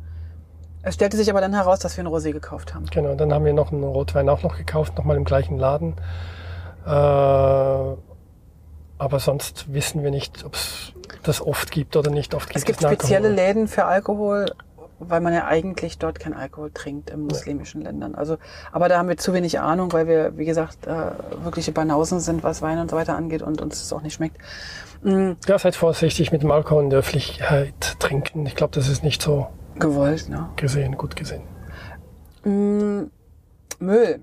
es 0.84 0.96
stellte 0.96 1.16
sich 1.18 1.30
aber 1.30 1.42
dann 1.42 1.54
heraus, 1.54 1.80
dass 1.80 1.96
wir 1.98 2.04
einen 2.06 2.14
Rosé 2.14 2.32
gekauft 2.32 2.74
haben. 2.76 2.86
Genau, 2.88 3.16
dann 3.16 3.34
haben 3.34 3.46
wir 3.46 3.54
noch 3.54 3.72
einen 3.72 3.84
Rotwein 3.84 4.28
auch 4.30 4.44
noch 4.44 4.58
gekauft, 4.58 4.98
nochmal 4.98 5.16
im 5.18 5.24
gleichen 5.26 5.58
Laden. 5.58 5.96
Äh, 6.86 6.90
aber 9.02 9.20
sonst 9.20 9.74
wissen 9.74 10.04
wir 10.04 10.12
nicht, 10.12 10.46
ob 10.46 10.54
es 10.54 10.94
das 11.24 11.42
oft 11.42 11.72
gibt 11.72 11.96
oder 11.96 12.12
nicht 12.12 12.36
oft 12.36 12.50
gibt. 12.50 12.58
Es 12.58 12.66
gibt 12.66 12.82
diesen 12.82 12.94
spezielle 12.94 13.30
Alkohol. 13.30 13.46
Läden 13.48 13.68
für 13.68 13.86
Alkohol, 13.86 14.46
weil 15.00 15.22
man 15.22 15.34
ja 15.34 15.48
eigentlich 15.48 15.98
dort 15.98 16.20
keinen 16.20 16.36
Alkohol 16.36 16.70
trinkt 16.72 17.10
in 17.10 17.22
muslimischen 17.22 17.82
Ländern. 17.82 18.14
Also, 18.14 18.38
aber 18.72 18.90
da 18.90 19.00
haben 19.00 19.10
wir 19.10 19.18
zu 19.18 19.34
wenig 19.34 19.60
Ahnung, 19.60 19.92
weil 19.92 20.08
wir, 20.08 20.38
wie 20.38 20.46
gesagt, 20.46 20.86
äh, 20.86 21.14
wirkliche 21.44 21.72
Banausen 21.72 22.20
sind, 22.20 22.44
was 22.44 22.62
Wein 22.62 22.78
und 22.78 22.92
so 22.92 22.96
weiter 22.96 23.16
angeht 23.16 23.42
und 23.42 23.60
uns 23.60 23.80
das 23.80 23.92
auch 23.92 24.04
nicht 24.04 24.14
schmeckt. 24.14 24.38
Mm, 25.02 25.32
Ja, 25.48 25.58
seid 25.58 25.76
vorsichtig 25.76 26.32
mit 26.32 26.44
dem 26.44 26.52
Alkohol 26.52 26.84
in 26.84 26.92
der 26.92 27.00
Öffentlichkeit 27.00 27.96
trinken. 27.98 28.46
Ich 28.46 28.54
glaube, 28.54 28.76
das 28.76 28.88
ist 28.88 29.04
nicht 29.04 29.24
so 29.24 29.48
gewollt, 29.80 30.30
ne? 30.30 30.48
gesehen, 30.58 30.96
gut 30.96 31.16
gesehen. 31.16 31.42
Mm, 32.44 33.10
Müll. 33.80 34.22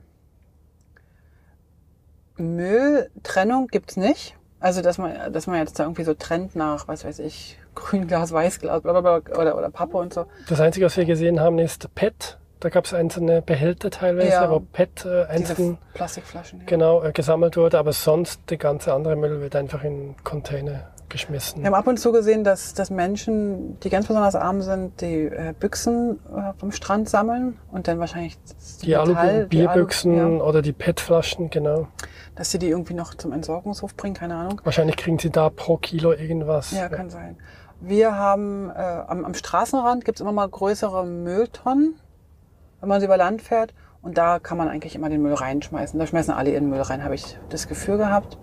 Mülltrennung 2.37 3.67
gibt's 3.67 3.97
nicht. 3.97 4.38
Also, 4.61 4.83
dass 4.83 4.99
man, 4.99 5.33
dass 5.33 5.47
man 5.47 5.59
jetzt 5.59 5.79
da 5.79 5.85
irgendwie 5.85 6.03
so 6.05 6.15
trennt 6.15 6.57
nach, 6.57 6.89
was 6.89 7.05
weiß 7.05 7.21
ich, 7.21 7.59
Grünglas, 7.75 8.33
Weißglas, 8.33 8.83
bla, 8.83 8.99
bla, 9.01 9.21
bla, 9.21 9.37
oder, 9.39 9.57
oder 9.57 9.71
Pappe 9.71 9.97
und 9.99 10.13
so. 10.13 10.27
Das 10.49 10.61
Einzige, 10.61 10.87
was 10.87 10.97
wir 10.97 11.05
gesehen 11.05 11.39
haben, 11.41 11.59
ist 11.59 11.95
PET. 11.95 12.39
Da 12.61 12.71
gab 12.71 12.87
es 12.87 12.93
einzelne 12.93 13.41
Behälter 13.41 13.89
teilweise, 13.91 14.31
Ja. 14.31 14.51
wo 14.51 14.59
PET 14.59 15.05
äh, 15.05 15.27
einzeln 15.27 15.79
Plastikflaschen. 15.95 16.59
Ja. 16.61 16.67
genau 16.67 17.05
äh, 17.05 17.13
gesammelt 17.13 17.57
wurde, 17.57 17.79
aber 17.79 17.93
sonst 17.93 18.41
der 18.51 18.57
ganze 18.59 18.93
andere 18.93 19.15
Müll 19.15 19.41
wird 19.41 19.55
einfach 19.55 19.85
in 19.85 20.17
Container 20.25 20.89
geschmissen. 21.09 21.63
Wir 21.63 21.67
haben 21.67 21.75
ab 21.75 21.87
und 21.87 21.99
zu 21.99 22.13
gesehen, 22.13 22.45
dass, 22.45 22.75
dass 22.75 22.91
Menschen, 22.91 23.79
die 23.81 23.91
ganz 23.91 24.07
besonders 24.07 24.35
arm 24.35 24.63
sind, 24.63 25.01
die 25.01 25.25
äh, 25.25 25.55
Büchsen 25.59 26.19
äh, 26.35 26.53
vom 26.59 26.73
Strand 26.73 27.09
sammeln 27.09 27.59
und 27.71 27.89
dann 27.89 27.99
wahrscheinlich 27.99 28.39
die 28.83 28.91
Metall, 28.91 29.45
die 29.45 29.57
Bierbüchsen 29.57 30.19
Alu, 30.19 30.39
ja, 30.39 30.43
oder 30.43 30.63
die 30.63 30.73
PET-Flaschen, 30.73 31.51
genau. 31.51 31.89
dass 32.35 32.51
sie 32.51 32.59
die 32.59 32.69
irgendwie 32.69 32.95
noch 32.95 33.15
zum 33.15 33.33
Entsorgungshof 33.33 33.95
bringen, 33.97 34.15
keine 34.15 34.37
Ahnung. 34.37 34.61
Wahrscheinlich 34.65 34.97
kriegen 34.97 35.19
sie 35.19 35.31
da 35.31 35.51
pro 35.51 35.77
Kilo 35.77 36.13
irgendwas. 36.13 36.73
Ja, 36.73 36.89
kann 36.89 37.11
sein. 37.11 37.37
Wir 37.81 38.17
haben 38.17 38.71
äh, 38.71 38.75
am, 38.75 39.25
am 39.25 39.35
Straßenrand 39.35 40.05
gibt's 40.05 40.21
immer 40.21 40.33
mal 40.33 40.49
größere 40.49 41.07
Mülltonnen, 41.07 41.95
wenn 42.81 42.89
man 42.89 43.01
so 43.01 43.07
über 43.07 43.17
Land 43.17 43.43
fährt. 43.43 43.73
Und 44.01 44.17
da 44.17 44.39
kann 44.39 44.57
man 44.57 44.69
eigentlich 44.69 44.95
immer 44.95 45.09
den 45.09 45.23
Müll 45.23 45.35
reinschmeißen. 45.35 45.99
Da 45.99 46.07
schmeißen 46.07 46.33
alle 46.33 46.53
ihren 46.53 46.71
Müll 46.71 46.81
rein, 46.81 47.03
habe 47.03 47.15
ich 47.15 47.37
das 47.51 47.69
Gefühl 47.69 47.99
gehabt. 47.99 48.39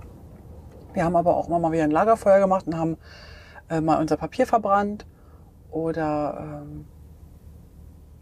Wir 0.96 1.04
haben 1.04 1.16
aber 1.16 1.36
auch 1.36 1.48
immer 1.48 1.60
mal 1.60 1.72
wieder 1.74 1.84
ein 1.84 1.92
Lagerfeuer 1.92 2.40
gemacht 2.40 2.66
und 2.68 2.78
haben 2.78 2.98
äh, 3.70 3.82
mal 3.82 4.00
unser 4.00 4.16
Papier 4.16 4.48
verbrannt. 4.48 5.06
Oder 5.70 6.64
ähm, 6.64 6.86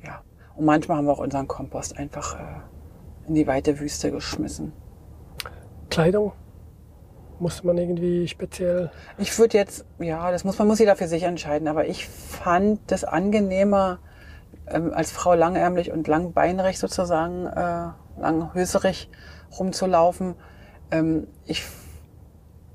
ja. 0.03 0.21
Und 0.55 0.65
manchmal 0.65 0.97
haben 0.97 1.05
wir 1.05 1.13
auch 1.13 1.19
unseren 1.19 1.47
Kompost 1.47 1.97
einfach 1.97 2.39
äh, 2.39 3.27
in 3.27 3.35
die 3.35 3.45
weite 3.45 3.79
Wüste 3.79 4.11
geschmissen. 4.11 4.73
Kleidung 5.91 6.31
musste 7.39 7.67
man 7.67 7.77
irgendwie 7.77 8.27
speziell. 8.27 8.89
Ich 9.19 9.37
würde 9.37 9.55
jetzt, 9.55 9.85
ja, 9.99 10.31
das 10.31 10.43
muss 10.43 10.57
man 10.57 10.67
muss 10.67 10.79
jeder 10.79 10.95
für 10.95 11.07
sich 11.07 11.23
entscheiden, 11.23 11.67
aber 11.67 11.87
ich 11.87 12.07
fand 12.07 12.79
das 12.87 13.03
angenehmer, 13.03 13.99
ähm, 14.67 14.91
als 14.93 15.11
Frau 15.11 15.35
langärmlich 15.35 15.91
und 15.91 16.07
langbeinerig 16.07 16.79
sozusagen, 16.79 17.45
äh, 17.45 17.89
langhöserig 18.19 19.09
rumzulaufen. 19.59 20.35
Ähm, 20.89 21.27
ich, 21.45 21.63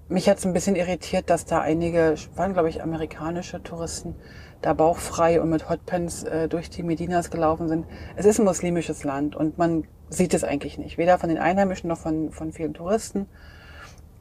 mich 0.09 0.29
hat 0.29 0.39
es 0.39 0.47
ein 0.47 0.53
bisschen 0.53 0.77
irritiert, 0.77 1.29
dass 1.31 1.45
da 1.45 1.61
einige, 1.61 2.15
waren 2.35 2.55
glaube 2.55 2.69
ich 2.69 2.83
amerikanische 2.83 3.63
Touristen, 3.63 4.15
da 4.63 4.73
bauchfrei 4.73 5.41
und 5.41 5.51
mit 5.51 5.69
Hotpants 5.69 6.25
äh, 6.25 6.49
durch 6.49 6.71
die 6.71 6.83
Medinas 6.83 7.31
gelaufen 7.31 7.69
sind. 7.69 7.87
Es 8.17 8.27
ist 8.27 8.39
ein 8.39 8.45
muslimisches 8.45 9.05
Land 9.05 9.37
und 9.37 9.59
man 9.59 9.85
sieht 10.09 10.35
es 10.35 10.45
eigentlich 10.45 10.79
nicht, 10.79 10.99
weder 10.99 11.19
von 11.19 11.29
den 11.29 11.39
Einheimischen 11.39 11.89
noch 11.89 11.99
von, 11.99 12.33
von 12.33 12.53
vielen 12.53 12.75
Touristen. 12.75 13.29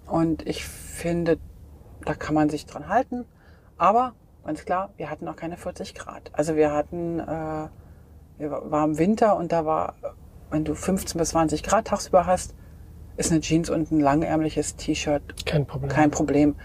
Und 0.06 0.48
ich 0.48 0.66
finde, 0.66 1.38
da 2.06 2.14
kann 2.14 2.36
man 2.36 2.50
sich 2.50 2.66
dran 2.66 2.90
halten. 2.90 3.26
Aber 3.78 4.14
ganz 4.46 4.66
klar, 4.66 4.92
wir 4.98 5.10
hatten 5.10 5.28
auch 5.28 5.36
keine 5.36 5.58
40 5.58 5.96
Grad. 5.96 6.32
Also 6.34 6.56
wir 6.56 6.72
hatten, 6.72 7.20
äh, 7.20 7.68
wir 8.38 8.52
war 8.66 8.86
im 8.86 8.98
Winter 8.98 9.38
und 9.38 9.52
da 9.52 9.66
war, 9.66 9.96
wenn 10.50 10.64
du 10.66 10.76
15 10.76 11.18
bis 11.18 11.30
20 11.30 11.64
Grad 11.64 11.88
tagsüber 11.88 12.26
hast, 12.26 12.54
ist 13.18 13.32
eine 13.32 13.41
Jeans 13.41 13.70
und 13.70 13.91
ein 13.91 13.99
langärmliches 13.99 14.76
T-Shirt 14.76 15.45
Kein 15.45 15.65
Problem. 15.65 15.89
kein 15.89 16.11
Problem. 16.11 16.55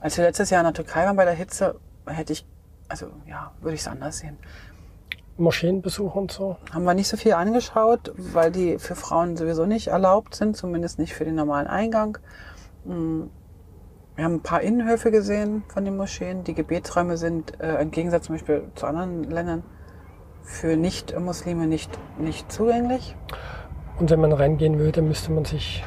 Als 0.00 0.16
wir 0.16 0.24
letztes 0.24 0.50
Jahr 0.50 0.60
in 0.60 0.66
der 0.66 0.74
Türkei 0.74 1.04
waren 1.04 1.16
bei 1.16 1.24
der 1.24 1.34
Hitze, 1.34 1.76
hätte 2.06 2.32
ich, 2.32 2.46
also 2.88 3.06
ja, 3.26 3.52
würde 3.60 3.74
ich 3.74 3.80
es 3.80 3.88
anders 3.88 4.18
sehen. 4.18 4.36
Moscheenbesuch 5.38 6.14
und 6.14 6.30
so. 6.30 6.56
Haben 6.72 6.84
wir 6.84 6.94
nicht 6.94 7.08
so 7.08 7.16
viel 7.16 7.32
angeschaut, 7.32 8.12
weil 8.16 8.50
die 8.52 8.78
für 8.78 8.94
Frauen 8.94 9.36
sowieso 9.36 9.64
nicht 9.64 9.88
erlaubt 9.88 10.34
sind, 10.34 10.56
zumindest 10.56 10.98
nicht 10.98 11.14
für 11.14 11.24
den 11.24 11.34
normalen 11.34 11.66
Eingang. 11.66 12.18
Mm, 12.84 13.22
Wir 14.14 14.24
haben 14.24 14.34
ein 14.34 14.42
paar 14.42 14.60
Innenhöfe 14.60 15.10
gesehen 15.10 15.64
von 15.68 15.86
den 15.86 15.96
Moscheen. 15.96 16.44
Die 16.44 16.52
Gebetsräume 16.54 17.16
sind 17.16 17.58
äh, 17.60 17.80
im 17.80 17.90
Gegensatz 17.90 18.26
zum 18.26 18.34
Beispiel 18.34 18.64
zu 18.74 18.86
anderen 18.86 19.24
Ländern 19.24 19.62
für 20.42 20.76
Nicht-Muslime 20.76 21.66
nicht, 21.66 21.90
nicht 22.18 22.52
zugänglich. 22.52 23.16
Und 23.98 24.10
wenn 24.10 24.20
man 24.20 24.32
reingehen 24.32 24.78
würde, 24.78 25.00
müsste 25.00 25.32
man 25.32 25.44
sich 25.46 25.82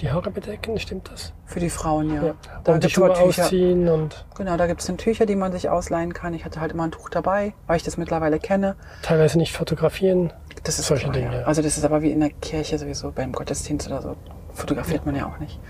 die 0.00 0.10
Haare 0.10 0.30
bedecken, 0.30 0.78
stimmt 0.78 1.10
das? 1.12 1.32
Für 1.46 1.60
die 1.60 1.70
Frauen, 1.70 2.14
ja. 2.14 2.22
Ja. 2.24 2.34
Da 2.64 2.74
und 2.74 2.84
die 2.84 2.90
Schuhe 2.90 3.10
ausziehen 3.16 3.88
und 3.88 4.24
Genau, 4.36 4.56
da 4.56 4.66
gibt 4.66 4.80
es 4.80 4.86
dann 4.86 4.96
Tücher, 4.98 5.26
die 5.26 5.36
man 5.36 5.52
sich 5.52 5.68
ausleihen 5.68 6.12
kann. 6.12 6.34
Ich 6.34 6.44
hatte 6.44 6.60
halt 6.60 6.72
immer 6.72 6.84
ein 6.84 6.90
Tuch 6.90 7.08
dabei, 7.10 7.54
weil 7.66 7.76
ich 7.76 7.82
das 7.82 7.96
mittlerweile 7.96 8.38
kenne. 8.38 8.76
teilweise 9.02 9.38
nicht 9.38 9.52
fotografieren. 9.52 10.32
Das 10.64 10.78
ist 10.78 10.86
Solche 10.86 11.04
klar, 11.04 11.14
Dinge, 11.14 11.32
ja. 11.32 11.40
ja. 11.40 11.46
Also 11.46 11.62
das 11.62 11.76
ist 11.78 11.84
aber 11.84 12.02
wie 12.02 12.10
in 12.12 12.20
der 12.20 12.30
Kirche 12.30 12.78
sowieso, 12.78 13.10
beim 13.12 13.32
Gottesdienst 13.32 13.86
oder 13.88 14.02
so. 14.02 14.16
Fotografiert 14.52 15.06
man 15.06 15.14
ja 15.14 15.26
auch 15.26 15.38
nicht. 15.38 15.60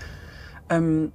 Ähm, 0.69 1.11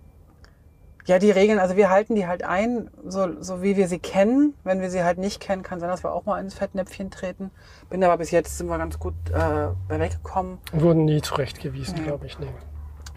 ja, 1.07 1.19
die 1.19 1.31
Regeln, 1.31 1.59
also 1.59 1.77
wir 1.77 1.91
halten 1.91 2.15
die 2.15 2.27
halt 2.27 2.45
ein, 2.45 2.89
so, 3.07 3.29
so 3.43 3.63
wie 3.63 3.77
wir 3.77 3.89
sie 3.89 3.99
kennen. 3.99 4.55
Wenn 4.65 4.81
wir 4.81 4.91
sie 4.91 5.03
halt 5.05 5.19
nicht 5.19 5.39
kennen, 5.39 5.63
kann 5.63 5.79
sein, 5.79 5.91
dass 5.91 6.03
wir 6.03 6.13
auch 6.15 6.25
mal 6.25 6.41
ins 6.41 6.55
Fettnäpfchen 6.55 7.11
treten. 7.11 7.51
Bin 7.91 8.03
aber 8.03 8.17
bis 8.17 8.31
jetzt 8.31 8.57
sind 8.57 8.69
wir 8.69 8.79
ganz 8.79 8.99
gut 8.99 9.13
äh, 9.31 9.69
bei 9.87 10.01
weggekommen. 10.01 10.59
Wurden 10.73 11.05
nie 11.05 11.21
zurechtgewiesen, 11.21 11.97
Nee. 11.99 12.05
glaube 12.05 12.25
ich. 12.27 12.39
Nee. 12.39 12.47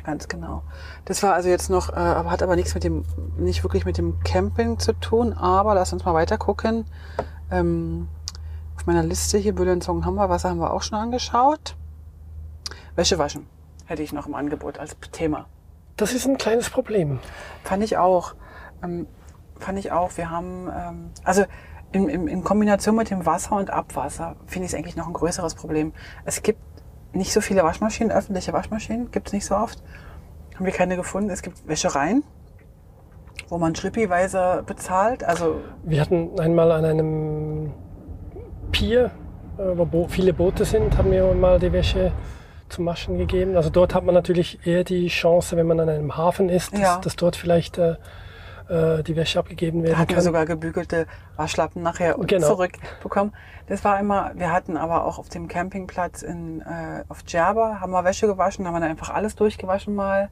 Ganz 0.08 0.30
genau. 0.30 0.64
Das 1.03 1.22
war 1.22 1.34
also 1.34 1.49
jetzt 1.49 1.70
noch, 1.70 1.89
äh, 1.89 1.95
aber 1.97 2.32
hat 2.32 2.41
aber 2.41 2.55
nichts 2.55 2.74
mit 2.74 2.86
dem, 2.86 3.03
nicht 3.38 3.66
wirklich 3.66 3.84
mit 3.84 3.97
dem 3.97 4.22
Camping 4.22 4.80
zu 4.80 4.93
tun, 4.93 5.34
aber 5.34 5.76
lass 5.76 5.91
uns 5.91 6.05
mal 6.05 6.14
weiter 6.14 6.38
gucken. 6.38 6.86
Ähm, 7.51 8.08
auf 8.78 8.86
meiner 8.86 9.03
Liste 9.03 9.38
hier 9.38 9.53
Büllenzungen 9.53 10.05
haben 10.05 10.16
wir, 10.16 10.30
Wasser 10.30 10.49
haben 10.49 10.60
wir 10.60 10.72
auch 10.72 10.82
schon 10.82 10.97
angeschaut. 10.97 11.76
Wäsche 12.95 13.20
waschen 13.20 13.47
hätte 13.86 14.01
ich 14.01 14.14
noch 14.14 14.28
im 14.28 14.36
Angebot 14.36 14.80
als 14.80 14.95
Thema. 15.12 15.47
Das 15.97 16.14
ist 16.14 16.26
ein 16.26 16.38
kleines 16.38 16.70
Problem. 16.70 17.20
Fand 17.66 17.84
ich 17.84 17.97
auch. 17.97 18.34
Ähm, 18.82 19.08
fand 19.60 19.78
ich 19.78 19.91
auch. 19.91 20.16
Wir 20.16 20.30
haben, 20.30 20.70
ähm, 20.74 21.10
also 21.26 21.43
in, 21.91 22.08
in, 22.08 22.30
in 22.30 22.45
Kombination 22.45 22.95
mit 22.95 23.10
dem 23.10 23.26
Wasser 23.26 23.58
und 23.58 23.72
Abwasser 23.72 24.38
finde 24.45 24.68
ich 24.68 24.72
es 24.72 24.78
eigentlich 24.78 24.95
noch 24.95 25.08
ein 25.08 25.14
größeres 25.14 25.55
Problem. 25.55 25.91
Es 26.24 26.43
gibt 26.43 26.62
nicht 27.18 27.34
so 27.34 27.41
viele 27.41 27.63
Waschmaschinen, 27.63 28.11
öffentliche 28.11 28.53
Waschmaschinen, 28.53 29.11
gibt 29.11 29.28
es 29.28 29.34
nicht 29.34 29.45
so 29.45 29.55
oft. 29.55 29.82
Haben 30.55 30.65
wir 30.65 30.74
keine 30.74 30.95
gefunden. 30.95 31.30
Es 31.30 31.41
gibt 31.41 31.68
Wäschereien, 31.68 32.24
wo 33.49 33.57
man 33.57 33.76
schlippiweise 33.76 34.63
bezahlt. 34.65 35.24
Also 35.24 35.61
Wir 35.84 36.01
hatten 36.01 36.39
einmal 36.39 36.72
an 36.72 36.86
einem 36.86 37.74
Pier, 38.72 39.11
äh, 39.57 39.61
wo 39.76 40.07
viele 40.07 40.34
Boote 40.34 40.65
sind, 40.65 40.97
haben 40.97 41.11
wir 41.11 41.32
mal 41.34 41.59
die 41.59 41.72
Wäsche 41.72 42.11
zum 42.70 42.86
Waschen 42.86 43.18
gegeben. 43.18 43.55
Also 43.55 43.70
dort 43.70 43.93
hat 43.95 44.03
man 44.03 44.13
natürlich 44.15 44.65
eher 44.65 44.84
die 44.84 45.07
Chance, 45.07 45.55
wenn 45.55 45.68
man 45.68 45.80
an 45.80 45.89
einem 45.89 46.18
Hafen 46.18 46.49
ist, 46.49 46.74
dass, 46.74 46.82
Ja. 46.82 46.99
dass 46.99 47.15
dort 47.15 47.36
vielleicht 47.36 47.78
äh, 47.78 47.95
äh, 48.70 49.03
die 49.03 49.15
Wäsche 49.15 49.39
abgegeben 49.39 49.80
Da 49.82 49.89
werden 49.89 49.97
hatten 49.99 50.09
wir 50.09 50.15
kann. 50.15 50.24
sogar 50.24 50.45
gebügelte 50.45 51.05
Waschlappen 51.36 51.82
nachher 51.84 52.15
Genau. 52.20 52.47
zurückbekommen. 52.47 53.34
Das 53.68 53.84
war 53.84 53.99
immer, 53.99 54.32
wir 54.36 54.51
hatten 54.51 54.78
aber 54.78 55.05
auch 55.05 55.18
auf 55.20 55.30
dem 55.30 55.47
Campingplatz 55.47 56.22
in, 56.22 56.61
äh, 56.61 57.03
auf 57.09 57.24
Djerba, 57.24 57.80
haben 57.82 57.91
wir 57.91 58.03
Wäsche 58.03 58.28
gewaschen, 58.28 58.65
haben 58.65 58.74
wir 58.74 58.80
dann 58.80 58.89
einfach 58.89 59.09
alles 59.13 59.36
durchgewaschen 59.36 59.93
mal. 59.95 60.30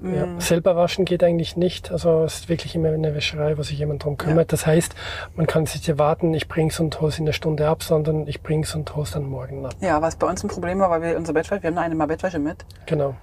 Ja, 0.00 0.26
Mm. 0.26 0.38
selber 0.40 0.76
waschen 0.76 1.04
geht 1.04 1.24
eigentlich 1.24 1.56
nicht. 1.56 1.90
Also 1.90 2.22
es 2.22 2.34
ist 2.40 2.48
wirklich 2.48 2.76
immer 2.76 2.90
eine 2.90 3.16
Wäscherei, 3.16 3.58
wo 3.58 3.62
sich 3.64 3.76
jemand 3.80 4.04
drum 4.04 4.16
kümmert. 4.16 4.52
Das 4.52 4.64
heißt, 4.64 4.94
man 5.34 5.48
kann 5.48 5.66
sich 5.66 5.88
nicht 5.88 5.98
warten, 5.98 6.32
ich 6.34 6.46
bring's 6.46 6.78
und 6.78 7.00
hol's 7.00 7.18
in 7.18 7.26
der 7.26 7.32
Stunde 7.32 7.66
ab, 7.68 7.82
sondern 7.82 8.28
ich 8.28 8.40
bring's 8.40 8.76
und 8.76 8.94
hol's 8.94 9.10
dann 9.10 9.24
morgen 9.28 9.66
ab. 9.66 9.74
Ja, 9.80 10.00
was 10.00 10.14
bei 10.14 10.28
uns 10.28 10.44
ein 10.44 10.48
Problem 10.48 10.78
war, 10.78 10.88
weil 10.90 11.02
wir 11.02 11.16
unsere 11.16 11.34
Bettwäsche, 11.34 11.62
wir 11.64 11.68
haben 11.70 11.74
noch 11.74 11.82
eine 11.82 11.96
Mal 11.96 12.06
Bettwäsche 12.06 12.38
mit. 12.38 12.64
Genau. 12.86 13.16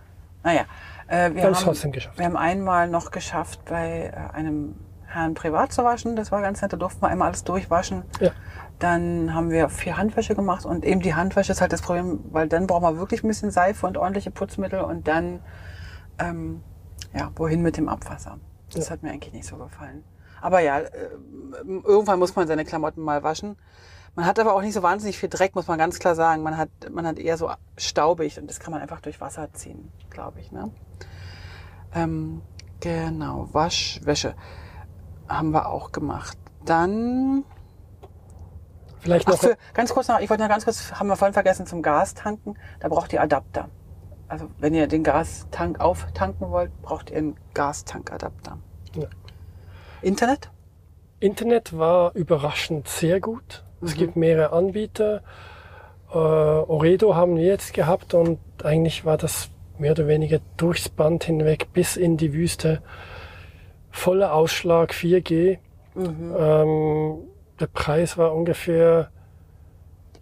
Naja, 0.43 0.63
äh, 1.07 1.33
wir, 1.33 1.43
haben, 1.43 1.53
trotzdem 1.53 1.91
geschafft. 1.91 2.17
wir 2.17 2.25
haben 2.25 2.37
einmal 2.37 2.89
noch 2.89 3.11
geschafft, 3.11 3.65
bei 3.65 4.11
äh, 4.13 4.35
einem 4.35 4.75
Herrn 5.05 5.33
privat 5.33 5.71
zu 5.71 5.83
waschen. 5.83 6.15
Das 6.15 6.31
war 6.31 6.41
ganz 6.41 6.61
nett, 6.61 6.73
da 6.73 6.77
durften 6.77 7.01
wir 7.01 7.07
einmal 7.09 7.27
alles 7.29 7.43
durchwaschen. 7.43 8.03
Ja. 8.19 8.31
Dann 8.79 9.33
haben 9.33 9.49
wir 9.49 9.69
viel 9.69 9.95
Handwäsche 9.95 10.35
gemacht 10.35 10.65
und 10.65 10.83
eben 10.83 10.99
die 11.01 11.15
Handwäsche 11.15 11.53
ist 11.53 11.61
halt 11.61 11.71
das 11.71 11.81
Problem, 11.81 12.19
weil 12.31 12.49
dann 12.49 12.67
brauchen 12.67 12.83
wir 12.83 12.97
wirklich 12.97 13.23
ein 13.23 13.27
bisschen 13.27 13.49
Seife 13.51 13.87
und 13.87 13.97
ordentliche 13.97 14.31
Putzmittel 14.31 14.81
und 14.81 15.07
dann, 15.07 15.39
ähm, 16.19 16.61
ja, 17.13 17.31
wohin 17.35 17.61
mit 17.61 17.77
dem 17.77 17.87
Abwasser? 17.87 18.37
Das 18.73 18.87
Ja. 18.87 18.91
hat 18.93 19.03
mir 19.03 19.11
eigentlich 19.11 19.33
nicht 19.33 19.47
so 19.47 19.55
gefallen. 19.55 20.03
Aber 20.41 20.59
ja, 20.59 20.79
äh, 20.79 20.89
irgendwann 21.65 22.19
muss 22.19 22.35
man 22.35 22.47
seine 22.47 22.65
Klamotten 22.65 23.01
mal 23.01 23.23
waschen. 23.23 23.55
Man 24.15 24.25
hat 24.25 24.39
aber 24.39 24.53
auch 24.53 24.61
nicht 24.61 24.73
so 24.73 24.81
wahnsinnig 24.81 25.17
viel 25.17 25.29
Dreck, 25.29 25.55
muss 25.55 25.67
man 25.67 25.77
ganz 25.77 25.99
klar 25.99 26.15
sagen. 26.15 26.41
Man 26.41 26.57
hat, 26.57 26.69
man 26.89 27.05
hat 27.05 27.19
eher 27.19 27.37
so 27.37 27.51
staubig 27.77 28.39
und 28.39 28.49
das 28.49 28.59
kann 28.59 28.71
man 28.71 28.81
einfach 28.81 29.01
durch 29.01 29.19
Wasser 29.19 29.51
ziehen, 29.53 29.91
glaube 30.09 30.39
ich. 30.39 30.51
Ne? 30.51 30.71
Ähm, 31.93 32.41
genau, 32.79 33.49
Waschwäsche 33.51 34.35
haben 35.27 35.51
wir 35.51 35.67
auch 35.67 35.91
gemacht. 35.91 36.37
Dann 36.63 37.43
Vielleicht 38.99 39.27
Ach, 39.27 39.33
noch. 39.33 39.39
für, 39.39 39.57
ganz 39.73 39.93
kurz 39.93 40.07
noch, 40.07 40.19
ich 40.19 40.29
wollte 40.31 40.41
noch 40.41 40.49
ganz 40.49 40.63
kurz, 40.63 40.93
haben 40.93 41.07
wir 41.07 41.15
vorhin 41.15 41.33
vergessen, 41.33 41.67
zum 41.67 41.83
Gastanken, 41.83 42.57
da 42.79 42.87
braucht 42.87 43.13
ihr 43.13 43.21
Adapter. 43.21 43.69
Also 44.27 44.49
wenn 44.57 44.73
ihr 44.73 44.87
den 44.87 45.03
Gastank 45.03 45.79
auftanken 45.79 46.49
wollt, 46.49 46.71
braucht 46.81 47.11
ihr 47.11 47.17
einen 47.17 47.35
Gastankadapter. 47.53 48.57
Ja. 48.95 49.07
Internet? 50.01 50.49
Internet 51.19 51.77
war 51.77 52.15
überraschend 52.15 52.87
sehr 52.87 53.19
gut. 53.19 53.64
Es 53.81 53.95
Mhm. 53.95 53.97
gibt 53.99 54.15
mehrere 54.15 54.53
Anbieter. 54.53 55.21
Äh, 56.11 56.17
Oredo 56.17 57.15
haben 57.15 57.35
wir 57.37 57.43
jetzt 57.45 57.73
gehabt 57.73 58.13
und 58.13 58.39
eigentlich 58.63 59.05
war 59.05 59.17
das 59.17 59.49
mehr 59.77 59.91
oder 59.91 60.07
weniger 60.07 60.39
durchs 60.57 60.87
Band 60.89 61.25
hinweg 61.25 61.67
bis 61.73 61.97
in 61.97 62.17
die 62.17 62.33
Wüste. 62.33 62.81
Voller 63.91 64.33
Ausschlag 64.33 64.93
4G. 64.93 65.57
Mhm. 65.95 66.35
Ähm, 66.37 67.17
der 67.59 67.67
Preis 67.67 68.17
war 68.17 68.33
ungefähr, 68.33 69.09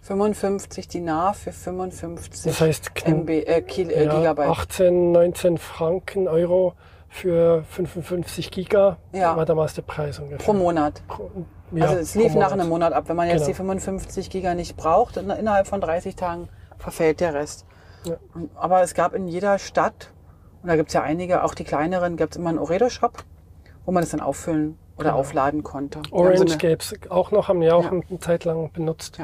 55 0.03 0.87
Dinar 0.89 1.33
für 1.33 1.51
55 1.53 2.43
das 2.43 2.59
heißt 2.61 2.91
MB, 3.07 3.29
äh, 3.29 3.61
Kil, 3.61 3.89
äh, 3.89 4.05
ja, 4.05 4.17
Gigabyte. 4.17 4.49
18, 4.49 5.11
19 5.13 5.57
Franken, 5.57 6.27
Euro 6.27 6.73
für 7.13 7.63
55 7.69 8.49
Giga 8.49 8.97
Ja. 9.11 9.37
war 9.37 9.45
damals 9.45 9.75
der 9.75 9.83
Preis 9.83 10.17
ungefähr. 10.17 10.43
pro 10.43 10.53
Monat. 10.53 11.03
Pro- 11.07 11.29
ja, 11.71 11.85
also 11.85 11.99
es 11.99 12.15
lief 12.15 12.33
nach 12.33 12.51
einem 12.51 12.67
Monat 12.67 12.91
ab. 12.91 13.03
Wenn 13.07 13.15
man 13.15 13.27
jetzt 13.27 13.41
Genau. 13.41 13.47
die 13.49 13.53
55 13.53 14.29
Giga 14.31 14.55
nicht 14.55 14.75
braucht, 14.75 15.17
in- 15.17 15.29
innerhalb 15.29 15.67
von 15.67 15.79
30 15.79 16.15
Tagen 16.15 16.49
verfällt 16.79 17.19
der 17.19 17.35
Rest. 17.35 17.65
Ja. 18.03 18.15
Aber 18.55 18.81
es 18.81 18.95
gab 18.95 19.13
in 19.13 19.27
jeder 19.27 19.59
Stadt, 19.59 20.11
und 20.63 20.69
da 20.69 20.75
gibt's 20.75 20.93
ja 20.93 21.03
einige, 21.03 21.43
auch 21.43 21.53
die 21.53 21.63
kleineren, 21.63 22.17
gab's 22.17 22.35
immer 22.35 22.49
einen 22.49 22.57
Oredo-Shop, 22.59 23.23
wo 23.85 23.91
man 23.91 24.01
es 24.01 24.09
dann 24.09 24.19
auffüllen 24.19 24.77
oder 24.97 25.09
Genau. 25.09 25.19
aufladen 25.19 25.63
konnte. 25.63 26.01
Orange 26.11 26.49
so 26.51 26.57
gäb's 26.57 26.93
auch 27.09 27.29
noch, 27.31 27.47
haben 27.47 27.61
wir 27.61 27.75
auch 27.75 27.91
eine 27.91 28.19
Zeit 28.19 28.43
lang 28.45 28.71
benutzt. 28.71 29.19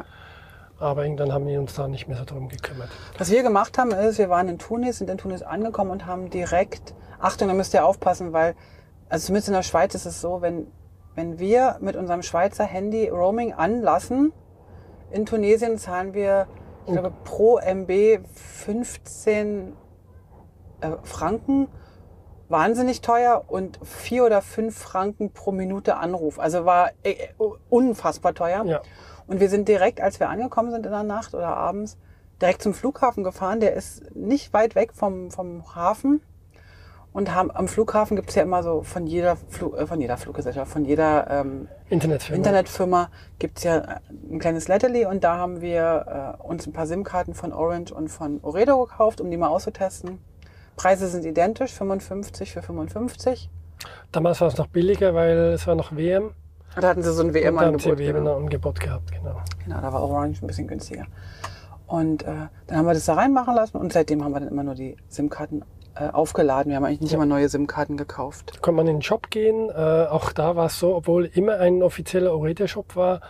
Aber 0.80 1.04
irgendwann 1.04 1.34
haben 1.34 1.46
wir 1.46 1.60
uns 1.60 1.74
da 1.76 1.88
nicht 1.88 2.08
mehr 2.08 2.18
so 2.18 2.26
drum 2.26 2.48
gekümmert. 2.48 2.90
Was 3.18 3.30
wir 3.30 3.44
gemacht 3.44 3.78
haben, 3.78 3.92
ist, 3.92 4.18
wir 4.18 4.30
waren 4.30 4.48
in 4.48 4.60
Tunis, 4.60 5.00
sind 5.00 5.10
in 5.10 5.18
Tunis 5.18 5.42
angekommen 5.42 5.92
und 5.92 6.06
haben 6.06 6.30
direkt, 6.30 6.94
Achtung, 7.20 7.50
da 7.50 7.54
müsst 7.54 7.74
ihr 7.74 7.86
aufpassen, 7.86 8.32
weil, 8.32 8.56
also 9.10 9.28
zumindest 9.28 9.50
in 9.50 9.56
der 9.56 9.64
Schweiz 9.64 9.94
ist 9.94 10.06
es 10.06 10.22
so, 10.22 10.42
wenn, 10.42 10.68
wenn 11.16 11.38
wir 11.38 11.78
mit 11.82 11.98
unserem 11.98 12.22
Schweizer 12.22 12.64
Handy 12.64 13.10
Roaming 13.10 13.54
anlassen, 13.54 14.32
in 15.12 15.26
Tunesien 15.26 15.78
zahlen 15.78 16.14
wir, 16.14 16.48
ich 16.86 16.94
glaube, 16.94 17.12
pro 17.24 17.60
MB 17.60 18.22
15 18.34 19.74
äh, 20.82 20.92
Franken, 21.04 21.68
wahnsinnig 22.48 23.02
teuer 23.02 23.44
und 23.48 23.80
vier 23.84 24.26
oder 24.26 24.42
fünf 24.42 24.78
Franken 24.78 25.32
pro 25.32 25.52
Minute 25.52 25.98
Anruf. 25.98 26.40
Also 26.40 26.66
war 26.66 26.92
äh, 27.04 27.12
äh, 27.12 27.28
unfassbar 27.70 28.34
teuer. 28.34 28.66
Ja. 28.66 28.82
Und 29.30 29.40
wir 29.40 29.50
sind 29.50 29.68
direkt, 29.68 30.02
als 30.02 30.20
wir 30.20 30.28
angekommen 30.28 30.72
sind 30.72 30.88
in 30.88 30.92
der 30.92 31.04
Nacht 31.04 31.36
oder 31.36 31.56
abends, 31.56 31.98
direkt 32.42 32.64
zum 32.64 32.74
Flughafen 32.74 33.24
gefahren. 33.24 33.60
Der 33.60 33.74
ist 33.74 34.16
nicht 34.16 34.54
weit 34.54 34.74
weg 34.74 34.92
vom, 34.94 35.30
vom 35.30 35.76
Hafen. 35.76 36.22
Und 37.14 37.34
haben, 37.34 37.52
am 37.52 37.68
Flughafen 37.68 38.16
gibt's 38.16 38.34
ja 38.34 38.42
immer 38.42 38.64
so 38.64 38.82
von 38.82 39.06
jeder, 39.06 39.36
Flu, 39.36 39.76
äh, 39.76 39.86
von 39.86 40.02
jeder 40.02 40.18
Fluggesellschaft, 40.18 40.72
von 40.72 40.84
jeder 40.84 41.30
ähm, 41.30 41.68
Internetfirma. 41.90 42.38
Internetfirma 42.38 43.10
gibt's 43.38 43.64
ja 43.64 43.78
äh, 43.78 44.00
ein 44.32 44.40
kleines 44.40 44.68
Letterli 44.68 45.06
und 45.06 45.24
da 45.24 45.38
haben 45.38 45.62
wir 45.62 46.38
äh, 46.40 46.44
uns 46.44 46.66
ein 46.66 46.74
paar 46.74 46.88
SIM-Karten 46.88 47.36
von 47.36 47.54
Orange 47.54 47.94
und 47.94 48.10
von 48.10 48.40
Oredo 48.42 48.84
gekauft, 48.86 49.22
um 49.22 49.30
die 49.30 49.38
mal 49.38 49.48
auszutesten. 49.48 50.20
Preise 50.76 51.08
sind 51.08 51.26
identisch, 51.26 51.74
55 51.74 52.52
für 52.52 52.62
55. 52.62 53.50
Damals 54.12 54.42
war 54.42 54.48
es 54.48 54.58
noch 54.58 54.68
billiger, 54.68 55.14
weil 55.14 55.38
es 55.54 55.68
war 55.68 55.76
noch 55.76 55.96
WM. 55.96 56.32
Da 56.76 56.90
hatten 56.90 57.02
sie 57.02 57.12
so 57.12 57.24
ein 57.24 57.34
WM-Angebot. 57.34 57.98
WM 57.98 58.16
Genau. 58.16 58.38
Angebot 58.38 58.80
gehabt, 58.80 59.12
genau. 59.12 59.42
genau, 59.64 59.82
da 59.82 59.94
war 59.94 60.02
Orange 60.04 60.42
ein 60.44 60.48
bisschen 60.48 60.68
günstiger. 60.68 61.06
Und 61.88 62.24
äh, 62.24 62.48
dann 62.68 62.78
haben 62.78 62.86
wir 62.86 62.94
das 62.94 63.06
da 63.06 63.16
reinmachen 63.16 63.56
lassen 63.56 63.78
und 63.78 63.92
seitdem 63.92 64.24
haben 64.24 64.32
wir 64.32 64.40
dann 64.40 64.50
immer 64.50 64.64
nur 64.64 64.76
die 64.76 64.96
SIM-Karten 65.08 65.64
äh, 65.96 66.10
aufgeladen. 66.10 66.70
Wir 66.70 66.76
haben 66.78 66.86
eigentlich 66.86 67.02
nicht 67.02 67.14
immer 67.14 67.26
neue 67.26 67.50
SIM-Karten 67.50 67.98
gekauft. 67.98 68.52
Da 68.56 68.60
konnte 68.60 68.78
man 68.78 68.88
in 68.88 68.98
den 68.98 69.02
Shop 69.02 69.30
gehen. 69.32 69.70
Äh, 69.70 70.06
auch 70.10 70.32
da 70.32 70.56
war 70.56 70.68
es 70.68 70.80
so, 70.80 70.96
obwohl 70.96 71.26
immer 71.26 71.58
ein 71.58 71.82
offizieller 71.82 72.34
Oredo-Shop 72.34 72.96
war, 72.96 73.22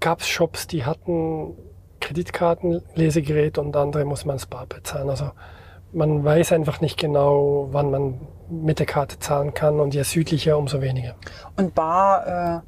gab 0.00 0.20
es 0.20 0.28
Shops, 0.28 0.66
die 0.66 0.84
hatten 0.84 1.54
Kreditkarten, 2.00 2.82
Lesegerät 2.94 3.58
und 3.58 3.76
andere 3.76 4.04
muss 4.04 4.24
man 4.24 4.38
bar 4.48 4.66
bezahlen. 4.66 5.10
Also 5.10 5.30
man 5.92 6.24
weiß 6.24 6.52
einfach 6.52 6.80
nicht 6.80 6.98
genau, 6.98 7.68
wann 7.72 7.90
man 7.90 8.20
mit 8.50 8.78
der 8.78 8.86
Karte 8.86 9.18
zahlen 9.18 9.54
kann 9.54 9.80
und 9.80 9.94
je 9.94 10.02
südlicher, 10.02 10.56
umso 10.58 10.80
weniger. 10.80 11.14
Und 11.56 11.74
Bar 11.74 12.62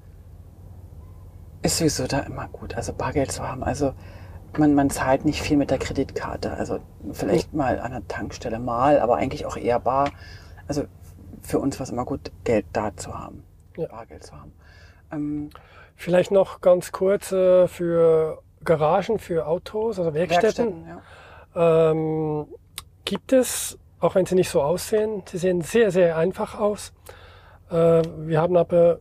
äh, 1.63 1.67
ist 1.67 1.79
sowieso 1.79 2.07
da 2.07 2.21
immer 2.21 2.49
gut, 2.49 2.75
also 2.75 2.93
Bargeld 2.93 3.33
zu 3.33 3.47
haben. 3.47 3.63
Also 3.65 3.93
man, 4.57 4.75
man 4.75 4.91
zahlt 4.91 5.25
nicht 5.25 5.43
viel 5.43 5.57
mit 5.57 5.71
der 5.71 5.79
Kreditkarte. 5.79 6.53
Also 6.53 6.79
vielleicht 7.13 7.53
mal 7.55 7.79
an 7.81 7.93
der 7.93 8.07
Tankstelle 8.09 8.59
mal, 8.59 9.01
aber 9.01 9.17
eigentlich 9.17 9.47
auch 9.47 9.57
eher 9.57 9.79
bar. 9.81 10.11
Also 10.67 10.85
für 11.43 11.59
uns 11.59 11.79
war 11.79 11.85
es 11.85 11.91
immer 11.91 12.05
gut, 12.05 12.31
Geld 12.45 12.67
da 12.73 12.97
zu 12.97 13.19
haben, 13.19 13.45
Ja. 13.77 13.89
Bargeld 13.89 14.25
zu 14.25 14.33
haben. 14.35 14.53
Ähm, 15.13 15.51
Vielleicht 16.01 16.31
noch 16.31 16.61
ganz 16.61 16.93
kurz 16.93 17.33
äh, 17.33 17.67
für 17.67 18.41
Garagen, 18.65 19.19
für 19.19 19.47
Autos, 19.49 19.99
also 19.99 20.15
Werkstätten. 20.15 20.85
ja. 20.87 21.91
Ähm, 21.91 22.47
gibt 23.05 23.33
es, 23.33 23.79
auch 24.01 24.15
wenn 24.15 24.27
sie 24.27 24.35
nicht 24.35 24.51
so 24.51 24.63
aussehen, 24.63 25.23
sie 25.27 25.39
sehen 25.39 25.63
sehr, 25.63 25.91
sehr 25.91 26.17
einfach 26.17 26.59
aus. 26.59 26.93
Äh, 27.71 28.03
wir 28.27 28.41
haben 28.41 28.57
aber 28.57 29.01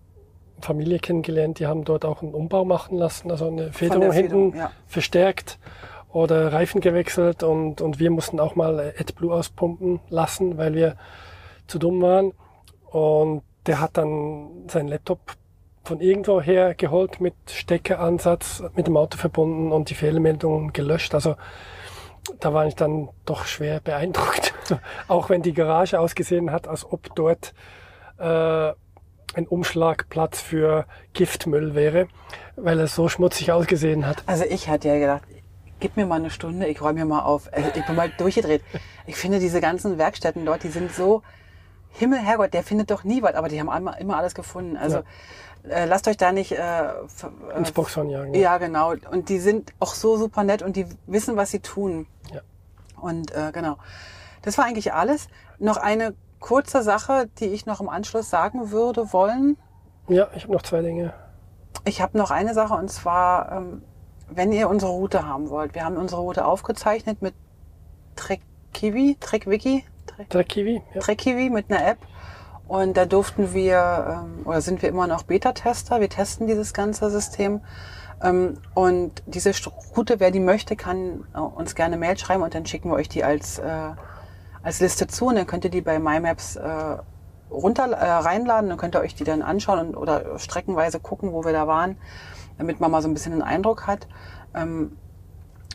Familie 0.62 1.00
kennengelernt, 1.00 1.60
die 1.60 1.68
haben 1.68 1.84
dort 1.84 2.04
auch 2.04 2.22
einen 2.22 2.34
Umbau 2.34 2.66
machen 2.66 2.98
lassen, 2.98 3.30
also 3.30 3.48
eine 3.48 3.72
Federung 3.72 4.02
der 4.02 4.14
Federung, 4.14 4.42
hinten 4.44 4.58
ja. 4.58 4.72
verstärkt. 4.88 5.60
oder 6.12 6.52
Reifen 6.52 6.82
gewechselt 6.82 7.44
und, 7.44 7.82
und 7.82 8.00
wir 8.00 8.10
mussten 8.10 8.40
auch 8.40 8.56
mal 8.56 8.94
AdBlue 8.98 9.34
auspumpen 9.34 10.00
lassen, 10.10 10.58
weil 10.58 10.74
wir 10.74 10.96
zu 11.68 11.78
dumm 11.80 12.02
waren. 12.02 12.34
Und 12.90 13.44
der 13.68 13.82
hat 13.82 13.98
dann 13.98 14.68
seinen 14.68 14.88
Laptop 14.88 15.20
von 15.84 16.02
irgendwo 16.02 16.42
her 16.42 16.74
geholt 16.76 17.22
mit 17.22 17.36
Steckeransatz, 17.48 18.64
mit 18.76 18.88
dem 18.88 18.98
Auto 18.98 19.18
verbunden 19.18 19.72
und 19.72 19.90
die 19.90 19.96
Fehlermeldungen 19.96 20.74
gelöscht. 20.74 21.14
Also 21.14 21.36
da 22.40 22.54
war 22.54 22.66
ich 22.68 22.76
dann 22.76 23.10
doch 23.26 23.46
schwer 23.46 23.80
beeindruckt. 23.80 24.54
auch 25.08 25.30
wenn 25.30 25.42
die 25.42 25.54
Garage 25.54 26.00
ausgesehen 26.00 26.52
hat, 26.52 26.68
als 26.68 26.86
ob 26.86 27.14
dort 27.16 27.54
äh, 28.18 28.72
ein 29.34 29.48
Umschlagplatz 29.48 30.42
für 30.42 30.86
Giftmüll 31.14 31.76
wäre, 31.76 32.08
weil 32.56 32.80
es 32.80 32.96
so 32.96 33.10
schmutzig 33.10 33.52
ausgesehen 33.52 34.06
hat. 34.06 34.24
Also 34.26 34.46
ich 34.46 34.70
hatte 34.70 34.88
ja 34.88 34.98
gedacht, 34.98 35.24
gib 35.80 35.96
mir 35.96 36.06
mal 36.06 36.16
eine 36.16 36.30
Stunde, 36.30 36.68
ich 36.68 36.82
räume 36.82 37.00
mir 37.00 37.06
mal 37.06 37.22
auf. 37.22 37.52
Also 37.54 37.70
ich 37.76 37.86
bin 37.86 37.96
mal 37.96 38.10
durchgedreht. 38.18 38.64
Ich 39.06 39.16
finde 39.16 39.40
diese 39.40 39.62
ganzen 39.62 39.98
Werkstätten 39.98 40.46
dort, 40.46 40.64
die 40.64 40.70
sind 40.70 40.92
so, 40.92 41.22
Himmel, 41.92 42.20
Herrgott, 42.20 42.54
der 42.54 42.64
findet 42.64 42.92
doch 42.92 43.04
nie 43.04 43.22
was, 43.22 43.36
aber 43.36 43.50
die 43.50 43.60
haben 43.60 43.70
immer, 44.00 44.18
alles 44.18 44.36
gefunden. 44.36 44.78
Also 44.78 45.04
ja. 45.64 45.70
äh, 45.70 45.86
lasst 45.86 46.08
euch 46.08 46.18
da 46.18 46.32
nicht 46.32 46.52
äh, 46.52 46.90
ins 47.58 47.72
Boxhorn 47.72 48.10
jagen. 48.10 48.34
Ja. 48.34 48.42
ja, 48.42 48.58
genau. 48.58 48.94
Und 49.12 49.30
die 49.30 49.40
sind 49.40 49.74
auch 49.80 49.94
so 49.94 50.18
super 50.18 50.44
nett 50.44 50.62
und 50.62 50.76
die 50.76 50.86
wissen, 51.06 51.38
was 51.38 51.52
sie 51.52 51.60
tun. 51.60 52.08
Ja. 52.32 52.42
Und 53.00 53.32
äh, 53.32 53.52
genau. 53.52 53.78
Das 54.42 54.58
war 54.58 54.66
eigentlich 54.66 54.94
alles. 54.94 55.28
Noch 55.60 55.78
eine 55.78 56.14
kurze 56.40 56.84
Sache, 56.84 57.30
die 57.40 57.46
ich 57.46 57.66
noch 57.66 57.82
im 57.82 57.90
Anschluss 57.90 58.30
sagen 58.30 58.72
würde 58.72 59.12
wollen. 59.14 59.58
Ja, 60.08 60.28
ich 60.36 60.44
habe 60.44 60.54
noch 60.54 60.62
zwei 60.62 60.82
Dinge. 60.82 61.14
Ich 61.86 62.02
habe 62.02 62.18
noch 62.18 62.32
eine 62.32 62.54
Sache 62.54 62.74
und 62.74 62.90
zwar, 62.90 63.52
ähm, 63.52 63.82
wenn 64.30 64.52
ihr 64.52 64.70
unsere 64.70 64.92
Route 64.92 65.26
haben 65.26 65.50
wollt. 65.50 65.76
Wir 65.76 65.86
haben 65.86 65.98
unsere 65.98 66.22
Route 66.22 66.46
aufgezeichnet 66.46 67.22
mit 67.22 67.34
TrekKiwi, 68.16 69.18
TrekWiki, 69.20 69.84
TrekKiwi, 70.30 70.82
ja. 70.94 71.02
TrekKiwi 71.02 71.50
mit 71.50 71.72
einer 71.72 71.86
App. 71.86 72.00
Und 72.68 72.98
da 72.98 73.06
durften 73.06 73.54
wir, 73.54 74.24
ähm, 74.26 74.46
oder 74.46 74.62
sind 74.62 74.82
wir 74.82 74.90
immer 74.90 75.08
noch 75.08 75.24
Beta-Tester. 75.24 76.02
Wir 76.02 76.10
testen 76.10 76.48
dieses 76.48 76.74
ganze 76.74 77.10
System. 77.10 77.62
Ähm, 78.22 78.58
und 78.74 79.24
diese 79.26 79.52
Route, 79.96 80.20
wer 80.20 80.32
die 80.32 80.40
möchte, 80.40 80.76
kann 80.76 81.26
äh, 81.34 81.40
uns 81.40 81.76
gerne 81.76 81.98
Mail 81.98 82.18
schreiben 82.18 82.44
und 82.44 82.54
dann 82.54 82.66
schicken 82.66 82.90
wir 82.90 82.96
euch 82.96 83.10
die 83.10 83.24
als, 83.24 83.60
äh, 83.60 83.92
als 84.68 84.82
Liste 84.82 85.08
zu. 85.08 85.28
Und 85.28 85.36
dann 85.36 85.48
könnt 85.48 85.64
ihr 85.64 85.72
die 85.72 85.82
bei 85.82 85.98
MyMaps 85.98 86.58
äh, 86.58 86.98
runter 87.50 87.90
äh, 87.90 88.12
reinladen. 88.12 88.70
Dann 88.70 88.78
könnt 88.78 88.96
ihr 88.96 89.00
euch 89.00 89.16
die 89.16 89.24
dann 89.24 89.42
anschauen 89.42 89.80
und, 89.80 89.96
oder 89.96 90.38
streckenweise 90.38 91.00
gucken, 91.00 91.32
wo 91.32 91.46
wir 91.46 91.54
da 91.54 91.68
waren, 91.68 91.98
damit 92.58 92.82
man 92.82 92.92
mal 92.92 93.02
so 93.02 93.08
ein 93.08 93.14
bisschen 93.14 93.32
einen 93.32 93.42
Eindruck 93.42 93.88
hat. 93.88 94.08
Ähm, 94.54 94.98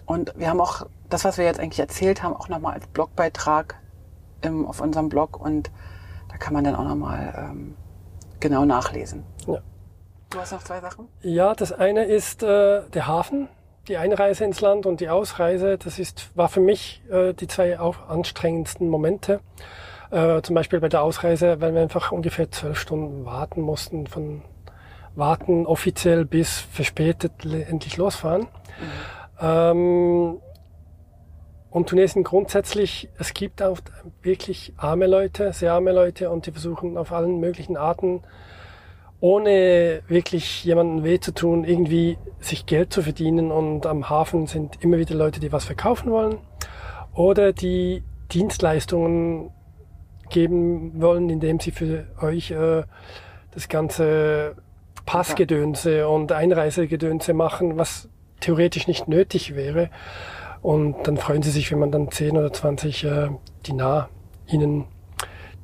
und 0.05 0.34
wir 0.36 0.51
haben 0.51 0.61
auch 0.61 0.86
das, 1.09 1.24
was 1.24 1.38
wir 1.38 1.47
jetzt 1.47 1.59
eigentlich 1.59 1.80
erzählt 1.80 2.22
haben, 2.22 2.36
auch 2.36 2.49
nochmal 2.49 2.74
als 2.74 2.86
Blogbeitrag 2.88 3.76
im, 4.43 4.66
auf 4.66 4.80
unserem 4.82 5.09
Blog 5.09 5.40
und 5.40 5.70
da 6.28 6.36
kann 6.36 6.53
man 6.53 6.64
dann 6.64 6.74
auch 6.74 6.84
nochmal 6.84 7.34
ähm, 7.36 7.76
genau 8.40 8.66
nachlesen. 8.66 9.24
Ja. 9.47 9.59
Du 10.28 10.38
hast 10.38 10.53
noch 10.53 10.62
zwei 10.62 10.80
Sachen? 10.80 11.09
Ja, 11.20 11.55
das 11.55 11.72
eine 11.72 12.05
ist 12.05 12.43
äh, 12.43 12.82
der 12.90 13.07
Hafen, 13.07 13.49
die 13.89 13.97
Einreise 13.97 14.45
ins 14.45 14.61
Land 14.61 14.87
und 14.87 15.01
die 15.01 15.09
Ausreise. 15.09 15.78
Das 15.78 15.99
ist, 15.99 16.30
war 16.37 16.49
für 16.49 16.61
mich 16.61 17.03
äh, 17.11 17.35
die 17.35 17.47
zwei 17.47 17.78
auch 17.80 18.09
anstrengendsten 18.09 18.89
Momente. 18.89 19.41
Äh, 20.11 20.43
zum 20.43 20.55
Beispiel 20.55 20.80
bei 20.80 20.89
der 20.89 21.03
Ausreise, 21.03 21.61
weil 21.61 21.74
wir 21.74 21.80
einfach 21.80 22.12
ungefähr 22.12 22.51
zwölf 22.51 22.78
Stunden 22.78 23.24
warten 23.24 23.61
mussten, 23.61 24.07
von 24.07 24.43
warten 25.14 25.66
offiziell 25.66 26.24
bis 26.24 26.59
verspätet 26.59 27.33
endlich 27.45 27.97
losfahren. 27.97 28.43
Mhm. 28.43 28.49
Ähm, 29.41 30.41
und 31.70 31.89
Tunesien 31.89 32.22
grundsätzlich, 32.22 33.09
es 33.18 33.33
gibt 33.33 33.62
auch 33.62 33.78
wirklich 34.20 34.74
arme 34.76 35.07
Leute, 35.07 35.55
sehr 35.55 35.72
arme 35.72 35.93
Leute 35.93 36.28
und 36.28 36.45
die 36.45 36.53
versuchen 36.53 36.99
auf 36.99 37.12
allen 37.12 37.41
möglichen 37.41 37.78
Arten, 37.78 38.22
ohne 39.23 40.03
wirklich 40.09 40.64
jemanden 40.64 41.05
weh 41.05 41.20
zu 41.20 41.33
tun, 41.33 41.62
irgendwie 41.62 42.18
sich 42.41 42.66
Geld 42.66 42.93
zu 42.93 43.03
verdienen. 43.03 43.53
Und 43.53 43.87
am 43.87 44.11
Hafen 44.11 44.49
sind 44.49 44.83
immer 44.83 44.99
wieder 44.99 45.14
Leute, 45.14 45.39
die 45.39 45.53
was 45.53 45.64
verkaufen 45.64 46.11
wollen 46.11 46.39
oder 47.14 47.53
die 47.53 48.03
Dienstleistungen 48.33 49.51
geben 50.29 51.01
wollen, 51.01 51.31
indem 51.31 51.61
sie 51.61 51.70
für 51.70 52.07
euch 52.20 52.51
äh, 52.51 52.83
das 53.53 53.68
ganze 53.68 54.57
Passgedönse 55.07 56.09
und 56.09 56.33
Einreisegedönse 56.33 57.33
machen, 57.33 57.77
was 57.77 58.09
theoretisch 58.41 58.89
nicht 58.89 59.07
nötig 59.07 59.55
wäre. 59.55 59.89
Und 60.62 61.07
dann 61.07 61.16
freuen 61.16 61.43
sie 61.43 61.53
sich, 61.53 61.70
wenn 61.70 61.79
man 61.79 61.93
dann 61.93 62.11
10 62.11 62.37
oder 62.37 62.53
20 62.53 63.05
äh, 63.05 63.29
Dinar 63.68 64.09
ihnen 64.49 64.87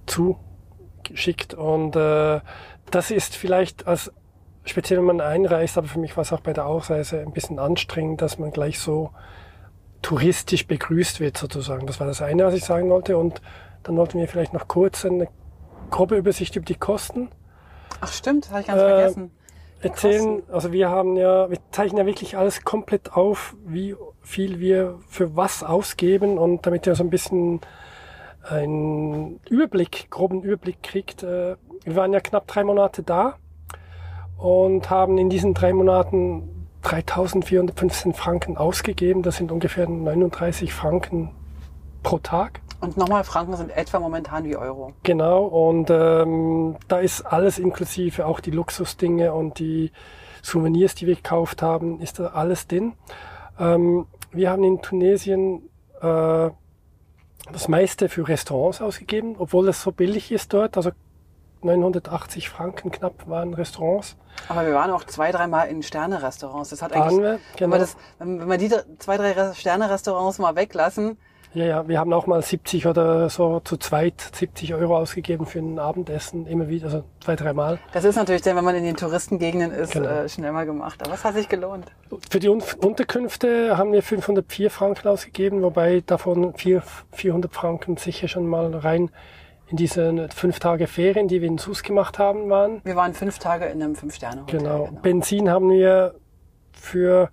zuschickt. 0.06 1.54
Und 1.54 1.96
äh, 1.96 2.40
das 2.90 3.10
ist 3.10 3.34
vielleicht 3.34 3.86
als 3.86 4.12
speziell 4.68 4.98
wenn 4.98 5.06
man 5.06 5.20
einreist, 5.20 5.78
aber 5.78 5.88
für 5.88 5.98
mich 5.98 6.16
war 6.16 6.22
es 6.22 6.32
auch 6.32 6.40
bei 6.40 6.52
der 6.52 6.66
Ausreise 6.66 7.20
ein 7.20 7.32
bisschen 7.32 7.58
anstrengend, 7.58 8.22
dass 8.22 8.38
man 8.38 8.50
gleich 8.50 8.78
so 8.78 9.10
touristisch 10.02 10.66
begrüßt 10.66 11.20
wird 11.20 11.36
sozusagen. 11.36 11.86
Das 11.86 12.00
war 12.00 12.06
das 12.06 12.22
eine, 12.22 12.44
was 12.44 12.54
ich 12.54 12.64
sagen 12.64 12.88
wollte. 12.90 13.16
Und 13.16 13.40
dann 13.82 13.96
wollten 13.96 14.18
wir 14.18 14.28
vielleicht 14.28 14.52
noch 14.52 14.68
kurz 14.68 15.04
eine 15.04 15.28
grobe 15.90 16.16
Übersicht 16.16 16.56
über 16.56 16.64
die 16.64 16.76
Kosten. 16.76 17.28
Ach 18.00 18.12
stimmt, 18.12 18.50
habe 18.50 18.60
ich 18.60 18.66
ganz 18.66 18.80
äh, 18.80 18.88
vergessen. 18.88 19.30
Erzählen, 19.80 20.42
also 20.50 20.72
wir 20.72 20.88
haben 20.88 21.16
ja, 21.16 21.48
wir 21.50 21.58
zeichnen 21.70 21.98
ja 21.98 22.06
wirklich 22.06 22.36
alles 22.36 22.64
komplett 22.64 23.12
auf, 23.12 23.54
wie 23.64 23.94
viel 24.22 24.58
wir 24.58 24.98
für 25.08 25.36
was 25.36 25.62
ausgeben 25.62 26.36
und 26.36 26.66
damit 26.66 26.86
ihr 26.86 26.96
so 26.96 27.04
ein 27.04 27.10
bisschen 27.10 27.60
einen 28.42 29.40
Überblick, 29.48 30.10
groben 30.10 30.42
Überblick 30.42 30.82
kriegt. 30.82 31.22
Äh, 31.22 31.56
wir 31.88 31.96
waren 31.96 32.12
ja 32.12 32.20
knapp 32.20 32.46
drei 32.46 32.64
Monate 32.64 33.02
da 33.02 33.36
und 34.36 34.90
haben 34.90 35.18
in 35.18 35.30
diesen 35.30 35.54
drei 35.54 35.72
Monaten 35.72 36.66
3415 36.82 38.14
Franken 38.14 38.56
ausgegeben. 38.56 39.22
Das 39.22 39.36
sind 39.36 39.50
ungefähr 39.50 39.88
39 39.88 40.72
Franken 40.72 41.30
pro 42.02 42.18
Tag. 42.18 42.60
Und 42.80 42.96
nochmal, 42.96 43.24
Franken 43.24 43.56
sind 43.56 43.70
etwa 43.76 43.98
momentan 43.98 44.44
wie 44.44 44.56
Euro. 44.56 44.92
Genau, 45.02 45.44
und 45.44 45.90
ähm, 45.90 46.76
da 46.86 47.00
ist 47.00 47.22
alles 47.22 47.58
inklusive, 47.58 48.24
auch 48.26 48.38
die 48.38 48.52
Luxusdinge 48.52 49.32
und 49.32 49.58
die 49.58 49.90
Souvenirs, 50.42 50.94
die 50.94 51.08
wir 51.08 51.16
gekauft 51.16 51.60
haben, 51.62 52.00
ist 52.00 52.20
da 52.20 52.28
alles 52.28 52.68
drin. 52.68 52.92
Ähm, 53.58 54.06
wir 54.30 54.50
haben 54.50 54.62
in 54.62 54.80
Tunesien 54.80 55.68
äh, 56.00 56.50
das 57.52 57.66
meiste 57.66 58.08
für 58.08 58.28
Restaurants 58.28 58.80
ausgegeben, 58.80 59.34
obwohl 59.38 59.68
es 59.68 59.82
so 59.82 59.90
billig 59.90 60.30
ist 60.30 60.52
dort. 60.52 60.76
Also 60.76 60.90
980 61.62 62.48
Franken 62.48 62.90
knapp 62.90 63.28
waren 63.28 63.54
Restaurants. 63.54 64.16
Aber 64.48 64.64
wir 64.64 64.74
waren 64.74 64.90
auch 64.90 65.04
zwei, 65.04 65.32
dreimal 65.32 65.68
in 65.68 65.82
Sterne-Restaurants. 65.82 66.70
Das 66.70 66.82
hat 66.82 66.92
eigentlich, 66.92 67.18
wir, 67.18 67.40
genau. 67.56 67.58
wenn, 67.58 67.70
wir 67.72 67.78
das, 67.78 67.96
wenn 68.18 68.48
wir 68.48 68.58
die 68.58 68.70
zwei, 68.98 69.16
drei 69.16 69.54
Sterne-Restaurants 69.54 70.38
mal 70.38 70.56
weglassen, 70.56 71.18
ja, 71.54 71.64
ja, 71.64 71.88
wir 71.88 71.98
haben 71.98 72.12
auch 72.12 72.26
mal 72.26 72.42
70 72.42 72.86
oder 72.86 73.30
so 73.30 73.60
zu 73.60 73.78
zweit 73.78 74.20
70 74.34 74.74
Euro 74.74 74.98
ausgegeben 74.98 75.46
für 75.46 75.60
ein 75.60 75.78
Abendessen, 75.78 76.46
immer 76.46 76.68
wieder, 76.68 76.86
also 76.86 77.04
zwei, 77.20 77.36
dreimal. 77.36 77.78
Das 77.92 78.04
ist 78.04 78.16
natürlich 78.16 78.42
dann, 78.42 78.56
wenn 78.56 78.64
man 78.64 78.76
in 78.76 78.84
den 78.84 78.96
Touristengegenden 78.96 79.72
ist, 79.72 79.92
genau. 79.92 80.08
äh, 80.08 80.28
schnell 80.28 80.52
mal 80.52 80.66
gemacht. 80.66 81.02
Aber 81.02 81.14
es 81.14 81.24
hat 81.24 81.34
sich 81.34 81.48
gelohnt. 81.48 81.86
Für 82.30 82.38
die 82.38 82.48
Un 82.48 82.62
Unterkünfte 82.82 83.78
haben 83.78 83.92
wir 83.92 84.02
504 84.02 84.70
Franken 84.70 85.08
ausgegeben, 85.08 85.62
wobei 85.62 86.02
davon 86.04 86.52
4, 86.54 86.82
400 87.12 87.52
Franken 87.52 87.96
sicher 87.96 88.28
schon 88.28 88.46
mal 88.46 88.74
rein 88.74 89.10
in 89.70 89.76
diese 89.76 90.28
fünf 90.34 90.58
Tage 90.58 90.86
Ferien, 90.86 91.28
die 91.28 91.40
wir 91.40 91.48
in 91.48 91.58
Sus 91.58 91.82
gemacht 91.82 92.18
haben, 92.18 92.48
waren. 92.48 92.80
Wir 92.84 92.96
waren 92.96 93.14
fünf 93.14 93.38
Tage 93.38 93.66
in 93.66 93.82
einem 93.82 93.94
Fünf-Sterne-Hotel. 93.94 94.58
Genau. 94.58 94.84
genau. 94.86 95.00
Benzin 95.00 95.50
haben 95.50 95.70
wir 95.70 96.14
für 96.72 97.30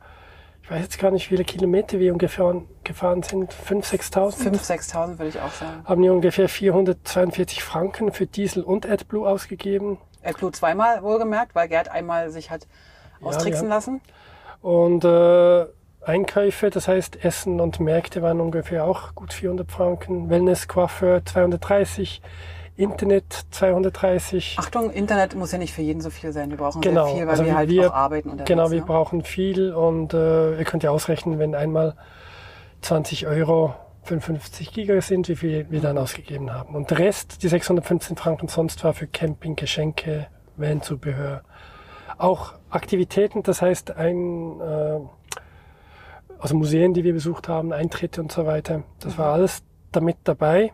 ich 0.65 0.71
weiß 0.71 0.81
jetzt 0.81 0.97
gar 0.97 1.11
nicht, 1.11 1.25
wie 1.25 1.35
viele 1.35 1.43
Kilometer 1.43 1.99
wir 1.99 2.11
ungefähr 2.11 2.59
gefahren 2.83 3.21
sind. 3.21 3.53
5.000, 3.53 4.11
6.000? 4.11 4.57
5.000, 4.57 4.93
6.000 4.93 5.07
würde 5.19 5.27
ich 5.27 5.39
auch 5.39 5.51
sagen. 5.51 5.83
Haben 5.85 6.01
wir 6.01 6.11
ungefähr 6.11 6.49
442 6.49 7.61
Franken 7.63 8.11
für 8.11 8.25
Diesel 8.25 8.63
und 8.63 8.89
AdBlue 8.89 9.29
ausgegeben. 9.29 9.99
AdBlue 10.23 10.53
zweimal 10.53 11.03
wohlgemerkt, 11.03 11.53
weil 11.53 11.67
Gerd 11.67 11.89
einmal 11.89 12.31
sich 12.31 12.49
hat 12.49 12.65
austricksen 13.21 13.67
ja, 13.67 13.75
lassen. 13.75 14.01
Und 14.63 15.05
äh, 15.05 15.65
Einkäufe, 16.05 16.69
das 16.69 16.87
heißt 16.87 17.23
Essen 17.23 17.59
und 17.59 17.79
Märkte 17.79 18.21
waren 18.21 18.39
ungefähr 18.39 18.85
auch 18.85 19.15
gut 19.15 19.33
400 19.33 19.71
Franken. 19.71 20.29
Wellness, 20.29 20.67
Coiffeur 20.67 21.25
230. 21.25 22.21
Internet 22.77 23.45
230. 23.51 24.57
Achtung, 24.59 24.91
Internet 24.91 25.33
muss 25.35 25.51
ja 25.51 25.57
nicht 25.57 25.73
für 25.73 25.81
jeden 25.81 26.01
so 26.01 26.09
viel 26.09 26.33
sein. 26.33 26.49
Wir 26.49 26.57
brauchen 26.57 26.81
genau. 26.81 27.05
sehr 27.05 27.15
viel, 27.15 27.23
weil 27.23 27.29
also 27.29 27.45
wir 27.45 27.55
halt 27.55 27.69
wir, 27.69 27.89
auch 27.89 27.95
arbeiten. 27.95 28.29
Unterwegs, 28.29 28.47
genau, 28.49 28.69
wir 28.69 28.81
ne? 28.81 28.85
brauchen 28.85 29.23
viel 29.23 29.73
und 29.73 30.13
äh, 30.13 30.57
ihr 30.57 30.65
könnt 30.65 30.83
ja 30.83 30.91
ausrechnen, 30.91 31.39
wenn 31.39 31.55
einmal 31.55 31.95
20 32.81 33.27
Euro 33.27 33.73
55 34.03 34.73
Giga 34.73 35.01
sind, 35.01 35.29
wie 35.29 35.35
viel 35.35 35.67
wir 35.69 35.79
dann 35.79 35.97
ausgegeben 35.97 36.53
haben. 36.53 36.75
Und 36.75 36.91
der 36.91 36.99
Rest, 36.99 37.41
die 37.43 37.47
615 37.47 38.17
Franken 38.17 38.49
sonst 38.49 38.83
war 38.83 38.93
für 38.93 39.07
Camping, 39.07 39.55
Geschenke, 39.55 40.27
Van-Zubehör. 40.57 41.41
Auch 42.17 42.53
Aktivitäten, 42.69 43.41
das 43.41 43.61
heißt 43.61 43.95
ein 43.95 44.59
äh, 44.61 44.99
also 46.39 46.55
Museen, 46.55 46.93
die 46.93 47.03
wir 47.03 47.13
besucht 47.13 47.47
haben, 47.47 47.71
Eintritte 47.73 48.21
und 48.21 48.31
so 48.31 48.45
weiter. 48.45 48.83
Das 48.99 49.17
war 49.17 49.33
alles 49.33 49.63
damit 49.91 50.17
dabei. 50.23 50.73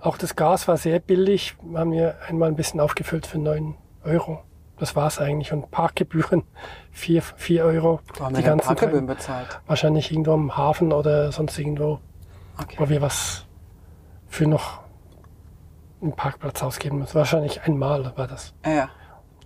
Auch 0.00 0.18
das 0.18 0.36
Gas 0.36 0.68
war 0.68 0.76
sehr 0.76 0.98
billig. 1.00 1.56
Haben 1.74 1.92
wir 1.92 2.16
einmal 2.28 2.48
ein 2.48 2.56
bisschen 2.56 2.80
aufgefüllt 2.80 3.26
für 3.26 3.38
9 3.38 3.74
Euro. 4.04 4.42
Das 4.78 4.96
war's 4.96 5.18
eigentlich. 5.18 5.52
Und 5.52 5.70
Parkgebühren 5.70 6.42
4, 6.90 7.22
4 7.22 7.64
Euro. 7.64 8.00
Wo 8.18 8.24
haben 8.24 8.34
die 8.34 8.40
wir 8.42 8.48
ganzen 8.50 8.66
Parkgebühren 8.66 9.06
bezahlt? 9.06 9.60
Wahrscheinlich 9.66 10.10
irgendwo 10.10 10.32
am 10.32 10.56
Hafen 10.56 10.92
oder 10.92 11.32
sonst 11.32 11.58
irgendwo, 11.58 12.00
Okay. 12.60 12.76
wo 12.78 12.88
wir 12.88 13.00
was 13.00 13.46
für 14.28 14.46
noch 14.46 14.80
einen 16.02 16.12
Parkplatz 16.12 16.62
ausgeben 16.62 16.98
müssen. 16.98 17.14
Wahrscheinlich 17.14 17.62
einmal 17.62 18.12
war 18.16 18.26
das. 18.26 18.52
Ja. 18.66 18.90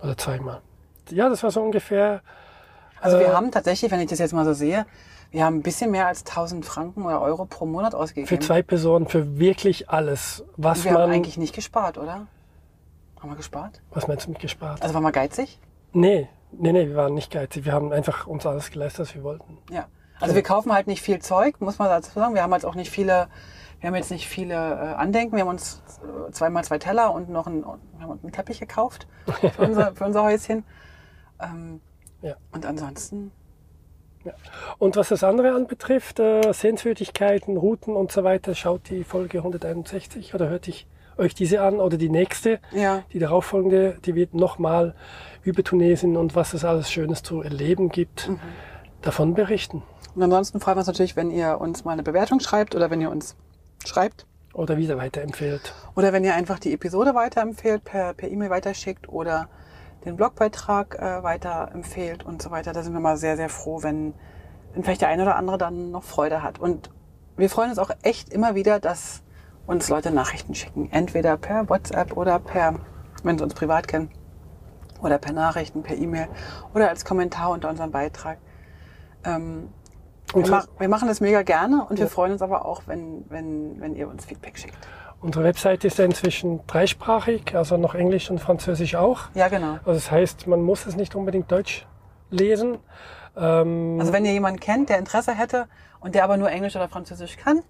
Oder 0.03 0.17
zweimal. 0.17 0.61
Ja, 1.11 1.29
das 1.29 1.43
war 1.43 1.51
so 1.51 1.63
ungefähr. 1.63 2.23
Also 3.01 3.19
wir 3.19 3.27
Äh, 3.29 3.33
haben 3.33 3.51
tatsächlich, 3.51 3.91
wenn 3.91 4.01
ich 4.01 4.09
das 4.11 4.19
jetzt 4.19 4.33
mal 4.33 4.45
so 4.45 4.53
sehe, 4.55 4.87
wir 5.31 5.45
haben 5.45 5.57
ein 5.57 5.63
bisschen 5.63 5.91
mehr 5.91 6.07
als 6.07 6.25
1000 6.25 6.65
Franken 6.65 7.05
oder 7.05 7.21
Euro 7.21 7.45
pro 7.45 7.67
Monat 7.67 7.95
ausgegeben. 7.95 8.27
Für 8.27 8.39
zwei 8.39 8.63
Personen, 8.63 9.07
für 9.07 9.39
wirklich 9.39 9.91
alles, 9.91 10.45
was 10.57 10.85
wir 10.85 10.93
haben 10.93 11.01
man. 11.03 11.11
eigentlich 11.11 11.37
nicht 11.37 11.55
gespart, 11.55 11.99
oder? 11.99 12.27
Haben 13.21 13.31
wir 13.31 13.37
gespart? 13.37 13.83
Was 13.91 14.07
meinst 14.09 14.27
du 14.27 14.31
mit 14.31 14.39
gespart? 14.41 14.81
Also 14.81 14.95
waren 14.95 15.03
wir 15.03 15.13
geizig? 15.13 15.59
Nee, 15.93 16.29
nee, 16.53 16.73
nee, 16.73 16.87
wir 16.87 16.97
waren 16.97 17.15
nicht 17.15 17.31
geizig. 17.31 17.65
Wir 17.65 17.73
haben 17.73 17.93
einfach 17.93 18.27
uns 18.27 18.47
alles 18.47 18.71
geleistet, 18.71 19.01
was 19.01 19.15
wir 19.15 19.23
wollten. 19.23 19.59
Ja. 19.71 19.87
Also 20.21 20.35
wir 20.35 20.43
kaufen 20.43 20.73
halt 20.73 20.87
nicht 20.87 21.03
viel 21.03 21.19
Zeug, 21.21 21.61
muss 21.61 21.79
man 21.79 21.89
dazu 21.89 22.11
sagen. 22.13 22.35
Wir 22.35 22.43
haben 22.43 22.53
jetzt 22.53 22.65
auch 22.67 22.75
nicht 22.75 22.91
viele, 22.91 23.29
wir 23.81 23.89
haben 23.89 23.95
jetzt 23.95 24.11
nicht 24.11 24.27
viele 24.29 24.55
äh, 24.55 24.95
Andenken. 24.95 25.37
Wir 25.37 25.43
haben 25.43 25.51
uns 25.51 25.83
äh, 26.29 26.33
zweimal 26.33 26.65
zwei 26.65 26.79
Teller 26.79 27.13
und 27.13 27.29
noch 27.29 27.47
einen, 27.47 27.63
wir 27.65 28.03
haben 28.03 28.11
uns 28.11 28.23
einen 28.25 28.33
Teppich 28.33 28.59
gekauft 28.61 29.07
für 29.27 29.63
unser, 29.63 29.95
für 29.95 30.05
unser 30.05 30.23
Häuschen. 30.25 30.65
Ähm, 31.41 31.81
Ja. 32.23 32.35
Und 32.53 32.67
ansonsten, 32.67 33.31
Und 34.79 34.97
was 34.97 35.09
das 35.09 35.25
andere 35.25 35.55
anbetrifft, 35.55 36.19
äh, 36.21 36.53
Sehenswürdigkeiten, 36.53 37.57
Routen 37.57 37.97
und 37.97 38.13
so 38.13 38.25
weiter, 38.25 38.55
schaut 38.55 38.91
die 38.91 39.05
Folge 39.05 39.39
161 39.39 40.35
oder 40.35 40.49
hört 40.49 40.69
ich 40.69 40.87
euch 41.17 41.35
diese 41.35 41.63
an 41.63 41.81
oder 41.81 41.97
die 41.97 42.11
nächste, 42.11 42.61
ja, 42.73 43.03
die 43.13 43.19
darauffolgende, 43.21 43.99
die 44.05 44.15
wird 44.15 44.35
nochmal 44.35 44.95
über 45.43 45.65
Tunesien 45.65 46.17
und 46.17 46.35
was 46.37 46.53
es 46.53 46.65
alles 46.65 46.91
Schönes 46.91 47.23
zu 47.23 47.41
erleben 47.43 47.89
gibt, 47.89 48.29
Mhm. 48.29 48.41
davon 49.03 49.35
berichten. 49.35 49.83
Und 50.15 50.23
ansonsten 50.23 50.61
freuen 50.61 50.77
wir 50.77 50.81
uns 50.81 50.87
natürlich, 50.89 51.17
wenn 51.17 51.31
ihr 51.31 51.61
uns 51.61 51.85
mal 51.85 51.93
eine 51.93 52.03
Bewertung 52.03 52.41
schreibt 52.41 52.75
oder 52.75 52.91
wenn 52.91 53.01
ihr 53.01 53.11
uns 53.11 53.37
schreibt. 53.87 54.27
Oder 54.53 54.77
wieder 54.77 54.97
weiterempfehlt. 54.99 55.73
Oder 55.95 56.13
wenn 56.13 56.25
ihr 56.25 56.35
einfach 56.35 56.59
die 56.59 56.73
Episode 56.73 57.15
weiterempfehlt, 57.15 57.85
per 57.85 58.15
per 58.15 58.29
E-Mail 58.29 58.51
weiterschickt 58.51 59.09
oder 59.09 59.49
den 60.09 60.17
Blogbeitrag 60.17 60.99
äh, 60.99 61.23
weiterempfehlt 61.23 62.25
und 62.25 62.43
so 62.43 62.51
weiter. 62.51 62.73
Da 62.73 62.83
sind 62.83 62.93
wir 62.93 63.01
mal 63.01 63.17
sehr, 63.17 63.37
sehr 63.37 63.49
froh, 63.49 63.83
wenn, 63.83 64.15
wenn 64.73 64.83
vielleicht 64.83 65.03
der 65.03 65.09
eine 65.09 65.23
oder 65.23 65.37
andere 65.37 65.59
dann 65.59 65.91
noch 65.91 66.03
Freude 66.03 66.43
hat. 66.43 66.59
Und 66.59 66.91
wir 67.37 67.51
freuen 67.51 67.71
uns 67.71 67.79
auch 67.79 67.91
echt 68.03 68.31
immer 68.31 68.55
wieder, 68.55 68.81
dass 68.81 69.23
uns 69.67 69.89
Leute 69.89 70.11
Nachrichten 70.11 70.55
schicken. 70.55 70.89
Entweder 70.91 71.37
per 71.37 71.69
WhatsApp 71.69 72.17
oder 72.17 72.39
per, 72.39 72.75
wenn 73.23 73.39
sie 73.39 73.45
uns 73.45 73.55
privat 73.55 73.87
kennen, 73.87 74.11
oder 75.01 75.19
per 75.19 75.33
Nachrichten, 75.33 75.83
per 75.83 75.97
E-Mail 75.97 76.29
oder 76.75 76.89
als 76.89 77.05
Kommentar 77.05 77.51
unter 77.51 77.69
unserem 77.69 77.91
Beitrag. 77.91 78.39
Ähm, 79.25 79.69
wir, 80.35 80.47
ma 80.47 80.65
wir 80.79 80.89
machen 80.89 81.09
das 81.09 81.21
mega 81.21 81.43
gerne 81.43 81.87
und 81.89 81.99
wir 81.99 82.09
freuen 82.09 82.33
uns 82.33 82.43
aber 82.43 82.65
auch, 82.65 82.83
wenn, 82.87 83.25
wenn, 83.29 83.81
wenn 83.81 83.97
ihr 83.97 84.09
uns 84.09 84.25
Feedback 84.27 84.59
schickt. 84.59 84.77
unsere 85.21 85.45
Webseite 85.45 85.87
ist 85.87 85.99
ja 85.99 86.05
inzwischen 86.05 86.61
dreisprachig, 86.67 87.55
also 87.55 87.77
noch 87.77 87.95
Englisch 87.95 88.31
und 88.31 88.39
Französisch 88.41 88.95
auch. 88.95 89.23
Ja, 89.35 89.49
genau. 89.49 89.75
Also 89.85 89.95
das 89.95 90.11
heißt, 90.11 90.47
man 90.47 90.63
muss 90.63 90.87
es 90.87 90.97
nicht 90.97 91.15
unbedingt 91.15 91.51
Deutsch 91.51 91.87
lesen. 92.31 92.79
Ähm, 93.37 93.97
Also 93.99 94.13
wenn 94.13 94.25
ihr 94.25 94.33
jemanden 94.33 94.61
kennt, 94.61 94.89
der 94.91 94.99
Interesse 94.99 95.35
hätte 95.35 95.67
und 96.01 96.15
der 96.15 96.25
aber 96.25 96.37
nur 96.37 96.51
Englisch 96.51 96.77
oder 96.77 96.89
Französisch 96.89 97.37
kann, 97.37 97.63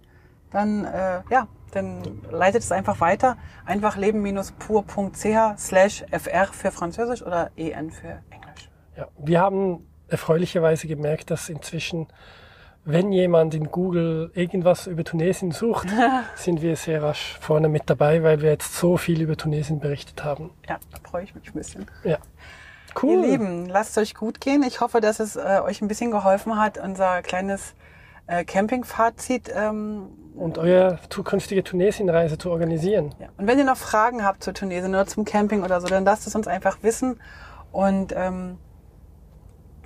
dann 0.51 0.85
äh, 0.85 1.21
ja, 1.31 1.47
dann 1.73 2.23
leitet 2.31 2.63
es 2.63 2.73
einfach 2.73 3.01
weiter. 3.01 3.37
Einfach 3.67 3.97
leben-pur.ch 3.97 5.59
slash 5.59 6.05
fr 6.11 6.47
für 6.53 6.71
Französisch 6.71 7.23
oder 7.23 7.51
en 7.57 7.91
für 7.91 8.23
Englisch. 8.31 8.71
Ja, 8.97 9.09
wir 9.19 9.41
haben 9.41 9.87
erfreulicherweise 10.09 10.89
gemerkt, 10.89 11.31
dass 11.31 11.51
inzwischen, 11.51 12.07
wenn 12.89 13.13
jemand 13.13 13.55
in 13.55 13.71
Google 13.71 14.31
irgendwas 14.35 14.87
über 14.87 15.05
Tunesien 15.05 15.53
sucht, 15.53 15.89
sind 16.37 16.63
wir 16.63 16.75
sehr 16.75 17.03
rasch 17.03 17.37
vorne 17.41 17.69
mit 17.69 17.83
dabei, 17.87 18.23
weil 18.23 18.41
wir 18.41 18.51
jetzt 18.51 18.75
so 18.75 18.97
viel 18.97 19.21
über 19.21 19.37
Tunesien 19.37 19.79
berichtet 19.79 20.25
haben. 20.25 20.51
Ja, 20.69 20.79
da 20.91 21.09
freue 21.09 21.25
ich 21.25 21.35
mich 21.35 21.49
ein 21.49 21.53
bisschen. 21.53 21.87
Ja. 22.03 22.17
Ihr 23.03 23.21
Lieben, 23.21 23.67
lasst 23.67 23.91
es 23.91 23.99
euch 23.99 24.15
gut 24.15 24.41
gehen. 24.41 24.63
Ich 24.63 24.81
hoffe, 24.81 25.01
dass 25.01 25.21
es 25.21 25.37
äh, 25.37 25.61
euch 25.63 25.83
ein 25.83 25.89
bisschen 25.89 26.11
geholfen 26.11 26.59
hat, 26.59 26.79
unser 26.79 27.23
kleines 27.23 27.75
äh, 28.27 28.45
Campingfazit. 28.45 29.53
Ähm, 29.55 30.07
Und 30.35 30.57
eure 30.57 30.99
zukünftige 31.11 31.63
Tunesienreise 31.63 32.39
zu 32.39 32.51
organisieren. 32.51 33.15
Ja. 33.21 33.29
Und 33.37 33.47
wenn 33.47 33.59
ihr 33.59 33.65
noch 33.65 33.77
Fragen 33.77 34.25
habt 34.25 34.43
zu 34.43 34.53
Tunesien 34.53 34.91
oder 34.95 35.07
zum 35.07 35.25
Camping 35.25 35.63
oder 35.63 35.81
so, 35.81 35.87
dann 35.87 36.05
lasst 36.05 36.27
es 36.27 36.35
uns 36.35 36.49
einfach 36.49 36.79
wissen. 36.83 37.21
Und 37.71 38.15
ähm, 38.17 38.57